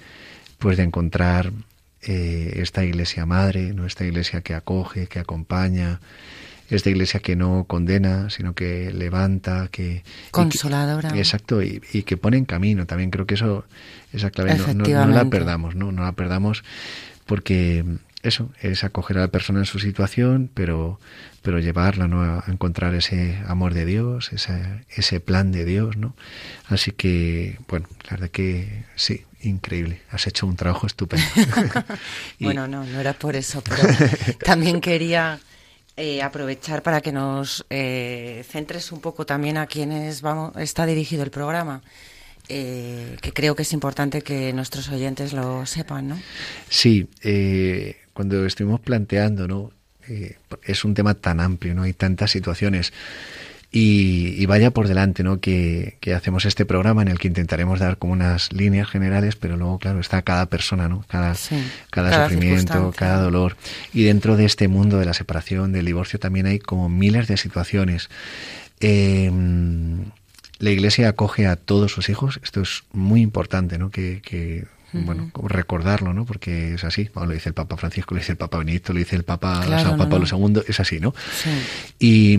pues 0.59 0.77
de 0.77 0.83
encontrar 0.83 1.51
eh, 2.03 2.53
esta 2.57 2.85
iglesia 2.85 3.25
madre, 3.25 3.73
¿no? 3.73 3.87
esta 3.87 4.05
iglesia 4.05 4.41
que 4.41 4.53
acoge, 4.53 5.07
que 5.07 5.17
acompaña, 5.17 5.99
esta 6.69 6.91
iglesia 6.91 7.21
que 7.21 7.35
no 7.35 7.63
condena, 7.67 8.29
sino 8.29 8.53
que 8.53 8.93
levanta, 8.93 9.67
que... 9.71 10.03
Consoladora. 10.29 11.09
exacto, 11.17 11.63
y, 11.63 11.79
que 11.79 12.17
pone 12.17 12.37
en 12.37 12.45
camino. 12.45 12.85
También 12.85 13.09
creo 13.09 13.25
que 13.25 13.33
eso, 13.33 13.65
esa 14.13 14.29
clave 14.29 14.53
no, 14.75 14.85
no, 14.85 15.07
la 15.07 15.25
perdamos, 15.25 15.73
¿no? 15.73 15.91
No 15.91 16.03
la 16.03 16.11
perdamos 16.11 16.63
porque 17.25 17.83
eso, 18.21 18.49
es 18.61 18.83
acoger 18.83 19.17
a 19.17 19.21
la 19.21 19.27
persona 19.29 19.59
en 19.59 19.65
su 19.65 19.79
situación, 19.79 20.49
pero, 20.53 20.99
pero 21.41 21.59
llevarla 21.59 22.07
¿no? 22.07 22.21
a 22.21 22.43
encontrar 22.47 22.93
ese 22.95 23.39
amor 23.47 23.73
de 23.73 23.85
Dios, 23.85 24.33
ese, 24.33 24.83
ese 24.89 25.19
plan 25.19 25.51
de 25.51 25.65
Dios, 25.65 25.95
¿no? 25.95 26.15
Así 26.67 26.91
que, 26.91 27.57
bueno, 27.67 27.87
la 28.05 28.11
verdad 28.11 28.29
que 28.29 28.83
sí, 28.95 29.25
increíble. 29.41 30.01
Has 30.11 30.27
hecho 30.27 30.45
un 30.45 30.55
trabajo 30.55 30.87
estupendo. 30.87 31.25
bueno, 32.39 32.67
no, 32.67 32.83
no 32.83 32.99
era 32.99 33.13
por 33.13 33.35
eso, 33.35 33.61
pero 33.61 33.83
también 34.45 34.81
quería 34.81 35.39
eh, 35.95 36.21
aprovechar 36.21 36.83
para 36.83 37.01
que 37.01 37.11
nos 37.11 37.65
eh, 37.69 38.43
centres 38.49 38.91
un 38.91 39.01
poco 39.01 39.25
también 39.25 39.57
a 39.57 39.67
quienes 39.67 40.21
vamos, 40.21 40.55
está 40.57 40.85
dirigido 40.85 41.23
el 41.23 41.31
programa. 41.31 41.81
Eh, 42.51 43.15
que 43.21 43.31
creo 43.31 43.55
que 43.55 43.61
es 43.61 43.73
importante 43.73 44.23
que 44.23 44.51
nuestros 44.53 44.89
oyentes 44.89 45.33
lo 45.33 45.67
sepan, 45.67 46.07
¿no? 46.07 46.19
Sí, 46.67 47.07
cuando 48.19 48.45
estuvimos 48.45 48.81
planteando, 48.81 49.47
¿no? 49.47 49.71
es 50.65 50.83
un 50.83 50.93
tema 50.93 51.13
tan 51.13 51.39
amplio, 51.39 51.73
¿no? 51.73 51.83
Hay 51.83 51.93
tantas 51.93 52.29
situaciones. 52.29 52.91
Y, 53.71 54.45
vaya 54.45 54.71
por 54.71 54.89
delante, 54.89 55.23
¿no? 55.23 55.39
Que, 55.39 55.97
hacemos 56.13 56.43
este 56.43 56.65
programa 56.65 57.01
en 57.01 57.07
el 57.07 57.17
que 57.17 57.29
intentaremos 57.29 57.79
dar 57.79 57.97
como 57.97 58.11
unas 58.11 58.51
líneas 58.51 58.89
generales, 58.89 59.37
pero 59.37 59.55
luego, 59.55 59.79
claro, 59.79 60.01
está 60.01 60.21
cada 60.21 60.47
persona, 60.47 60.89
¿no? 60.89 61.05
Cada, 61.07 61.33
cada, 61.91 62.27
sufrimiento, 62.27 62.93
cada 62.93 63.21
dolor. 63.21 63.55
Y 63.93 64.03
dentro 64.03 64.35
de 64.35 64.43
este 64.43 64.67
mundo 64.67 64.99
de 64.99 65.05
la 65.05 65.13
separación, 65.13 65.71
del 65.71 65.85
divorcio, 65.85 66.19
también 66.19 66.45
hay 66.45 66.59
como 66.59 66.89
miles 66.89 67.29
de 67.29 67.37
situaciones. 67.37 68.09
Em, 68.81 70.11
la 70.57 70.71
Iglesia 70.71 71.07
acoge 71.07 71.47
a 71.47 71.55
todos 71.55 71.93
sus 71.93 72.09
hijos. 72.09 72.41
Esto 72.43 72.59
es 72.63 72.83
muy 72.91 73.21
importante, 73.21 73.77
¿no? 73.77 73.91
Que, 73.91 74.21
que 74.21 74.65
bueno, 74.91 75.31
recordarlo, 75.43 76.13
¿no? 76.13 76.25
Porque 76.25 76.73
es 76.75 76.83
así. 76.83 77.09
lo 77.15 77.27
dice 77.27 77.49
el 77.49 77.55
Papa 77.55 77.77
Francisco, 77.77 78.15
lo 78.15 78.19
dice 78.19 78.31
el 78.31 78.37
Papa 78.37 78.57
Benito, 78.57 78.93
lo 78.93 78.99
dice 78.99 79.15
el 79.15 79.23
Papa 79.23 79.63
San 79.63 79.97
Pablo 79.97 80.25
II, 80.25 80.61
es 80.67 80.79
así, 80.79 80.99
¿no? 80.99 81.13
Y, 81.99 82.37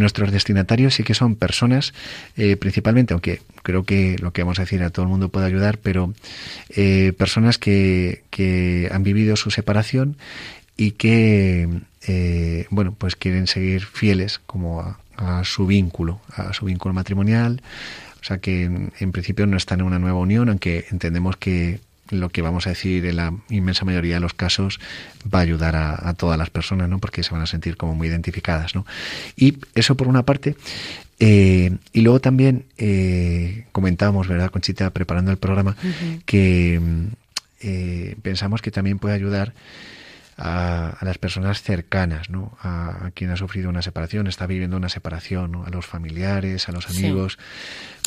nuestros 0.00 0.32
destinatarios 0.32 0.94
sí 0.94 1.02
que 1.02 1.12
son 1.12 1.36
personas, 1.36 1.92
eh, 2.38 2.56
principalmente, 2.56 3.12
aunque 3.12 3.42
creo 3.62 3.84
que 3.84 4.16
lo 4.18 4.32
que 4.32 4.42
vamos 4.42 4.58
a 4.58 4.62
decir 4.62 4.82
a 4.82 4.88
todo 4.88 5.04
el 5.04 5.10
mundo 5.10 5.28
puede 5.28 5.46
ayudar, 5.46 5.76
pero 5.76 6.14
eh, 6.70 7.12
personas 7.18 7.58
que, 7.58 8.22
que 8.30 8.88
han 8.90 9.02
vivido 9.02 9.36
su 9.36 9.50
separación 9.50 10.16
y 10.78 10.92
que, 10.92 11.68
eh, 12.06 12.66
bueno, 12.70 12.94
pues 12.96 13.14
quieren 13.14 13.46
seguir 13.46 13.84
fieles 13.84 14.40
como 14.46 14.80
a, 14.80 14.98
a 15.20 15.44
su 15.44 15.66
vínculo, 15.66 16.20
a 16.34 16.54
su 16.54 16.64
vínculo 16.64 16.94
matrimonial, 16.94 17.60
o 18.20 18.24
sea 18.24 18.38
que 18.38 18.64
en, 18.64 19.12
principio 19.12 19.46
no 19.46 19.56
están 19.56 19.80
en 19.80 19.86
una 19.86 19.98
nueva 19.98 20.18
unión, 20.18 20.48
aunque 20.48 20.86
entendemos 20.90 21.36
que 21.36 21.80
lo 22.10 22.28
que 22.28 22.42
vamos 22.42 22.66
a 22.66 22.70
decir 22.70 23.06
en 23.06 23.16
la 23.16 23.34
inmensa 23.48 23.84
mayoría 23.84 24.14
de 24.14 24.20
los 24.20 24.34
casos 24.34 24.80
va 25.32 25.40
a 25.40 25.42
ayudar 25.42 25.76
a, 25.76 26.14
todas 26.14 26.38
las 26.38 26.50
personas, 26.50 26.88
¿no? 26.88 26.98
Porque 26.98 27.22
se 27.22 27.30
van 27.30 27.42
a 27.42 27.46
sentir 27.46 27.76
como 27.76 27.94
muy 27.94 28.08
identificadas, 28.08 28.74
¿no? 28.74 28.86
Y 29.36 29.58
eso 29.74 29.96
por 29.96 30.08
una 30.08 30.24
parte. 30.24 30.56
Eh, 31.18 31.76
y 31.92 32.00
luego 32.00 32.20
también 32.20 32.64
eh, 32.78 33.66
comentamos, 33.72 34.26
¿verdad, 34.26 34.50
Conchita, 34.50 34.90
preparando 34.90 35.30
el 35.30 35.36
programa, 35.36 35.76
que 36.24 36.80
eh, 37.60 38.16
pensamos 38.22 38.62
que 38.62 38.70
también 38.70 38.98
puede 38.98 39.14
ayudar 39.14 39.52
a, 40.40 40.96
las 41.02 41.18
personas 41.18 41.62
cercanas, 41.62 42.30
¿no? 42.30 42.56
A, 42.62 43.10
quien 43.14 43.30
ha 43.30 43.36
sufrido 43.36 43.68
una 43.68 43.82
separación, 43.82 44.26
está 44.26 44.46
viviendo 44.46 44.76
una 44.76 44.88
separación, 44.88 45.52
¿no? 45.52 45.64
a 45.66 45.70
los 45.70 45.86
familiares, 45.86 46.68
a 46.68 46.72
los 46.72 46.88
amigos, 46.88 47.38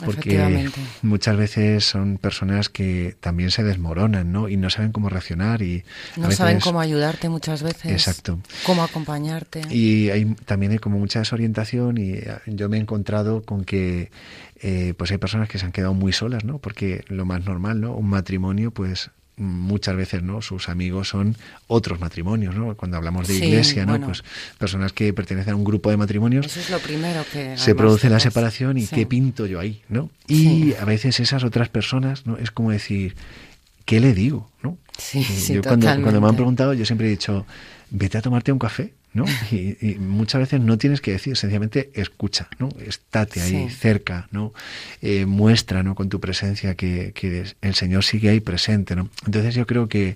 porque 0.04 0.70
muchas 1.04 1.38
veces 1.38 1.86
son 1.86 2.18
personas 2.18 2.70
que 2.70 3.16
también 3.20 3.52
se 3.52 3.64
desmoronan, 3.64 4.32
¿no? 4.32 4.50
Y 4.50 4.58
no 4.58 4.70
saben 4.72 4.92
cómo 4.92 5.10
reaccionar 5.10 5.62
y 5.62 5.84
no 6.18 6.32
saben 6.32 6.60
cómo 6.60 6.82
ayudarte 6.82 7.30
muchas 7.30 7.62
veces. 7.62 7.92
Exacto. 7.92 8.40
Cómo 8.66 8.84
acompañarte. 8.84 9.62
Y 9.70 10.10
hay, 10.10 10.26
también 10.46 10.72
hay 10.72 10.80
como 10.80 10.98
mucha 10.98 11.20
desorientación 11.20 11.98
y 12.00 12.14
eh, 12.14 12.40
yo 12.48 12.68
me 12.68 12.78
he 12.78 12.80
encontrado 12.80 13.44
con 13.44 13.64
que 13.64 14.12
eh, 14.62 14.96
pues 14.98 15.12
hay 15.12 15.20
personas 15.20 15.50
que 15.50 15.60
se 15.60 15.66
han 15.66 15.72
quedado 15.72 15.94
muy 15.94 16.14
solas, 16.14 16.44
¿no? 16.44 16.58
Porque 16.58 17.06
lo 17.08 17.26
más 17.26 17.46
normal, 17.46 17.80
¿no? 17.80 17.94
Un 17.94 18.10
matrimonio, 18.10 18.72
pues 18.72 19.12
muchas 19.38 19.96
veces 19.96 20.22
no 20.22 20.42
sus 20.42 20.70
amigos 20.70 21.10
son 21.10 21.36
otros 21.68 22.00
matrimonios 22.00 22.56
no 22.56 22.76
cuando 22.76 22.98
hablamos 22.98 23.28
de 23.28 23.36
iglesia 23.36 23.86
no 23.86 24.00
pues 24.00 24.24
personas 24.58 24.94
que 24.94 25.12
pertenecen 25.14 25.54
a 25.54 25.56
un 25.56 25.64
grupo 25.64 25.90
de 25.90 25.98
matrimonios 25.98 26.46
eso 26.46 26.60
es 26.60 26.70
lo 26.70 26.80
primero 26.80 27.26
que 27.32 27.58
se 27.58 27.74
produce 27.74 28.10
la 28.10 28.20
separación 28.20 28.78
y 28.78 28.86
qué 28.86 29.06
pinto 29.06 29.46
yo 29.46 29.60
ahí 29.60 29.82
no 29.90 30.10
y 30.28 30.76
a 30.76 30.86
veces 30.86 31.20
esas 31.20 31.44
otras 31.44 31.70
personas 31.70 32.26
no 32.26 32.38
es 32.38 32.52
como 32.52 32.72
decir 32.72 33.16
qué 33.86 34.00
le 34.00 34.14
digo 34.14 34.50
no 34.62 34.78
sí, 34.98 35.26
yo 35.52 35.62
cuando, 35.64 35.88
cuando 35.88 36.22
me 36.22 36.28
han 36.28 36.36
preguntado 36.36 36.74
yo 36.74 36.86
siempre 36.86 37.08
he 37.08 37.10
dicho 37.10 37.46
vete 37.90 38.20
a 38.20 38.22
tomarte 38.22 38.52
un 38.52 38.60
café 38.60 38.94
¿no? 39.14 39.26
Y, 39.52 39.96
muchas 40.00 40.42
veces 40.42 40.60
no 40.60 40.78
tienes 40.78 41.02
que 41.02 41.12
decir, 41.12 41.38
sencillamente 41.38 41.92
escucha, 41.94 42.48
¿no? 42.60 42.70
Estate 42.86 43.42
ahí 43.42 43.70
cerca, 43.70 44.28
¿no? 44.32 44.54
Eh, 45.02 45.26
muestra, 45.26 45.84
¿no? 45.84 45.96
Con 45.96 46.10
tu 46.10 46.20
presencia 46.20 46.76
que, 46.76 47.14
el 47.62 47.76
Señor 47.76 48.04
sigue 48.04 48.30
ahí 48.30 48.40
presente, 48.40 48.96
¿no? 48.96 49.10
Entonces 49.26 49.56
yo 49.56 49.68
creo 49.68 49.88
que, 49.88 50.16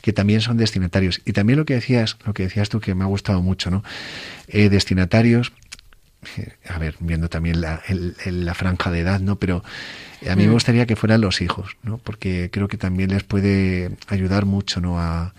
que 0.00 0.12
también 0.12 0.40
son 0.40 0.56
destinatarios. 0.56 1.20
Y 1.24 1.32
también 1.32 1.58
lo 1.58 1.64
que 1.64 1.74
decías, 1.74 2.16
lo 2.24 2.32
que 2.32 2.44
decías 2.44 2.68
tú 2.68 2.80
que 2.80 2.94
me 2.94 3.04
ha 3.04 3.08
gustado 3.08 3.42
mucho, 3.42 3.70
¿no? 3.70 3.84
Eh, 4.48 4.68
destinatarios, 4.68 5.52
a 6.68 6.78
ver, 6.78 6.96
viendo 7.00 7.28
también 7.28 7.60
la, 7.60 7.82
la 8.26 8.54
franja 8.54 8.90
de 8.90 9.00
edad, 9.00 9.20
¿no? 9.20 9.36
Pero 9.36 9.62
a 10.28 10.36
mí 10.36 10.44
me 10.44 10.50
mm. 10.50 10.52
gustaría 10.52 10.86
que 10.86 10.96
fueran 10.96 11.20
los 11.20 11.40
hijos, 11.40 11.76
¿no? 11.82 11.98
Porque 11.98 12.50
creo 12.52 12.68
que 12.68 12.76
también 12.76 13.10
les 13.10 13.24
puede 13.24 13.96
ayudar 14.08 14.44
mucho, 14.44 14.80
¿no? 14.80 14.98
A, 14.98 15.34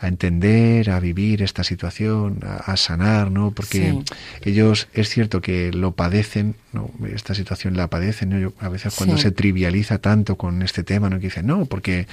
a 0.00 0.08
entender, 0.08 0.90
a 0.90 0.98
vivir 0.98 1.42
esta 1.42 1.62
situación, 1.62 2.40
a, 2.42 2.76
sanar, 2.78 3.30
¿no? 3.30 3.50
Porque 3.50 3.98
ellos 4.42 4.88
es 4.94 5.10
cierto 5.10 5.42
que 5.42 5.72
lo 5.72 5.92
padecen, 5.92 6.56
¿no? 6.72 6.90
Esta 7.14 7.34
situación 7.34 7.76
la 7.76 7.88
padecen, 7.88 8.30
¿no? 8.30 8.38
Yo, 8.38 8.52
a 8.60 8.70
veces 8.70 8.94
cuando 8.96 9.18
se 9.18 9.30
trivializa 9.30 9.98
tanto 9.98 10.36
con 10.36 10.62
este 10.62 10.84
tema, 10.84 11.10
¿no? 11.10 11.18
Que 11.18 11.26
dicen, 11.26 11.46
no, 11.46 11.66
porque 11.66 12.06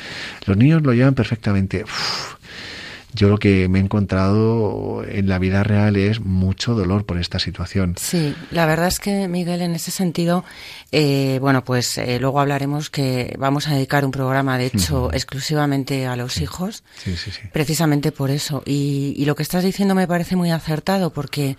los 0.46 0.58
niños 0.58 0.84
lo 0.84 0.94
llevan 0.94 1.16
perfectamente 1.16 1.86
yo 3.18 3.30
lo 3.30 3.40
que 3.40 3.68
me 3.68 3.80
he 3.80 3.82
encontrado 3.82 5.04
en 5.04 5.28
la 5.28 5.40
vida 5.40 5.64
real 5.64 5.96
es 5.96 6.22
mucho 6.22 6.76
dolor 6.76 7.06
por 7.06 7.18
esta 7.18 7.40
situación. 7.40 7.96
Sí, 7.98 8.36
la 8.52 8.66
verdad 8.68 8.88
es 8.88 9.00
que 9.00 9.28
Miguel, 9.28 9.62
en 9.62 9.74
ese 9.74 9.90
sentido, 9.90 10.46
eh, 10.92 11.40
bueno, 11.42 11.64
pues 11.64 11.98
eh, 11.98 12.20
luego 12.20 12.40
hablaremos 12.40 12.92
que 12.92 13.36
vamos 13.40 13.68
a 13.68 13.74
dedicar 13.74 14.06
un 14.06 14.12
programa, 14.12 14.58
de 14.58 14.68
hecho, 14.68 15.12
exclusivamente 15.14 16.06
a 16.06 16.16
los 16.16 16.38
hijos, 16.40 16.84
sí, 17.04 17.18
sí, 17.18 17.32
precisamente 17.52 18.12
por 18.12 18.30
eso. 18.30 18.62
Y, 18.66 19.26
lo 19.28 19.36
que 19.36 19.44
estás 19.44 19.66
diciendo 19.66 19.94
me 19.94 20.08
parece 20.08 20.38
muy 20.38 20.52
acertado 20.52 21.12
porque 21.12 21.58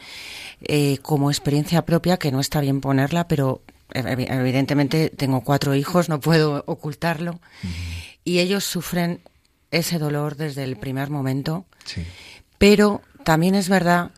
eh, 0.62 0.98
como 1.02 1.30
experiencia 1.30 1.84
propia, 1.84 2.16
que 2.16 2.32
no 2.32 2.40
está 2.40 2.62
bien 2.62 2.80
ponerla, 2.80 3.28
pero 3.28 3.60
evidentemente 3.92 5.10
tengo 5.10 5.42
cuatro 5.42 5.74
hijos, 5.74 6.08
no 6.08 6.20
puedo 6.20 6.62
ocultarlo, 6.66 7.40
y 8.24 8.38
ellos 8.38 8.64
sufren 8.64 9.20
ese 9.70 9.98
dolor 9.98 10.36
desde 10.36 10.64
el 10.64 10.76
primer 10.76 11.10
momento, 11.10 11.66
pero 12.58 13.02
también 13.24 13.54
es 13.54 13.68
verdad 13.68 14.10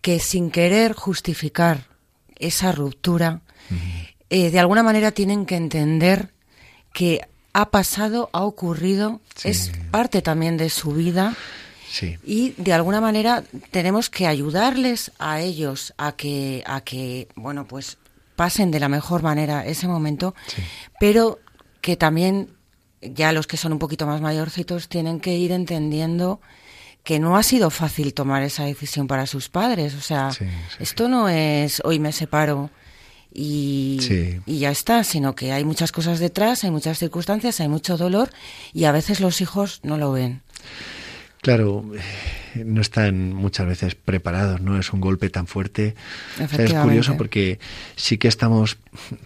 que 0.00 0.18
sin 0.18 0.50
querer 0.50 0.92
justificar 0.92 1.86
esa 2.36 2.72
ruptura, 2.72 3.40
eh, 4.30 4.50
de 4.50 4.58
alguna 4.58 4.82
manera 4.82 5.12
tienen 5.12 5.46
que 5.46 5.56
entender 5.56 6.32
que 6.92 7.20
ha 7.52 7.70
pasado, 7.70 8.30
ha 8.32 8.42
ocurrido, 8.42 9.20
es 9.44 9.72
parte 9.90 10.22
también 10.22 10.56
de 10.56 10.70
su 10.70 10.92
vida. 10.92 11.34
Y 12.24 12.54
de 12.56 12.72
alguna 12.72 13.02
manera 13.02 13.44
tenemos 13.70 14.08
que 14.08 14.26
ayudarles 14.26 15.12
a 15.18 15.40
ellos 15.40 15.92
a 15.98 16.12
que, 16.12 16.64
a 16.66 16.80
que, 16.80 17.28
bueno, 17.34 17.66
pues 17.66 17.98
pasen 18.34 18.70
de 18.70 18.80
la 18.80 18.88
mejor 18.88 19.22
manera 19.22 19.66
ese 19.66 19.86
momento, 19.86 20.34
pero 20.98 21.38
que 21.82 21.96
también 21.96 22.48
ya 23.02 23.32
los 23.32 23.46
que 23.46 23.56
son 23.56 23.72
un 23.72 23.78
poquito 23.78 24.06
más 24.06 24.20
mayorcitos 24.20 24.88
tienen 24.88 25.20
que 25.20 25.36
ir 25.36 25.52
entendiendo 25.52 26.40
que 27.04 27.18
no 27.18 27.36
ha 27.36 27.42
sido 27.42 27.70
fácil 27.70 28.14
tomar 28.14 28.42
esa 28.42 28.64
decisión 28.64 29.06
para 29.08 29.26
sus 29.26 29.48
padres. 29.48 29.94
O 29.94 30.00
sea, 30.00 30.30
esto 30.78 31.08
no 31.08 31.28
es 31.28 31.82
hoy 31.84 31.98
me 31.98 32.12
separo 32.12 32.70
y, 33.34 33.98
y, 34.46 34.58
ya 34.58 34.70
está, 34.70 35.02
sino 35.04 35.34
que 35.34 35.52
hay 35.52 35.64
muchas 35.64 35.90
cosas 35.90 36.20
detrás, 36.20 36.64
hay 36.64 36.70
muchas 36.70 36.98
circunstancias, 36.98 37.60
hay 37.60 37.68
mucho 37.68 37.96
dolor 37.96 38.30
y 38.72 38.84
a 38.84 38.92
veces 38.92 39.20
los 39.20 39.40
hijos 39.40 39.80
no 39.82 39.96
lo 39.96 40.12
ven. 40.12 40.42
Claro, 41.42 41.84
no 42.54 42.80
están 42.80 43.32
muchas 43.32 43.66
veces 43.66 43.96
preparados, 43.96 44.60
¿no? 44.60 44.78
Es 44.78 44.92
un 44.92 45.00
golpe 45.00 45.28
tan 45.28 45.48
fuerte. 45.48 45.96
es 46.38 46.72
curioso 46.72 47.16
porque 47.16 47.58
sí 47.96 48.16
que 48.16 48.28
estamos, 48.28 48.78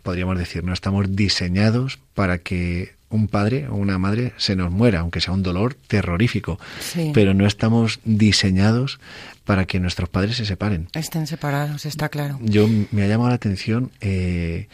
podríamos 0.03 0.39
decir, 0.39 0.65
no 0.65 0.73
estamos 0.73 1.15
diseñados 1.15 1.99
para 2.15 2.39
que 2.39 2.96
un 3.09 3.29
padre 3.29 3.69
o 3.69 3.75
una 3.75 3.99
madre 3.99 4.33
se 4.37 4.57
nos 4.57 4.71
muera, 4.71 5.01
aunque 5.01 5.21
sea 5.21 5.35
un 5.35 5.43
dolor 5.43 5.75
terrorífico. 5.75 6.59
Pero 7.15 7.35
no 7.35 7.47
estamos 7.47 8.01
diseñados 8.05 8.99
para 9.45 9.65
que 9.65 9.79
nuestros 9.81 10.09
padres 10.09 10.37
se 10.37 10.45
separen. 10.45 10.89
Estén 10.93 11.27
separados, 11.27 11.87
está 11.87 12.09
claro. 12.09 12.39
Yo 12.43 12.69
me 12.91 13.03
ha 13.03 13.07
llamado 13.07 13.31
la 13.31 13.37
atención 13.37 13.93
eh, 14.01 14.69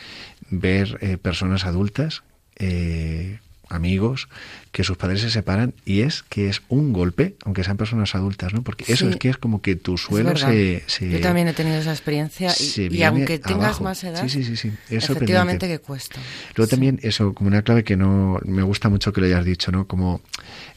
ver 0.51 0.99
eh, 1.01 1.19
personas 1.19 1.65
adultas 1.65 2.23
eh, 2.57 3.39
amigos, 3.73 4.29
que 4.71 4.85
sus 4.85 4.97
padres 4.97 5.21
se 5.21 5.31
separan 5.31 5.75
y 5.85 6.01
es 6.01 6.23
que 6.23 6.49
es 6.49 6.63
un 6.69 6.93
golpe, 6.93 7.35
aunque 7.45 7.65
sean 7.65 7.77
personas 7.77 8.15
adultas, 8.15 8.55
¿no? 8.55 8.63
Porque 8.63 8.91
eso 8.93 9.09
es 9.09 9.17
que 9.17 9.29
es 9.29 9.37
como 9.37 9.61
que 9.61 9.77
tu 9.77 9.99
suelo 9.99 10.37
se, 10.37 10.83
Yo 11.01 11.21
también 11.21 11.49
he 11.49 11.53
tenido 11.53 11.77
esa 11.77 11.91
experiencia 11.91 12.53
y, 12.59 13.03
aunque 13.03 13.39
tengas 13.39 13.81
más 13.81 14.03
edad, 14.05 14.27
sí, 14.29 14.45
sí, 14.45 14.57
sí, 14.57 14.73
efectivamente 14.91 15.69
que 15.69 15.79
cuesta. 15.79 16.21
Luego 16.55 16.71
también 16.71 17.01
eso, 17.03 17.35
como 17.35 17.49
una 17.49 17.63
clave 17.63 17.85
que 17.85 17.97
no 17.97 18.39
me 18.45 18.63
gusta 18.63 18.89
mucho 18.89 19.13
que 19.13 19.21
lo 19.21 19.27
hayas 19.27 19.45
dicho, 19.45 19.73
¿no? 19.73 19.87
Como 19.87 20.21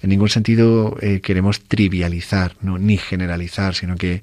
en 0.01 0.09
ningún 0.09 0.29
sentido 0.29 0.97
eh, 1.01 1.21
queremos 1.21 1.61
trivializar, 1.61 2.55
¿no? 2.61 2.77
Ni 2.77 2.97
generalizar, 2.97 3.75
sino 3.75 3.95
que 3.95 4.21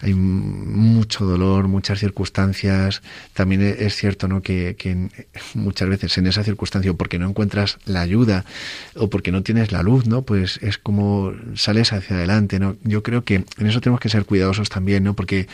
hay 0.00 0.14
mucho 0.14 1.24
dolor, 1.24 1.68
muchas 1.68 2.00
circunstancias. 2.00 3.02
También 3.32 3.62
e-, 3.62 3.86
es 3.86 3.96
cierto 3.96 4.28
¿no? 4.28 4.42
que, 4.42 4.76
muchas 5.54 5.88
veces 5.88 6.18
en 6.18 6.26
esa 6.26 6.44
circunstancia, 6.44 6.90
o 6.90 6.96
porque 6.96 7.18
no 7.18 7.28
encuentras 7.28 7.78
la 7.84 8.00
ayuda, 8.00 8.44
o 8.94 9.08
porque 9.08 9.32
no 9.32 9.42
tienes 9.42 9.72
la 9.72 9.82
luz, 9.82 10.06
¿no? 10.06 10.22
Pues 10.22 10.58
es 10.62 10.78
como 10.78 11.32
sales 11.54 11.92
hacia 11.92 12.16
adelante, 12.16 12.58
¿no? 12.58 12.76
Yo 12.84 13.02
creo 13.02 13.24
que 13.24 13.44
en 13.58 13.66
eso 13.66 13.80
tenemos 13.80 14.00
que 14.00 14.08
ser 14.08 14.24
cuidadosos 14.24 14.68
también, 14.68 15.04
¿no? 15.04 15.14
Porque 15.14 15.48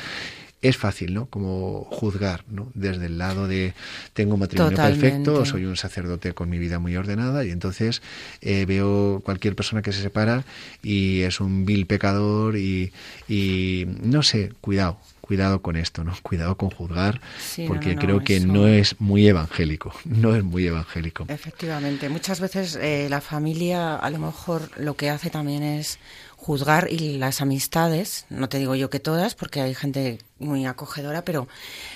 es 0.62 0.76
fácil, 0.76 1.12
¿no? 1.12 1.26
Como 1.26 1.84
juzgar, 1.90 2.44
¿no? 2.48 2.70
Desde 2.74 3.06
el 3.06 3.18
lado 3.18 3.48
de 3.48 3.74
tengo 4.14 4.34
un 4.34 4.40
matrimonio 4.40 4.76
perfecto, 4.76 5.44
soy 5.44 5.64
un 5.64 5.76
sacerdote 5.76 6.34
con 6.34 6.48
mi 6.48 6.58
vida 6.58 6.78
muy 6.78 6.96
ordenada 6.96 7.44
y 7.44 7.50
entonces 7.50 8.00
eh, 8.40 8.64
veo 8.64 9.20
cualquier 9.24 9.56
persona 9.56 9.82
que 9.82 9.92
se 9.92 10.00
separa 10.00 10.44
y 10.82 11.22
es 11.22 11.40
un 11.40 11.66
vil 11.66 11.86
pecador 11.86 12.56
y, 12.56 12.92
y 13.28 13.86
no 14.02 14.22
sé, 14.22 14.52
cuidado, 14.60 14.98
cuidado 15.20 15.62
con 15.62 15.76
esto, 15.76 16.04
¿no? 16.04 16.14
Cuidado 16.22 16.56
con 16.56 16.70
juzgar, 16.70 17.20
porque 17.66 17.96
creo 17.96 18.20
que 18.20 18.38
no 18.38 18.68
es 18.68 19.00
muy 19.00 19.26
evangélico, 19.26 19.92
no 20.04 20.36
es 20.36 20.44
muy 20.44 20.66
evangélico. 20.66 21.24
Efectivamente, 21.28 22.08
muchas 22.08 22.38
veces 22.38 22.78
eh, 22.80 23.08
la 23.10 23.20
familia 23.20 23.96
a 23.96 24.10
lo 24.10 24.18
mejor 24.18 24.70
lo 24.76 24.94
que 24.94 25.10
hace 25.10 25.30
también 25.30 25.62
es 25.62 25.98
juzgar 26.42 26.88
y 26.90 27.18
las 27.18 27.40
amistades, 27.40 28.26
no 28.28 28.48
te 28.48 28.58
digo 28.58 28.74
yo 28.74 28.90
que 28.90 28.98
todas, 28.98 29.36
porque 29.36 29.60
hay 29.60 29.76
gente 29.76 30.18
muy 30.40 30.66
acogedora, 30.66 31.24
pero 31.24 31.46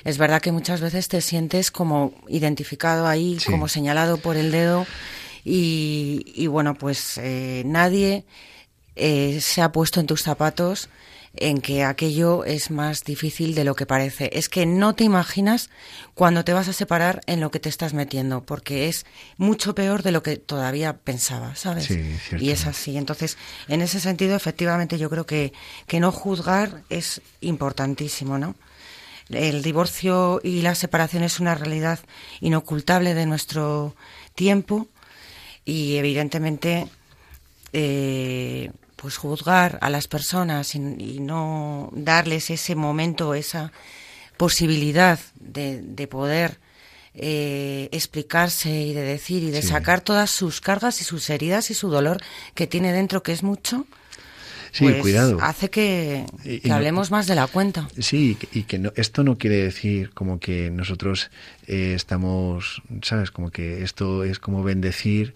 es 0.04 0.18
verdad 0.18 0.40
que 0.40 0.52
muchas 0.52 0.80
veces 0.80 1.08
te 1.08 1.20
sientes 1.20 1.72
como 1.72 2.14
identificado 2.28 3.08
ahí, 3.08 3.38
como 3.44 3.66
señalado 3.66 4.18
por 4.18 4.36
el 4.36 4.52
dedo 4.52 4.86
y, 5.44 6.46
bueno, 6.46 6.74
pues 6.74 7.18
eh, 7.18 7.64
nadie 7.66 8.24
eh, 8.94 9.40
se 9.40 9.62
ha 9.62 9.72
puesto 9.72 9.98
en 9.98 10.06
tus 10.06 10.22
zapatos 10.22 10.88
en 11.38 11.60
que 11.60 11.84
aquello 11.84 12.44
es 12.44 12.70
más 12.70 13.04
difícil 13.04 13.54
de 13.54 13.64
lo 13.64 13.74
que 13.74 13.86
parece. 13.86 14.30
Es 14.32 14.48
que 14.48 14.66
no 14.66 14.94
te 14.94 15.04
imaginas 15.04 15.70
cuando 16.14 16.44
te 16.44 16.52
vas 16.52 16.68
a 16.68 16.72
separar 16.72 17.20
en 17.26 17.40
lo 17.40 17.50
que 17.50 17.60
te 17.60 17.68
estás 17.68 17.94
metiendo, 17.94 18.44
porque 18.44 18.88
es 18.88 19.06
mucho 19.36 19.74
peor 19.74 20.02
de 20.02 20.12
lo 20.12 20.22
que 20.22 20.36
todavía 20.36 20.96
pensaba, 20.96 21.54
¿sabes? 21.56 21.90
y 21.90 22.50
es 22.50 22.66
así. 22.66 22.96
Entonces, 22.96 23.36
en 23.68 23.82
ese 23.82 24.00
sentido, 24.00 24.36
efectivamente, 24.36 24.98
yo 24.98 25.10
creo 25.10 25.26
que, 25.26 25.52
que 25.86 26.00
no 26.00 26.12
juzgar 26.12 26.82
es 26.88 27.20
importantísimo, 27.40 28.38
¿no? 28.38 28.54
El 29.28 29.62
divorcio 29.62 30.40
y 30.42 30.62
la 30.62 30.74
separación 30.74 31.24
es 31.24 31.40
una 31.40 31.54
realidad 31.54 31.98
inocultable 32.40 33.14
de 33.14 33.26
nuestro 33.26 33.96
tiempo 34.36 34.88
y 35.64 35.96
evidentemente 35.96 36.86
eh, 37.72 38.70
pues 38.96 39.18
juzgar 39.18 39.78
a 39.82 39.90
las 39.90 40.08
personas 40.08 40.74
y, 40.74 40.78
no 41.20 41.90
darles 41.92 42.50
ese 42.50 42.74
momento, 42.74 43.34
esa 43.34 43.72
posibilidad 44.36 45.18
de, 45.34 46.08
poder 46.10 46.58
eh, 47.14 47.88
explicarse 47.92 48.70
y 48.70 48.94
de 48.94 49.02
decir 49.02 49.42
y 49.42 49.50
de 49.50 49.62
sacar 49.62 50.00
todas 50.00 50.30
sus 50.30 50.60
cargas 50.60 51.00
y 51.00 51.04
sus 51.04 51.28
heridas 51.30 51.70
y 51.70 51.74
su 51.74 51.90
dolor 51.90 52.22
que 52.54 52.66
tiene 52.66 52.92
dentro, 52.92 53.22
que 53.22 53.32
es 53.32 53.42
mucho, 53.42 53.86
pues 54.78 54.96
cuidado. 55.02 55.38
hace 55.40 55.70
que, 55.70 56.24
hablemos 56.70 57.10
más 57.10 57.26
de 57.26 57.34
la 57.34 57.46
cuenta. 57.46 57.88
Sí, 57.98 58.36
y 58.52 58.64
que 58.64 58.78
no, 58.78 58.92
esto 58.96 59.24
no 59.24 59.38
quiere 59.38 59.56
decir 59.56 60.10
como 60.10 60.40
que 60.40 60.70
nosotros 60.70 61.30
eh, 61.66 61.92
estamos, 61.94 62.82
¿sabes? 63.02 63.30
Como 63.30 63.50
que 63.50 63.82
esto 63.82 64.24
es 64.24 64.38
como 64.38 64.62
bendecir 64.62 65.34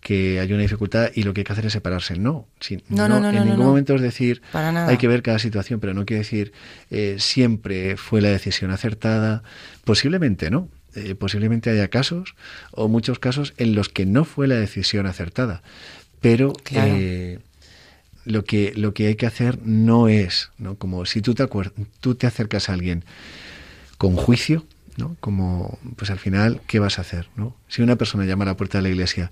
que 0.00 0.40
hay 0.40 0.52
una 0.52 0.62
dificultad 0.62 1.10
y 1.14 1.24
lo 1.24 1.34
que 1.34 1.40
hay 1.40 1.44
que 1.44 1.52
hacer 1.52 1.66
es 1.66 1.72
separarse. 1.72 2.18
No, 2.18 2.46
no, 2.88 3.08
no, 3.08 3.28
en 3.28 3.44
ningún 3.44 3.66
momento 3.66 3.94
es 3.94 4.00
decir, 4.00 4.42
hay 4.52 4.96
que 4.96 5.08
ver 5.08 5.22
cada 5.22 5.38
situación, 5.38 5.78
pero 5.80 5.94
no 5.94 6.06
quiere 6.06 6.20
decir 6.20 6.52
eh, 6.90 7.16
siempre 7.18 7.96
fue 7.96 8.20
la 8.20 8.30
decisión 8.30 8.70
acertada. 8.70 9.42
Posiblemente 9.84 10.50
no. 10.50 10.68
Eh, 10.96 11.14
posiblemente 11.14 11.70
haya 11.70 11.86
casos 11.86 12.34
o 12.72 12.88
muchos 12.88 13.20
casos 13.20 13.54
en 13.58 13.76
los 13.76 13.88
que 13.88 14.06
no 14.06 14.24
fue 14.24 14.48
la 14.48 14.56
decisión 14.56 15.06
acertada. 15.06 15.62
Pero 16.20 16.52
eh, 16.72 17.38
lo, 18.30 18.44
que, 18.44 18.72
lo 18.76 18.94
que 18.94 19.08
hay 19.08 19.16
que 19.16 19.26
hacer 19.26 19.58
no 19.64 20.08
es, 20.08 20.50
¿no? 20.58 20.76
como 20.76 21.04
si 21.06 21.22
tú 21.22 21.34
te, 21.34 21.46
tú 22.00 22.14
te 22.14 22.26
acercas 22.26 22.68
a 22.68 22.74
alguien 22.74 23.04
con 23.98 24.16
juicio, 24.16 24.64
¿no? 24.96 25.16
Como, 25.20 25.78
pues 25.96 26.10
al 26.10 26.18
final, 26.18 26.60
¿qué 26.66 26.78
vas 26.78 26.98
a 26.98 27.02
hacer? 27.02 27.28
¿no? 27.36 27.56
Si 27.68 27.82
una 27.82 27.96
persona 27.96 28.24
llama 28.24 28.44
a 28.44 28.46
la 28.46 28.56
puerta 28.56 28.78
de 28.78 28.82
la 28.82 28.88
iglesia 28.88 29.30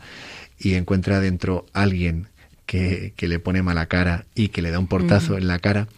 y 0.58 0.74
encuentra 0.74 1.20
dentro 1.20 1.66
alguien 1.72 2.28
que, 2.66 3.12
que 3.16 3.28
le 3.28 3.38
pone 3.38 3.62
mala 3.62 3.86
cara 3.86 4.26
y 4.34 4.48
que 4.48 4.62
le 4.62 4.70
da 4.70 4.78
un 4.78 4.86
portazo 4.86 5.38
en 5.38 5.48
la 5.48 5.58
cara, 5.58 5.88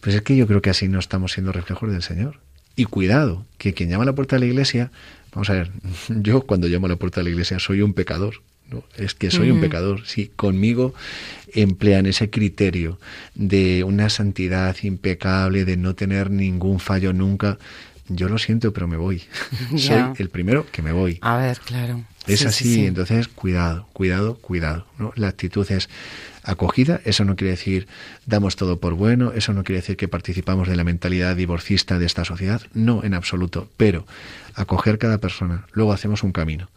pues 0.00 0.14
es 0.14 0.22
que 0.22 0.36
yo 0.36 0.46
creo 0.46 0.62
que 0.62 0.70
así 0.70 0.88
no 0.88 0.98
estamos 0.98 1.32
siendo 1.32 1.52
reflejos 1.52 1.90
del 1.92 2.02
Señor. 2.02 2.40
Y 2.76 2.84
cuidado, 2.84 3.44
que 3.58 3.74
quien 3.74 3.90
llama 3.90 4.04
a 4.04 4.06
la 4.06 4.14
puerta 4.14 4.36
de 4.36 4.40
la 4.40 4.46
iglesia, 4.46 4.90
vamos 5.32 5.50
a 5.50 5.54
ver, 5.54 5.70
yo 6.08 6.42
cuando 6.42 6.68
llamo 6.68 6.86
a 6.86 6.90
la 6.90 6.96
puerta 6.96 7.20
de 7.20 7.24
la 7.24 7.30
iglesia 7.30 7.58
soy 7.58 7.82
un 7.82 7.94
pecador, 7.94 8.42
¿no? 8.70 8.84
Es 8.96 9.14
que 9.14 9.30
soy 9.30 9.50
un 9.50 9.60
pecador. 9.60 10.06
Si 10.06 10.28
conmigo 10.28 10.94
emplean 11.54 12.06
ese 12.06 12.30
criterio 12.30 12.98
de 13.34 13.84
una 13.84 14.10
santidad 14.10 14.76
impecable, 14.82 15.64
de 15.64 15.76
no 15.76 15.94
tener 15.94 16.30
ningún 16.30 16.80
fallo 16.80 17.12
nunca, 17.12 17.58
yo 18.08 18.28
lo 18.28 18.38
siento, 18.38 18.72
pero 18.72 18.88
me 18.88 18.96
voy. 18.96 19.22
soy 19.76 20.02
el 20.18 20.30
primero 20.30 20.66
que 20.70 20.82
me 20.82 20.92
voy. 20.92 21.18
A 21.22 21.36
ver, 21.36 21.58
claro. 21.60 22.04
Es 22.26 22.44
así, 22.44 22.86
entonces 22.86 23.28
cuidado, 23.28 23.88
cuidado, 23.92 24.36
cuidado. 24.36 24.86
¿no? 24.98 25.12
La 25.16 25.28
actitud 25.28 25.70
es 25.70 25.88
acogida, 26.42 27.00
eso 27.04 27.24
no 27.24 27.36
quiere 27.36 27.52
decir 27.52 27.86
damos 28.26 28.56
todo 28.56 28.78
por 28.80 28.94
bueno, 28.94 29.32
eso 29.32 29.52
no 29.52 29.64
quiere 29.64 29.80
decir 29.80 29.96
que 29.96 30.08
participamos 30.08 30.68
de 30.68 30.76
la 30.76 30.84
mentalidad 30.84 31.36
divorcista 31.36 31.98
de 31.98 32.06
esta 32.06 32.24
sociedad, 32.24 32.62
no 32.72 33.04
en 33.04 33.14
absoluto, 33.14 33.68
pero 33.76 34.06
acoger 34.54 34.98
cada 34.98 35.18
persona, 35.18 35.66
luego 35.72 35.92
hacemos 35.92 36.22
un 36.22 36.32
camino. 36.32 36.68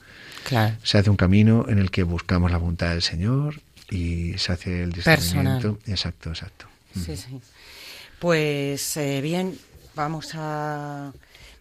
Claro. 0.43 0.75
Se 0.83 0.97
hace 0.97 1.09
un 1.09 1.15
camino 1.15 1.65
en 1.69 1.79
el 1.79 1.91
que 1.91 2.03
buscamos 2.03 2.51
la 2.51 2.57
voluntad 2.57 2.89
del 2.89 3.01
Señor 3.01 3.61
y 3.89 4.37
se 4.37 4.53
hace 4.53 4.83
el 4.83 4.91
discernimiento. 4.91 5.79
Exacto, 5.87 6.29
exacto. 6.29 6.65
Sí, 6.93 7.15
sí. 7.15 7.39
Pues 8.19 8.97
eh, 8.97 9.21
bien, 9.21 9.57
vamos 9.95 10.31
a 10.33 11.11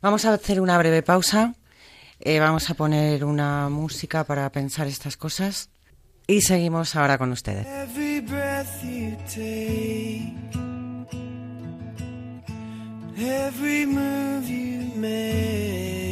vamos 0.00 0.24
a 0.24 0.34
hacer 0.34 0.60
una 0.60 0.76
breve 0.78 1.02
pausa 1.02 1.54
eh, 2.24 2.38
vamos 2.38 2.70
a 2.70 2.74
poner 2.74 3.24
una 3.24 3.68
música 3.68 4.22
para 4.22 4.48
pensar 4.52 4.86
estas 4.86 5.16
cosas 5.16 5.70
y 6.28 6.40
seguimos 6.42 6.94
ahora 6.94 7.18
con 7.18 7.32
ustedes. 7.32 7.66
Every 7.66 8.20
breath 8.20 8.80
you 8.84 9.16
take, 9.26 10.32
every 13.18 13.86
move 13.86 14.48
you 14.48 14.94
make, 14.94 16.11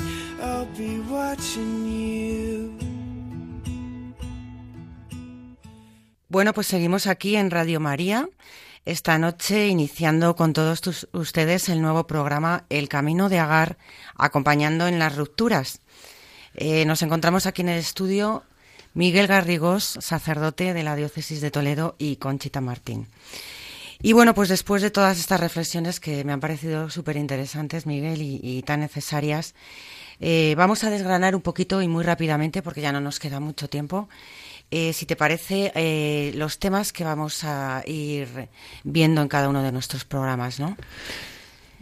Bueno, 6.29 6.53
pues 6.53 6.67
seguimos 6.67 7.07
aquí 7.07 7.35
en 7.35 7.51
Radio 7.51 7.79
María 7.79 8.29
esta 8.85 9.17
noche 9.17 9.67
iniciando 9.67 10.35
con 10.35 10.53
todos 10.53 11.07
ustedes 11.11 11.69
el 11.69 11.81
nuevo 11.81 12.07
programa 12.07 12.65
El 12.69 12.89
Camino 12.89 13.29
de 13.29 13.37
Agar, 13.37 13.77
acompañando 14.15 14.87
en 14.87 14.97
las 14.97 15.15
rupturas. 15.15 15.81
Eh, 16.55 16.85
nos 16.85 17.01
encontramos 17.03 17.45
aquí 17.45 17.61
en 17.61 17.69
el 17.69 17.79
estudio 17.79 18.43
Miguel 18.93 19.27
Garrigós, 19.27 19.97
sacerdote 20.01 20.73
de 20.73 20.83
la 20.83 20.95
Diócesis 20.95 21.41
de 21.41 21.51
Toledo, 21.51 21.95
y 21.97 22.15
Conchita 22.17 22.59
Martín. 22.59 23.07
Y 24.01 24.13
bueno, 24.13 24.33
pues 24.33 24.49
después 24.49 24.81
de 24.81 24.89
todas 24.89 25.19
estas 25.19 25.39
reflexiones 25.39 25.99
que 25.99 26.23
me 26.23 26.33
han 26.33 26.39
parecido 26.39 26.89
súper 26.89 27.17
interesantes, 27.17 27.85
Miguel, 27.85 28.21
y, 28.21 28.63
tan 28.63 28.79
necesarias, 28.79 29.53
eh, 30.21 30.53
vamos 30.55 30.83
a 30.83 30.89
desgranar 30.89 31.35
un 31.35 31.41
poquito 31.41 31.81
y 31.81 31.87
muy 31.87 32.03
rápidamente, 32.03 32.61
porque 32.61 32.81
ya 32.81 32.91
no 32.91 33.01
nos 33.01 33.19
queda 33.19 33.39
mucho 33.39 33.67
tiempo, 33.67 34.07
eh, 34.69 34.93
si 34.93 35.05
te 35.05 35.17
parece, 35.17 35.73
eh, 35.75 36.31
los 36.35 36.57
temas 36.57 36.93
que 36.93 37.03
vamos 37.03 37.43
a 37.43 37.83
ir 37.85 38.47
viendo 38.85 39.21
en 39.21 39.27
cada 39.27 39.49
uno 39.49 39.61
de 39.63 39.71
nuestros 39.73 40.05
programas, 40.05 40.61
¿no? 40.61 40.77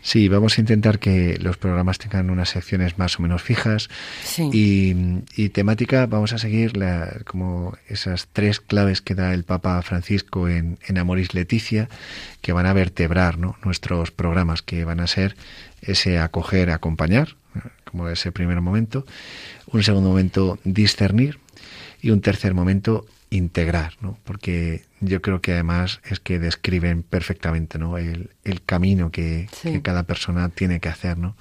Sí, 0.02 0.30
vamos 0.30 0.58
a 0.58 0.62
intentar 0.62 1.00
que 1.00 1.38
los 1.40 1.58
programas 1.58 1.98
tengan 1.98 2.30
unas 2.30 2.50
secciones 2.50 2.98
más 2.98 3.20
o 3.20 3.22
menos 3.22 3.42
fijas 3.42 3.90
y, 4.54 5.50
temática. 5.50 6.06
Vamos 6.06 6.34
a 6.34 6.38
seguir 6.38 6.74
como 7.26 7.78
esas 7.88 8.28
tres 8.32 8.60
claves 8.60 9.02
que 9.02 9.16
da 9.16 9.34
el 9.34 9.44
Papa 9.44 9.82
Francisco 9.82 10.48
en, 10.48 10.80
en 10.88 10.98
Amoris 10.98 11.34
Leticia, 11.34 11.90
que 12.42 12.54
van 12.54 12.66
a 12.66 12.74
vertebrar 12.74 13.38
nuestros 13.38 14.12
programas, 14.12 14.62
que 14.62 14.86
van 14.86 15.00
a 15.00 15.08
ser 15.08 15.36
ese 15.82 16.20
acoger, 16.20 16.70
acompañar, 16.70 17.36
como 17.84 18.08
ese 18.10 18.32
primer 18.32 18.62
momento, 18.62 19.06
un 19.68 19.84
segundo 19.84 20.10
momento 20.10 20.60
discernir, 20.64 21.40
y 22.02 22.12
un 22.12 22.22
tercer 22.22 22.54
momento, 22.54 23.06
integrar, 23.30 23.94
¿no? 24.02 24.18
Porque 24.24 24.84
yo 25.02 25.22
creo 25.22 25.42
que 25.42 25.54
además 25.54 26.02
es 26.10 26.20
que 26.20 26.40
describen 26.40 27.04
perfectamente, 27.04 27.78
¿no? 27.78 27.98
El, 27.98 28.30
camino 28.66 29.12
que, 29.12 29.48
cada 29.84 30.04
persona 30.04 30.50
tiene 30.50 30.80
que 30.80 30.90
hacer, 30.90 31.18
¿no? 31.18 31.36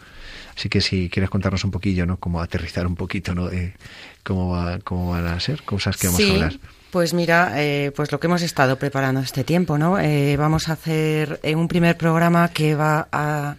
Así 0.57 0.69
que 0.69 0.81
si 0.81 1.09
quieres 1.09 1.31
contarnos 1.31 1.65
un 1.65 1.71
poquillo, 1.71 2.07
¿no? 2.07 2.19
Cómo 2.19 2.41
aterrizar 2.41 2.87
un 2.87 2.97
poquito, 2.97 3.35
¿no? 3.35 3.49
De 3.49 3.75
cómo, 4.23 4.51
va, 4.51 4.79
cómo 4.81 5.11
van 5.11 5.27
a 5.27 5.39
ser 5.41 5.63
cosas 5.63 5.97
que 5.97 6.07
vamos 6.07 6.21
a 6.21 6.33
hablar. 6.33 6.53
Pues 6.91 7.13
mira, 7.13 7.53
eh, 7.57 7.93
pues 7.95 8.11
lo 8.13 8.19
que 8.19 8.29
hemos 8.29 8.43
estado 8.43 8.79
preparando 8.79 9.21
este 9.21 9.45
tiempo, 9.45 9.77
¿no? 9.77 9.99
Eh, 9.99 10.37
vamos 10.37 10.69
a 10.69 10.73
hacer 10.73 11.39
eh, 11.43 11.55
un 11.55 11.69
primer 11.69 11.97
programa 11.97 12.49
que 12.49 12.75
va 12.75 13.09
a 13.13 13.57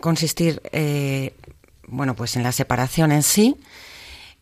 consistir, 0.00 0.60
bueno, 1.88 2.14
pues 2.14 2.36
en 2.36 2.42
la 2.42 2.52
separación 2.52 3.12
en 3.12 3.22
sí, 3.22 3.56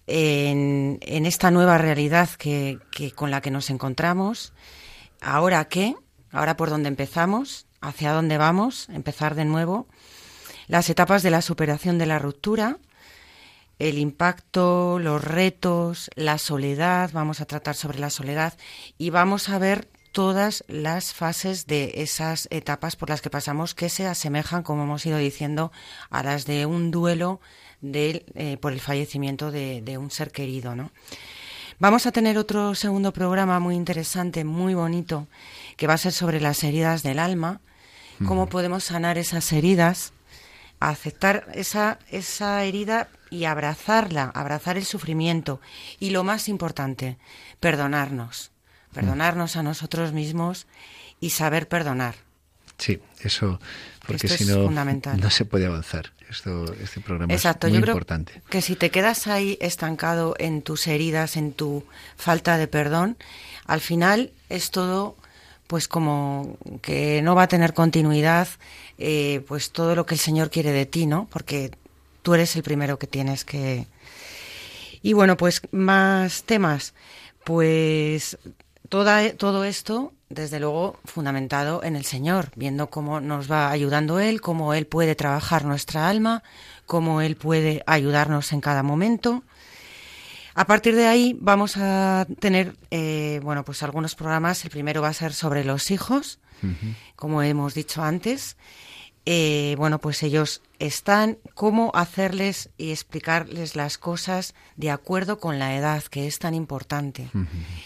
en, 0.07 0.99
esta 1.27 1.51
nueva 1.51 1.79
realidad 1.79 2.29
que, 2.31 2.79
con 3.15 3.31
la 3.31 3.41
que 3.41 3.51
nos 3.51 3.71
encontramos. 3.71 4.53
¿Ahora 5.21 5.65
qué? 5.67 5.97
¿Ahora 6.31 6.57
por 6.57 6.71
dónde 6.71 6.89
empezamos? 6.89 7.67
¿Hacia 7.81 8.13
dónde 8.13 8.39
vamos? 8.39 8.89
Empezar 8.91 9.35
de 9.35 9.45
nuevo. 9.45 9.87
Las 10.67 10.89
etapas 10.91 11.23
de 11.23 11.31
la 11.31 11.43
superación 11.43 11.99
de 11.99 12.07
la 12.07 12.19
ruptura, 12.19 12.79
el 13.79 13.99
impacto, 13.99 14.99
los 14.99 15.23
retos, 15.23 16.11
la 16.15 16.39
soledad, 16.39 17.11
vamos 17.13 17.41
a 17.41 17.47
tratar 17.47 17.75
sobre 17.75 17.99
la 17.99 18.11
soledad 18.11 18.55
y 18.97 19.11
vamos 19.11 19.49
a 19.49 19.59
ver 19.59 19.89
todas 20.13 20.65
las 20.69 21.13
fases 21.13 21.67
de 21.67 21.91
esas 21.97 22.47
etapas 22.53 22.95
por 22.95 23.11
las 23.11 23.21
que 23.21 23.31
pasamos 23.31 23.75
que 23.75 23.89
se 23.89 24.07
asemejan, 24.07 24.63
como 24.63 24.85
hemos 24.85 25.05
ido 25.05 25.19
diciendo, 25.19 25.73
a 26.09 26.23
las 26.23 26.47
de 26.47 26.67
un 26.67 26.93
duelo 26.93 27.41
de, 27.85 28.25
eh, 28.35 28.57
por 28.57 28.73
el 28.73 28.81
fallecimiento 28.81 29.51
de, 29.51 29.99
un 29.99 30.11
ser 30.11 30.31
querido, 30.31 30.75
¿no? 30.75 30.91
Vamos 31.79 32.07
a 32.07 32.13
tener 32.13 32.39
otro 32.39 32.75
segundo 32.75 33.13
programa 33.13 33.61
muy 33.61 33.75
interesante, 33.75 34.45
muy 34.45 34.75
bonito, 34.75 35.27
que 35.77 35.87
va 35.87 35.95
a 35.95 35.99
ser 35.99 36.13
sobre 36.13 36.41
las 36.41 36.63
heridas 36.65 37.03
del 37.03 37.19
alma, 37.19 37.61
cómo 38.27 38.49
podemos 38.49 38.85
sanar 38.85 39.19
esas 39.19 39.53
heridas, 39.53 40.13
aceptar 40.79 41.49
esa, 41.55 41.99
esa 42.11 42.65
herida 42.65 43.09
y 43.29 43.45
abrazarla, 43.45 44.31
abrazar 44.35 44.77
el 44.77 44.85
sufrimiento. 44.85 45.61
Y 45.99 46.11
lo 46.11 46.23
más 46.23 46.49
importante, 46.49 47.19
perdonarnos, 47.59 48.53
perdonarnos 48.93 49.57
a 49.57 49.65
nosotros 49.65 50.13
mismos 50.13 50.67
y 51.21 51.31
saber 51.31 51.69
perdonar. 51.69 52.15
Sí, 52.79 53.01
eso, 53.21 53.61
porque 54.07 54.29
si 54.29 54.45
no, 54.45 54.71
no 54.71 55.31
se 55.31 55.45
puede 55.45 55.67
avanzar. 55.67 56.13
Esto, 56.29 56.73
este 56.83 57.01
programa 57.01 57.33
Exacto, 57.33 57.67
es 57.67 57.73
muy 57.73 57.79
yo 57.79 57.83
creo 57.83 57.95
importante. 57.95 58.43
Que 58.49 58.63
si 58.63 58.77
te 58.77 58.91
quedas 58.91 59.27
ahí 59.27 59.57
estancado 59.61 60.35
en 60.39 60.63
tus 60.63 60.87
heridas, 60.87 61.37
en 61.37 61.53
tu 61.53 61.85
falta 62.17 62.57
de 62.57 62.67
perdón, 62.67 63.17
al 63.67 63.81
final 63.81 64.33
es 64.49 64.71
todo 64.71 65.17
pues 65.67 65.89
como 65.89 66.59
que 66.83 67.23
no 67.23 67.35
va 67.35 67.45
a 67.45 67.49
tener 67.49 67.73
continuidad, 67.73 68.49
eh, 68.99 69.43
pues 69.49 69.71
todo 69.71 69.95
lo 69.95 70.07
que 70.07 70.15
el 70.15 70.21
Señor 70.21 70.51
quiere 70.51 70.73
de 70.73 70.87
ti, 70.87 71.07
¿no? 71.07 71.27
Porque 71.31 71.71
tú 72.23 72.35
eres 72.35 72.55
el 72.57 72.63
primero 72.63 72.99
que 72.99 73.07
tienes 73.07 73.45
que... 73.45 73.87
Y 75.03 75.13
bueno, 75.13 75.37
pues 75.37 75.63
más 75.73 76.45
temas. 76.45 76.95
Pues 77.45 78.39
toda, 78.89 79.33
todo 79.35 79.65
esto, 79.65 80.13
desde 80.35 80.61
luego, 80.61 80.99
fundamentado 81.05 81.83
en 81.83 81.97
el 81.97 82.05
Señor, 82.05 82.51
viendo 82.57 82.91
cómo 82.91 83.21
nos 83.21 83.51
va 83.51 83.71
ayudando 83.71 84.19
Él, 84.19 84.41
cómo 84.41 84.75
Él 84.75 84.87
puede 84.87 85.15
trabajar 85.15 85.65
nuestra 85.65 86.09
alma, 86.09 86.43
cómo 86.87 87.21
Él 87.21 87.37
puede 87.37 87.83
ayudarnos 87.87 88.53
en 88.53 88.61
cada 88.61 88.83
momento. 88.83 89.45
A 90.55 90.67
partir 90.67 90.95
de 90.95 91.07
ahí 91.07 91.37
vamos 91.41 91.77
a 91.77 92.27
tener, 92.39 92.77
eh, 92.91 93.41
bueno, 93.43 93.65
pues 93.65 93.83
algunos 93.83 94.15
programas. 94.15 94.65
El 94.65 94.71
primero 94.71 95.03
va 95.03 95.09
a 95.09 95.15
ser 95.15 95.33
sobre 95.33 95.65
los 95.65 95.91
hijos, 95.91 96.39
como 97.17 97.43
hemos 97.43 97.75
dicho 97.75 98.03
antes. 98.03 98.57
Eh, 99.27 99.75
bueno, 99.79 99.99
pues 99.99 100.23
ellos 100.23 100.61
están, 100.79 101.39
cómo 101.55 101.91
hacerles 101.95 102.69
y 102.77 102.91
explicarles 102.93 103.75
las 103.75 103.97
cosas 103.97 104.55
de 104.77 104.91
acuerdo 104.91 105.39
con 105.39 105.59
la 105.59 105.77
edad, 105.77 106.03
que 106.05 106.27
es 106.27 106.39
tan 106.39 106.55
importante. 106.55 107.31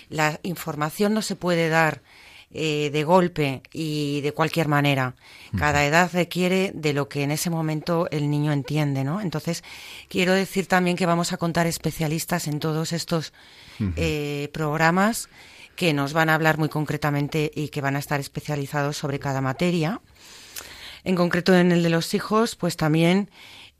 La 0.08 0.40
información 0.42 1.14
no 1.14 1.22
se 1.22 1.36
puede 1.36 1.68
dar 1.68 2.02
eh, 2.50 2.88
de 2.90 3.04
golpe 3.04 3.62
y 3.72 4.22
de 4.22 4.32
cualquier 4.32 4.68
manera. 4.68 5.14
Cada 5.58 5.84
edad 5.84 6.10
requiere 6.12 6.72
de 6.74 6.94
lo 6.94 7.08
que 7.08 7.22
en 7.22 7.30
ese 7.30 7.50
momento 7.50 8.08
el 8.10 8.30
niño 8.30 8.52
entiende, 8.52 9.04
¿no? 9.04 9.20
Entonces, 9.20 9.62
quiero 10.08 10.32
decir 10.32 10.66
también 10.66 10.96
que 10.96 11.04
vamos 11.04 11.32
a 11.32 11.36
contar 11.36 11.66
especialistas 11.66 12.46
en 12.46 12.58
todos 12.58 12.92
estos 12.92 13.34
eh, 13.96 14.48
programas 14.52 15.28
que 15.76 15.92
nos 15.92 16.14
van 16.14 16.30
a 16.30 16.34
hablar 16.34 16.56
muy 16.56 16.70
concretamente 16.70 17.50
y 17.54 17.68
que 17.68 17.80
van 17.80 17.96
a 17.96 17.98
estar 17.98 18.18
especializados 18.18 18.96
sobre 18.96 19.18
cada 19.18 19.40
materia. 19.40 20.00
En 21.04 21.16
concreto 21.16 21.54
en 21.54 21.70
el 21.70 21.82
de 21.82 21.90
los 21.90 22.14
hijos, 22.14 22.56
pues 22.56 22.76
también 22.76 23.30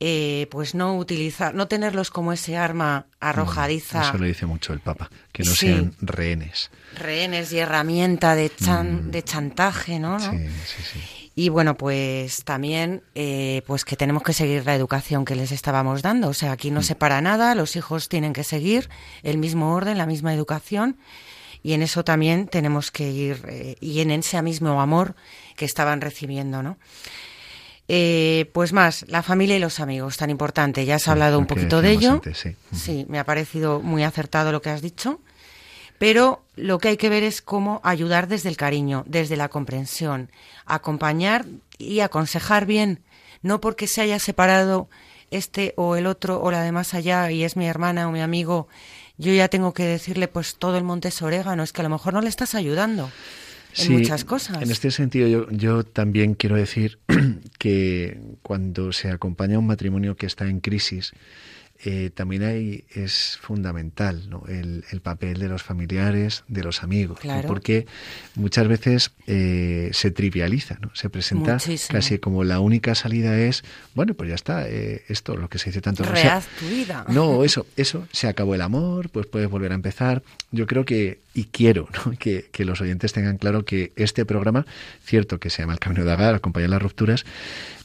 eh, 0.01 0.47
pues 0.51 0.75
no 0.75 0.97
utilizar, 0.97 1.55
no 1.55 1.67
tenerlos 1.67 2.11
como 2.11 2.33
ese 2.33 2.57
arma 2.57 3.07
arrojadiza. 3.19 4.03
eso 4.09 4.19
lo 4.19 4.27
dice 4.27 4.47
mucho 4.47 4.73
el 4.73 4.81
Papa, 4.81 5.11
que 5.33 5.43
no 5.43 5.51
sean 5.51 5.95
rehenes. 6.01 6.71
Rehenes 6.97 7.53
y 7.53 7.59
herramienta 7.59 8.35
de, 8.37 8.51
mm. 8.61 9.11
de 9.11 9.23
chantaje, 9.25 9.99
¿no? 9.99 10.21
Sí, 10.21 10.37
sí, 10.67 10.83
sí. 10.93 11.01
Y 11.35 11.51
bueno, 11.51 11.77
pues 11.77 12.43
también 12.43 13.03
eh, 13.15 13.63
pues 13.67 13.85
que 13.85 13.97
tenemos 13.97 14.25
que 14.25 14.33
seguir 14.33 14.67
la 14.67 14.75
educación 14.75 15.25
que 15.25 15.37
les 15.37 15.53
estábamos 15.53 16.03
dando. 16.03 16.29
O 16.29 16.35
sea, 16.35 16.51
aquí 16.51 16.73
no 16.73 16.81
mm. 16.81 16.83
se 16.83 16.95
para 16.97 17.21
nada, 17.21 17.55
los 17.55 17.77
hijos 17.77 18.09
tienen 18.09 18.33
que 18.33 18.43
seguir 18.43 18.89
el 19.23 19.39
mismo 19.39 19.73
orden, 19.73 19.99
la 19.99 20.07
misma 20.07 20.35
educación. 20.35 20.97
Y 21.63 21.75
en 21.75 21.83
eso 21.83 22.05
también 22.05 22.49
tenemos 22.49 22.91
que 22.91 23.11
ir, 23.11 23.43
eh, 23.49 23.77
y 23.81 24.01
en 24.01 24.11
ese 24.11 24.41
mismo 24.43 24.81
amor 24.81 25.15
que 25.57 25.65
estaban 25.65 26.01
recibiendo, 26.01 26.63
¿no? 26.63 26.79
Eh, 27.91 28.51
pues 28.53 28.75
más, 28.75 29.07
la 29.09 29.23
familia 29.23 29.57
y 29.57 29.61
los 29.61 29.81
amigos, 29.81 30.19
tan 30.19 30.29
importante. 30.29 30.85
Ya 30.85 30.97
has 30.97 31.09
hablado 31.09 31.39
un 31.39 31.47
poquito 31.47 31.81
de 31.81 31.93
ello. 31.93 32.21
sí. 32.73 33.07
me 33.09 33.19
ha 33.19 33.25
parecido 33.25 33.81
muy 33.81 34.05
acertado 34.05 34.53
lo 34.53 34.61
que 34.61 34.71
has 34.71 34.83
dicho. 34.83 35.21
Pero 35.99 36.45
lo 36.55 36.79
que 36.79 36.89
hay 36.89 36.97
que 36.97 37.09
ver 37.09 37.25
es 37.25 37.43
cómo 37.43 37.81
ayudar 37.83 38.29
desde 38.29 38.51
el 38.51 38.57
cariño, 38.57 39.05
desde 39.07 39.37
la 39.37 39.49
comprensión, 39.49 40.31
acompañar 40.65 41.47
y 41.77 42.01
aconsejar 42.01 42.67
bien, 42.67 43.01
no 43.43 43.61
porque 43.61 43.89
se 43.89 44.03
haya 44.03 44.21
separado 44.21 44.89
este 45.31 45.75
o 45.77 45.97
el 45.97 46.07
otro 46.07 46.41
o 46.41 46.53
la 46.53 46.63
de 46.63 46.71
más 46.71 46.95
allá 46.95 47.31
y 47.33 47.43
es 47.43 47.57
mi 47.57 47.67
hermana 47.67 48.09
o 48.09 48.13
mi 48.13 48.21
amigo, 48.21 48.69
yo 49.17 49.33
ya 49.33 49.49
tengo 49.49 49.75
que 49.75 49.85
decirle 49.85 50.29
pues 50.29 50.55
todo 50.55 50.79
el 50.79 50.85
monte 50.85 51.09
es 51.09 51.21
orégano, 51.21 51.65
es 51.65 51.73
que 51.73 51.81
a 51.81 51.85
lo 51.85 51.91
mejor 51.91 52.15
no 52.15 52.21
le 52.21 52.29
estás 52.29 52.55
ayudando 52.55 53.11
en 53.77 53.93
muchas 53.93 54.25
cosas. 54.25 54.63
En 54.63 54.71
este 54.71 54.91
sentido, 54.91 55.29
yo, 55.29 55.51
yo 55.51 55.85
también 55.85 56.35
quiero 56.35 56.57
decir 56.57 56.99
que 57.59 58.21
cuando 58.43 58.93
se 58.93 59.11
acompaña 59.11 59.57
a 59.57 59.59
un 59.59 59.67
matrimonio 59.67 60.17
que 60.17 60.27
está 60.27 60.49
en 60.49 60.61
crisis, 60.61 61.13
eh, 61.85 62.11
también 62.13 62.43
ahí 62.43 62.85
es 62.93 63.39
fundamental 63.41 64.29
¿no? 64.29 64.43
el, 64.49 64.83
papel 65.01 65.39
de 65.39 65.49
los 65.49 65.63
familiares, 65.63 66.43
de 66.49 66.65
los 66.65 66.83
amigos, 66.83 67.21
porque 67.47 67.87
muchas 68.35 68.67
veces 68.67 69.13
eh, 69.29 69.91
se 69.93 70.11
trivializa, 70.11 70.79
¿no? 70.81 70.91
se 70.95 71.09
presenta 71.09 71.59
casi 71.89 72.19
como 72.19 72.43
la 72.43 72.59
única 72.59 72.97
salida 72.97 73.39
es, 73.39 73.63
bueno, 73.95 74.15
pues 74.15 74.29
ya 74.29 74.35
está, 74.35 74.69
eh, 74.69 75.05
esto, 75.09 75.37
lo 75.37 75.49
que 75.49 75.61
se 75.61 75.67
dice 75.67 75.81
tanto. 75.81 76.03
Rehaz 76.03 76.49
tu 76.59 76.67
vida. 76.67 77.05
No, 77.19 77.45
eso, 77.45 77.67
eso, 77.77 78.07
se 78.13 78.27
acabó 78.27 78.57
el 78.57 78.63
amor, 78.63 79.09
pues 79.11 79.27
puedes 79.27 79.49
volver 79.49 79.73
a 79.73 79.77
empezar. 79.77 80.23
Yo 80.51 80.67
creo 80.67 80.85
que, 80.85 81.21
y 81.33 81.45
quiero 81.45 81.89
que, 82.19 82.49
que, 82.51 82.65
los 82.65 82.81
oyentes 82.81 83.13
tengan 83.13 83.39
claro 83.39 83.65
que 83.65 83.93
este 83.95 84.25
programa, 84.25 84.67
cierto 85.05 85.39
que 85.39 85.49
se 85.49 85.63
llama 85.63 85.75
El 85.75 85.79
Camino 85.79 86.05
de 86.05 86.13
Agar, 86.13 86.35
acompañar 86.35 86.71
las 86.71 86.83
rupturas, 86.83 87.25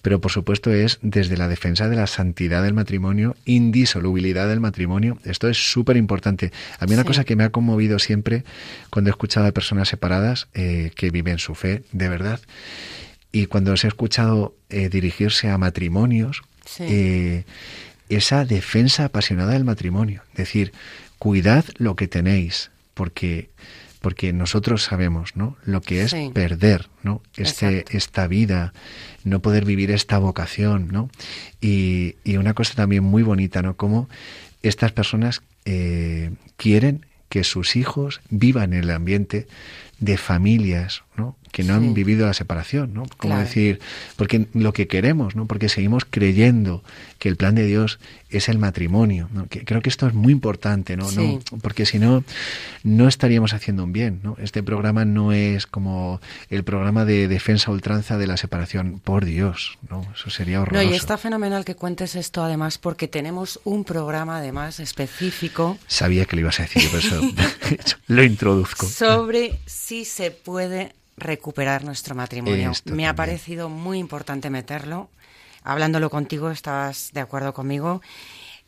pero 0.04 0.20
por 0.20 0.32
supuesto 0.32 0.72
es 0.72 1.00
desde 1.02 1.38
la 1.38 1.48
defensa 1.48 1.88
de 1.88 1.96
la 1.96 2.08
santidad 2.08 2.62
del 2.62 2.74
matrimonio, 2.74 3.36
indisolubilidad 3.84 4.47
del 4.47 4.61
matrimonio. 4.61 5.17
Esto 5.25 5.49
es 5.49 5.57
súper 5.57 5.97
importante. 5.97 6.51
A 6.79 6.86
mí 6.86 6.93
una 6.93 7.03
cosa 7.03 7.25
que 7.25 7.36
me 7.36 7.43
ha 7.43 7.49
conmovido 7.49 7.99
siempre 7.99 8.45
cuando 8.89 9.09
he 9.09 9.11
escuchado 9.11 9.45
a 9.45 9.51
personas 9.51 9.89
separadas 9.89 10.47
eh, 10.53 10.91
que 10.95 11.11
viven 11.11 11.38
su 11.38 11.53
fe, 11.53 11.84
de 11.91 12.07
verdad, 12.07 12.39
y 13.34 13.47
cuando 13.47 13.73
os 13.73 13.84
he 13.84 13.88
escuchado 13.88 14.55
eh, 14.69 14.88
dirigirse 14.88 15.49
a 15.49 15.57
matrimonios, 15.57 16.43
eh, 16.79 17.43
esa 18.07 18.45
defensa 18.45 19.05
apasionada 19.05 19.51
del 19.51 19.65
matrimonio. 19.65 20.23
Decir, 20.34 20.71
cuidad 21.19 21.65
lo 21.77 21.95
que 21.95 22.07
tenéis, 22.07 22.71
porque 22.93 23.49
porque 24.04 24.34
nosotros 24.34 24.84
sabemos 24.84 25.38
¿no? 25.38 25.56
lo 25.64 25.80
que 25.80 26.01
es 26.01 26.14
perder 26.34 26.89
¿no? 27.04 27.22
este, 27.38 27.86
esta 27.95 28.28
vida, 28.28 28.74
no 29.24 29.41
poder 29.41 29.64
vivir 29.64 29.91
esta 29.91 30.18
vocación. 30.18 30.89
¿no? 30.91 31.10
Y, 31.62 32.18
y 32.26 32.36
una 32.36 32.54
cosa 32.54 32.74
también 32.76 33.06
muy 33.06 33.24
bonita, 33.24 33.62
¿no? 33.62 33.78
Como 33.78 34.10
estas 34.62 34.91
personas 34.91 35.41
eh, 35.64 36.32
quieren 36.58 37.06
que 37.30 37.45
sus 37.45 37.78
hijos 37.78 38.20
vivan 38.30 38.74
en 38.74 38.84
el 38.84 38.89
ambiente 38.89 39.47
de 39.99 40.18
familias, 40.18 41.04
¿no? 41.16 41.38
Que 41.54 41.64
no 41.64 41.76
han 41.76 41.93
vivido 41.93 42.26
la 42.26 42.34
separación, 42.34 42.95
¿no? 42.95 43.06
Como 43.18 43.38
decir, 43.38 43.80
porque 44.16 44.47
lo 44.54 44.74
que 44.74 44.88
queremos, 44.88 45.36
¿no? 45.36 45.45
Porque 45.45 45.70
seguimos 45.70 46.04
creyendo 46.04 46.84
que 47.20 47.30
el 47.30 47.38
plan 47.38 47.54
de 47.54 47.64
Dios 47.68 47.99
es 48.32 48.49
el 48.49 48.58
matrimonio, 48.58 49.30
¿no? 49.32 49.45
Que 49.45 49.64
creo 49.64 49.80
que 49.84 49.89
esto 49.89 50.08
es 50.08 50.16
muy 50.16 50.34
importante, 50.34 50.97
¿no? 50.97 51.12
¿no? 51.12 51.39
Porque 51.62 51.86
si 51.86 51.99
no, 51.99 52.24
no 52.82 53.08
estaríamos 53.08 53.54
haciendo 53.54 53.84
un 53.84 53.93
bien, 53.93 54.20
¿no? 54.24 54.36
Este 54.39 54.64
programa 54.64 55.06
no 55.06 55.32
es 55.32 55.68
como 55.68 56.20
el 56.49 56.64
programa 56.64 57.06
de 57.06 57.28
defensa 57.28 57.70
ultranza 57.70 58.18
de 58.18 58.26
la 58.26 58.38
separación, 58.38 58.99
por 58.99 59.24
Dios, 59.24 59.78
¿no? 59.91 60.04
Eso 60.16 60.32
sería 60.32 60.60
horroroso. 60.60 60.84
No, 60.84 60.91
y 60.91 60.95
está 60.95 61.20
fenomenal 61.20 61.66
que 61.66 61.76
cuentes 61.76 62.16
esto 62.16 62.43
además 62.43 62.80
porque 62.80 63.08
tenemos 63.08 63.60
un 63.64 63.84
programa 63.84 64.39
además 64.39 64.80
específico. 64.80 65.78
Sabía 65.86 66.26
que 66.26 66.36
lo 66.36 66.39
ibas 66.41 66.60
a 66.60 66.64
decir, 66.64 66.89
por 66.89 66.99
eso 66.99 67.22
lo 68.08 68.24
introduzco. 68.24 68.88
Sobre 68.88 69.60
si 69.68 70.04
se 70.04 70.32
puede 70.32 70.93
recuperar 71.18 71.84
nuestro 71.84 72.16
matrimonio. 72.16 72.72
Me 72.86 73.07
ha 73.07 73.16
parecido 73.16 73.70
muy 73.70 73.99
importante 73.99 74.49
meterlo. 74.49 75.09
Hablándolo 75.64 76.09
contigo, 76.09 76.51
estabas 76.51 77.11
de 77.14 77.22
acuerdo 77.22 77.53
conmigo. 77.53 78.01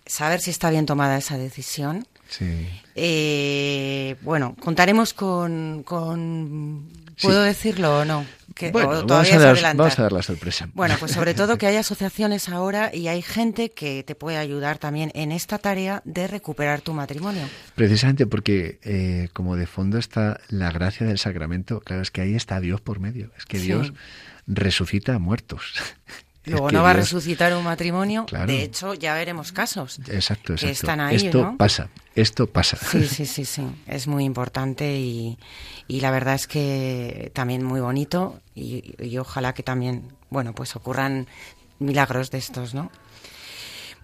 Saber 0.06 0.40
si 0.40 0.52
está 0.52 0.70
bien 0.70 0.86
tomada 0.86 1.18
esa 1.18 1.38
decisión. 1.38 2.08
Sí. 2.30 2.68
Eh, 2.96 4.16
bueno, 4.22 4.56
contaremos 4.60 5.14
con, 5.14 5.84
con 5.84 6.90
¿Puedo 7.22 7.44
decirlo 7.44 8.00
o 8.00 8.06
no? 8.06 8.26
bueno, 8.72 9.06
vamos, 9.06 9.32
a 9.32 9.40
dar, 9.40 9.76
vamos, 9.76 10.00
a 10.00 10.04
dar, 10.04 10.12
la 10.12 10.22
sorpresa. 10.22 10.70
Bueno, 10.74 10.96
pues 11.00 11.12
sobre 11.12 11.34
todo 11.34 11.58
que 11.58 11.68
hay 11.68 11.76
asociaciones 11.78 12.50
ahora 12.50 12.94
y 12.94 13.08
hay 13.08 13.22
gente 13.22 13.72
que 13.72 14.04
te 14.04 14.16
puede 14.16 14.38
ayudar 14.38 14.78
también 14.78 15.12
en 15.14 15.32
esta 15.32 15.58
tarea 15.58 16.02
de 16.06 16.28
recuperar 16.28 16.82
tu 16.82 16.94
matrimonio. 16.94 17.48
Precisamente 17.76 18.28
porque 18.28 18.80
eh, 18.84 19.30
como 19.34 19.56
de 19.56 19.68
fondo 19.68 19.98
está 19.98 20.40
la 20.50 20.72
gracia 20.72 21.06
del 21.06 21.18
sacramento, 21.18 21.80
claro, 21.82 22.02
es 22.02 22.12
que 22.12 22.22
ahí 22.22 22.36
está 22.36 22.60
Dios 22.60 22.82
por 22.82 23.00
medio, 23.00 23.32
es 23.38 23.46
que 23.46 23.60
Dios 23.60 23.94
resucita 24.48 25.16
a 25.16 25.20
muertos. 25.20 25.74
Luego 26.46 26.72
no 26.72 26.84
va 26.84 26.92
a 26.92 26.94
resucitar 26.94 27.54
un 27.56 27.64
matrimonio. 27.64 28.26
De 28.46 28.64
hecho, 28.64 28.94
ya 28.94 29.14
veremos 29.14 29.52
casos. 29.52 30.00
Exacto, 30.00 30.54
exacto. 30.54 30.56
Que 30.58 30.72
están 30.72 31.00
ahí, 31.00 31.16
esto 31.16 31.56
pasa, 31.58 31.90
esto 32.16 32.48
pasa. 32.48 32.78
Sí, 32.78 33.08
sí, 33.08 33.26
sí, 33.26 33.46
sí. 33.46 33.68
Es 33.88 34.08
muy 34.08 34.24
importante 34.24 34.98
y, 34.98 35.38
y 35.88 36.02
la 36.02 36.12
verdad 36.12 36.36
es 36.36 36.48
que 36.48 37.32
también 37.34 37.64
muy 37.64 37.80
bonito 37.80 38.40
y, 38.54 38.96
y, 39.00 39.18
ojalá 39.18 39.54
que 39.54 39.64
también, 39.64 40.14
bueno, 40.30 40.54
pues 40.54 40.76
ocurran 40.76 41.28
milagros 41.80 42.32
de 42.32 42.38
estos, 42.38 42.74
¿no? 42.74 42.92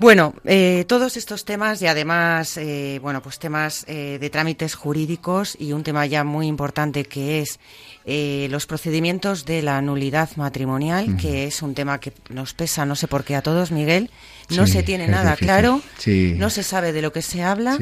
Bueno, 0.02 0.34
eh, 0.46 0.86
todos 0.88 1.16
estos 1.16 1.46
temas 1.46 1.80
y 1.84 1.86
además, 1.86 2.58
eh, 2.58 3.00
bueno, 3.04 3.22
pues 3.22 3.38
temas 3.38 3.86
eh, 3.88 4.18
de 4.20 4.30
trámites 4.32 4.74
jurídicos 4.74 5.56
y 5.60 5.74
un 5.74 5.84
tema 5.84 6.08
ya 6.08 6.24
muy 6.24 6.48
importante 6.48 7.04
que 7.04 7.42
es 7.42 7.60
los 8.06 8.66
procedimientos 8.66 9.46
de 9.46 9.62
la 9.62 9.82
nulidad 9.82 10.30
matrimonial, 10.36 11.18
que 11.18 11.46
es 11.46 11.62
un 11.62 11.74
tema 11.74 12.00
que 12.00 12.14
nos 12.30 12.54
pesa, 12.54 12.86
no 12.86 12.96
sé 12.96 13.08
por 13.08 13.24
qué 13.24 13.36
a 13.36 13.42
todos, 13.42 13.72
Miguel. 13.72 14.10
No 14.50 14.68
se 14.68 14.84
tiene 14.84 15.08
nada 15.08 15.36
claro, 15.38 15.82
no 16.06 16.50
se 16.50 16.64
sabe 16.64 16.92
de 16.92 17.02
lo 17.02 17.14
que 17.14 17.22
se 17.22 17.42
habla 17.42 17.78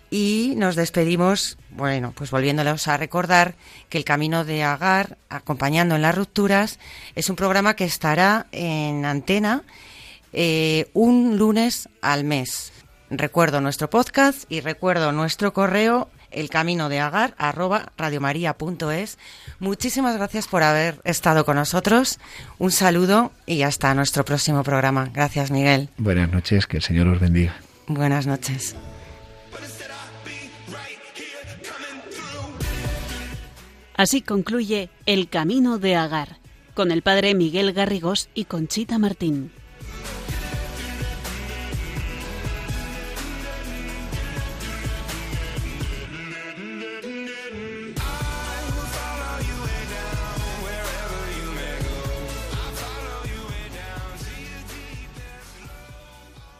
Y 0.09 0.55
nos 0.57 0.75
despedimos, 0.75 1.57
bueno, 1.69 2.11
pues 2.13 2.31
volviéndolos 2.31 2.89
a 2.89 2.97
recordar 2.97 3.55
que 3.87 3.97
el 3.97 4.03
camino 4.03 4.43
de 4.43 4.63
Agar, 4.63 5.17
acompañando 5.29 5.95
en 5.95 6.01
las 6.01 6.15
rupturas, 6.15 6.79
es 7.15 7.29
un 7.29 7.37
programa 7.37 7.75
que 7.77 7.85
estará 7.85 8.47
en 8.51 9.05
antena 9.05 9.63
eh, 10.33 10.89
un 10.93 11.37
lunes 11.37 11.87
al 12.01 12.25
mes. 12.25 12.73
Recuerdo 13.09 13.61
nuestro 13.61 13.89
podcast 13.89 14.43
y 14.49 14.59
recuerdo 14.59 15.11
nuestro 15.11 15.53
correo 15.53 16.09
el 16.31 16.49
camino 16.49 16.89
de 16.89 16.99
agar 16.99 17.35
arroba 17.37 17.91
radiomaria.es. 17.97 19.17
Muchísimas 19.59 20.15
gracias 20.17 20.47
por 20.47 20.63
haber 20.63 20.99
estado 21.03 21.45
con 21.45 21.55
nosotros. 21.55 22.19
Un 22.57 22.71
saludo 22.71 23.31
y 23.45 23.63
hasta 23.63 23.93
nuestro 23.93 24.25
próximo 24.25 24.63
programa. 24.63 25.09
Gracias, 25.13 25.51
Miguel. 25.51 25.89
Buenas 25.97 26.31
noches, 26.31 26.67
que 26.67 26.77
el 26.77 26.83
Señor 26.83 27.07
os 27.07 27.19
bendiga. 27.19 27.55
Buenas 27.87 28.27
noches. 28.27 28.75
Así 33.95 34.21
concluye 34.21 34.89
El 35.05 35.29
Camino 35.29 35.77
de 35.77 35.95
Agar, 35.95 36.37
con 36.73 36.91
el 36.91 37.03
padre 37.03 37.35
Miguel 37.35 37.71
Garrigós 37.71 38.29
y 38.33 38.45
Conchita 38.45 38.97
Martín. 38.97 39.51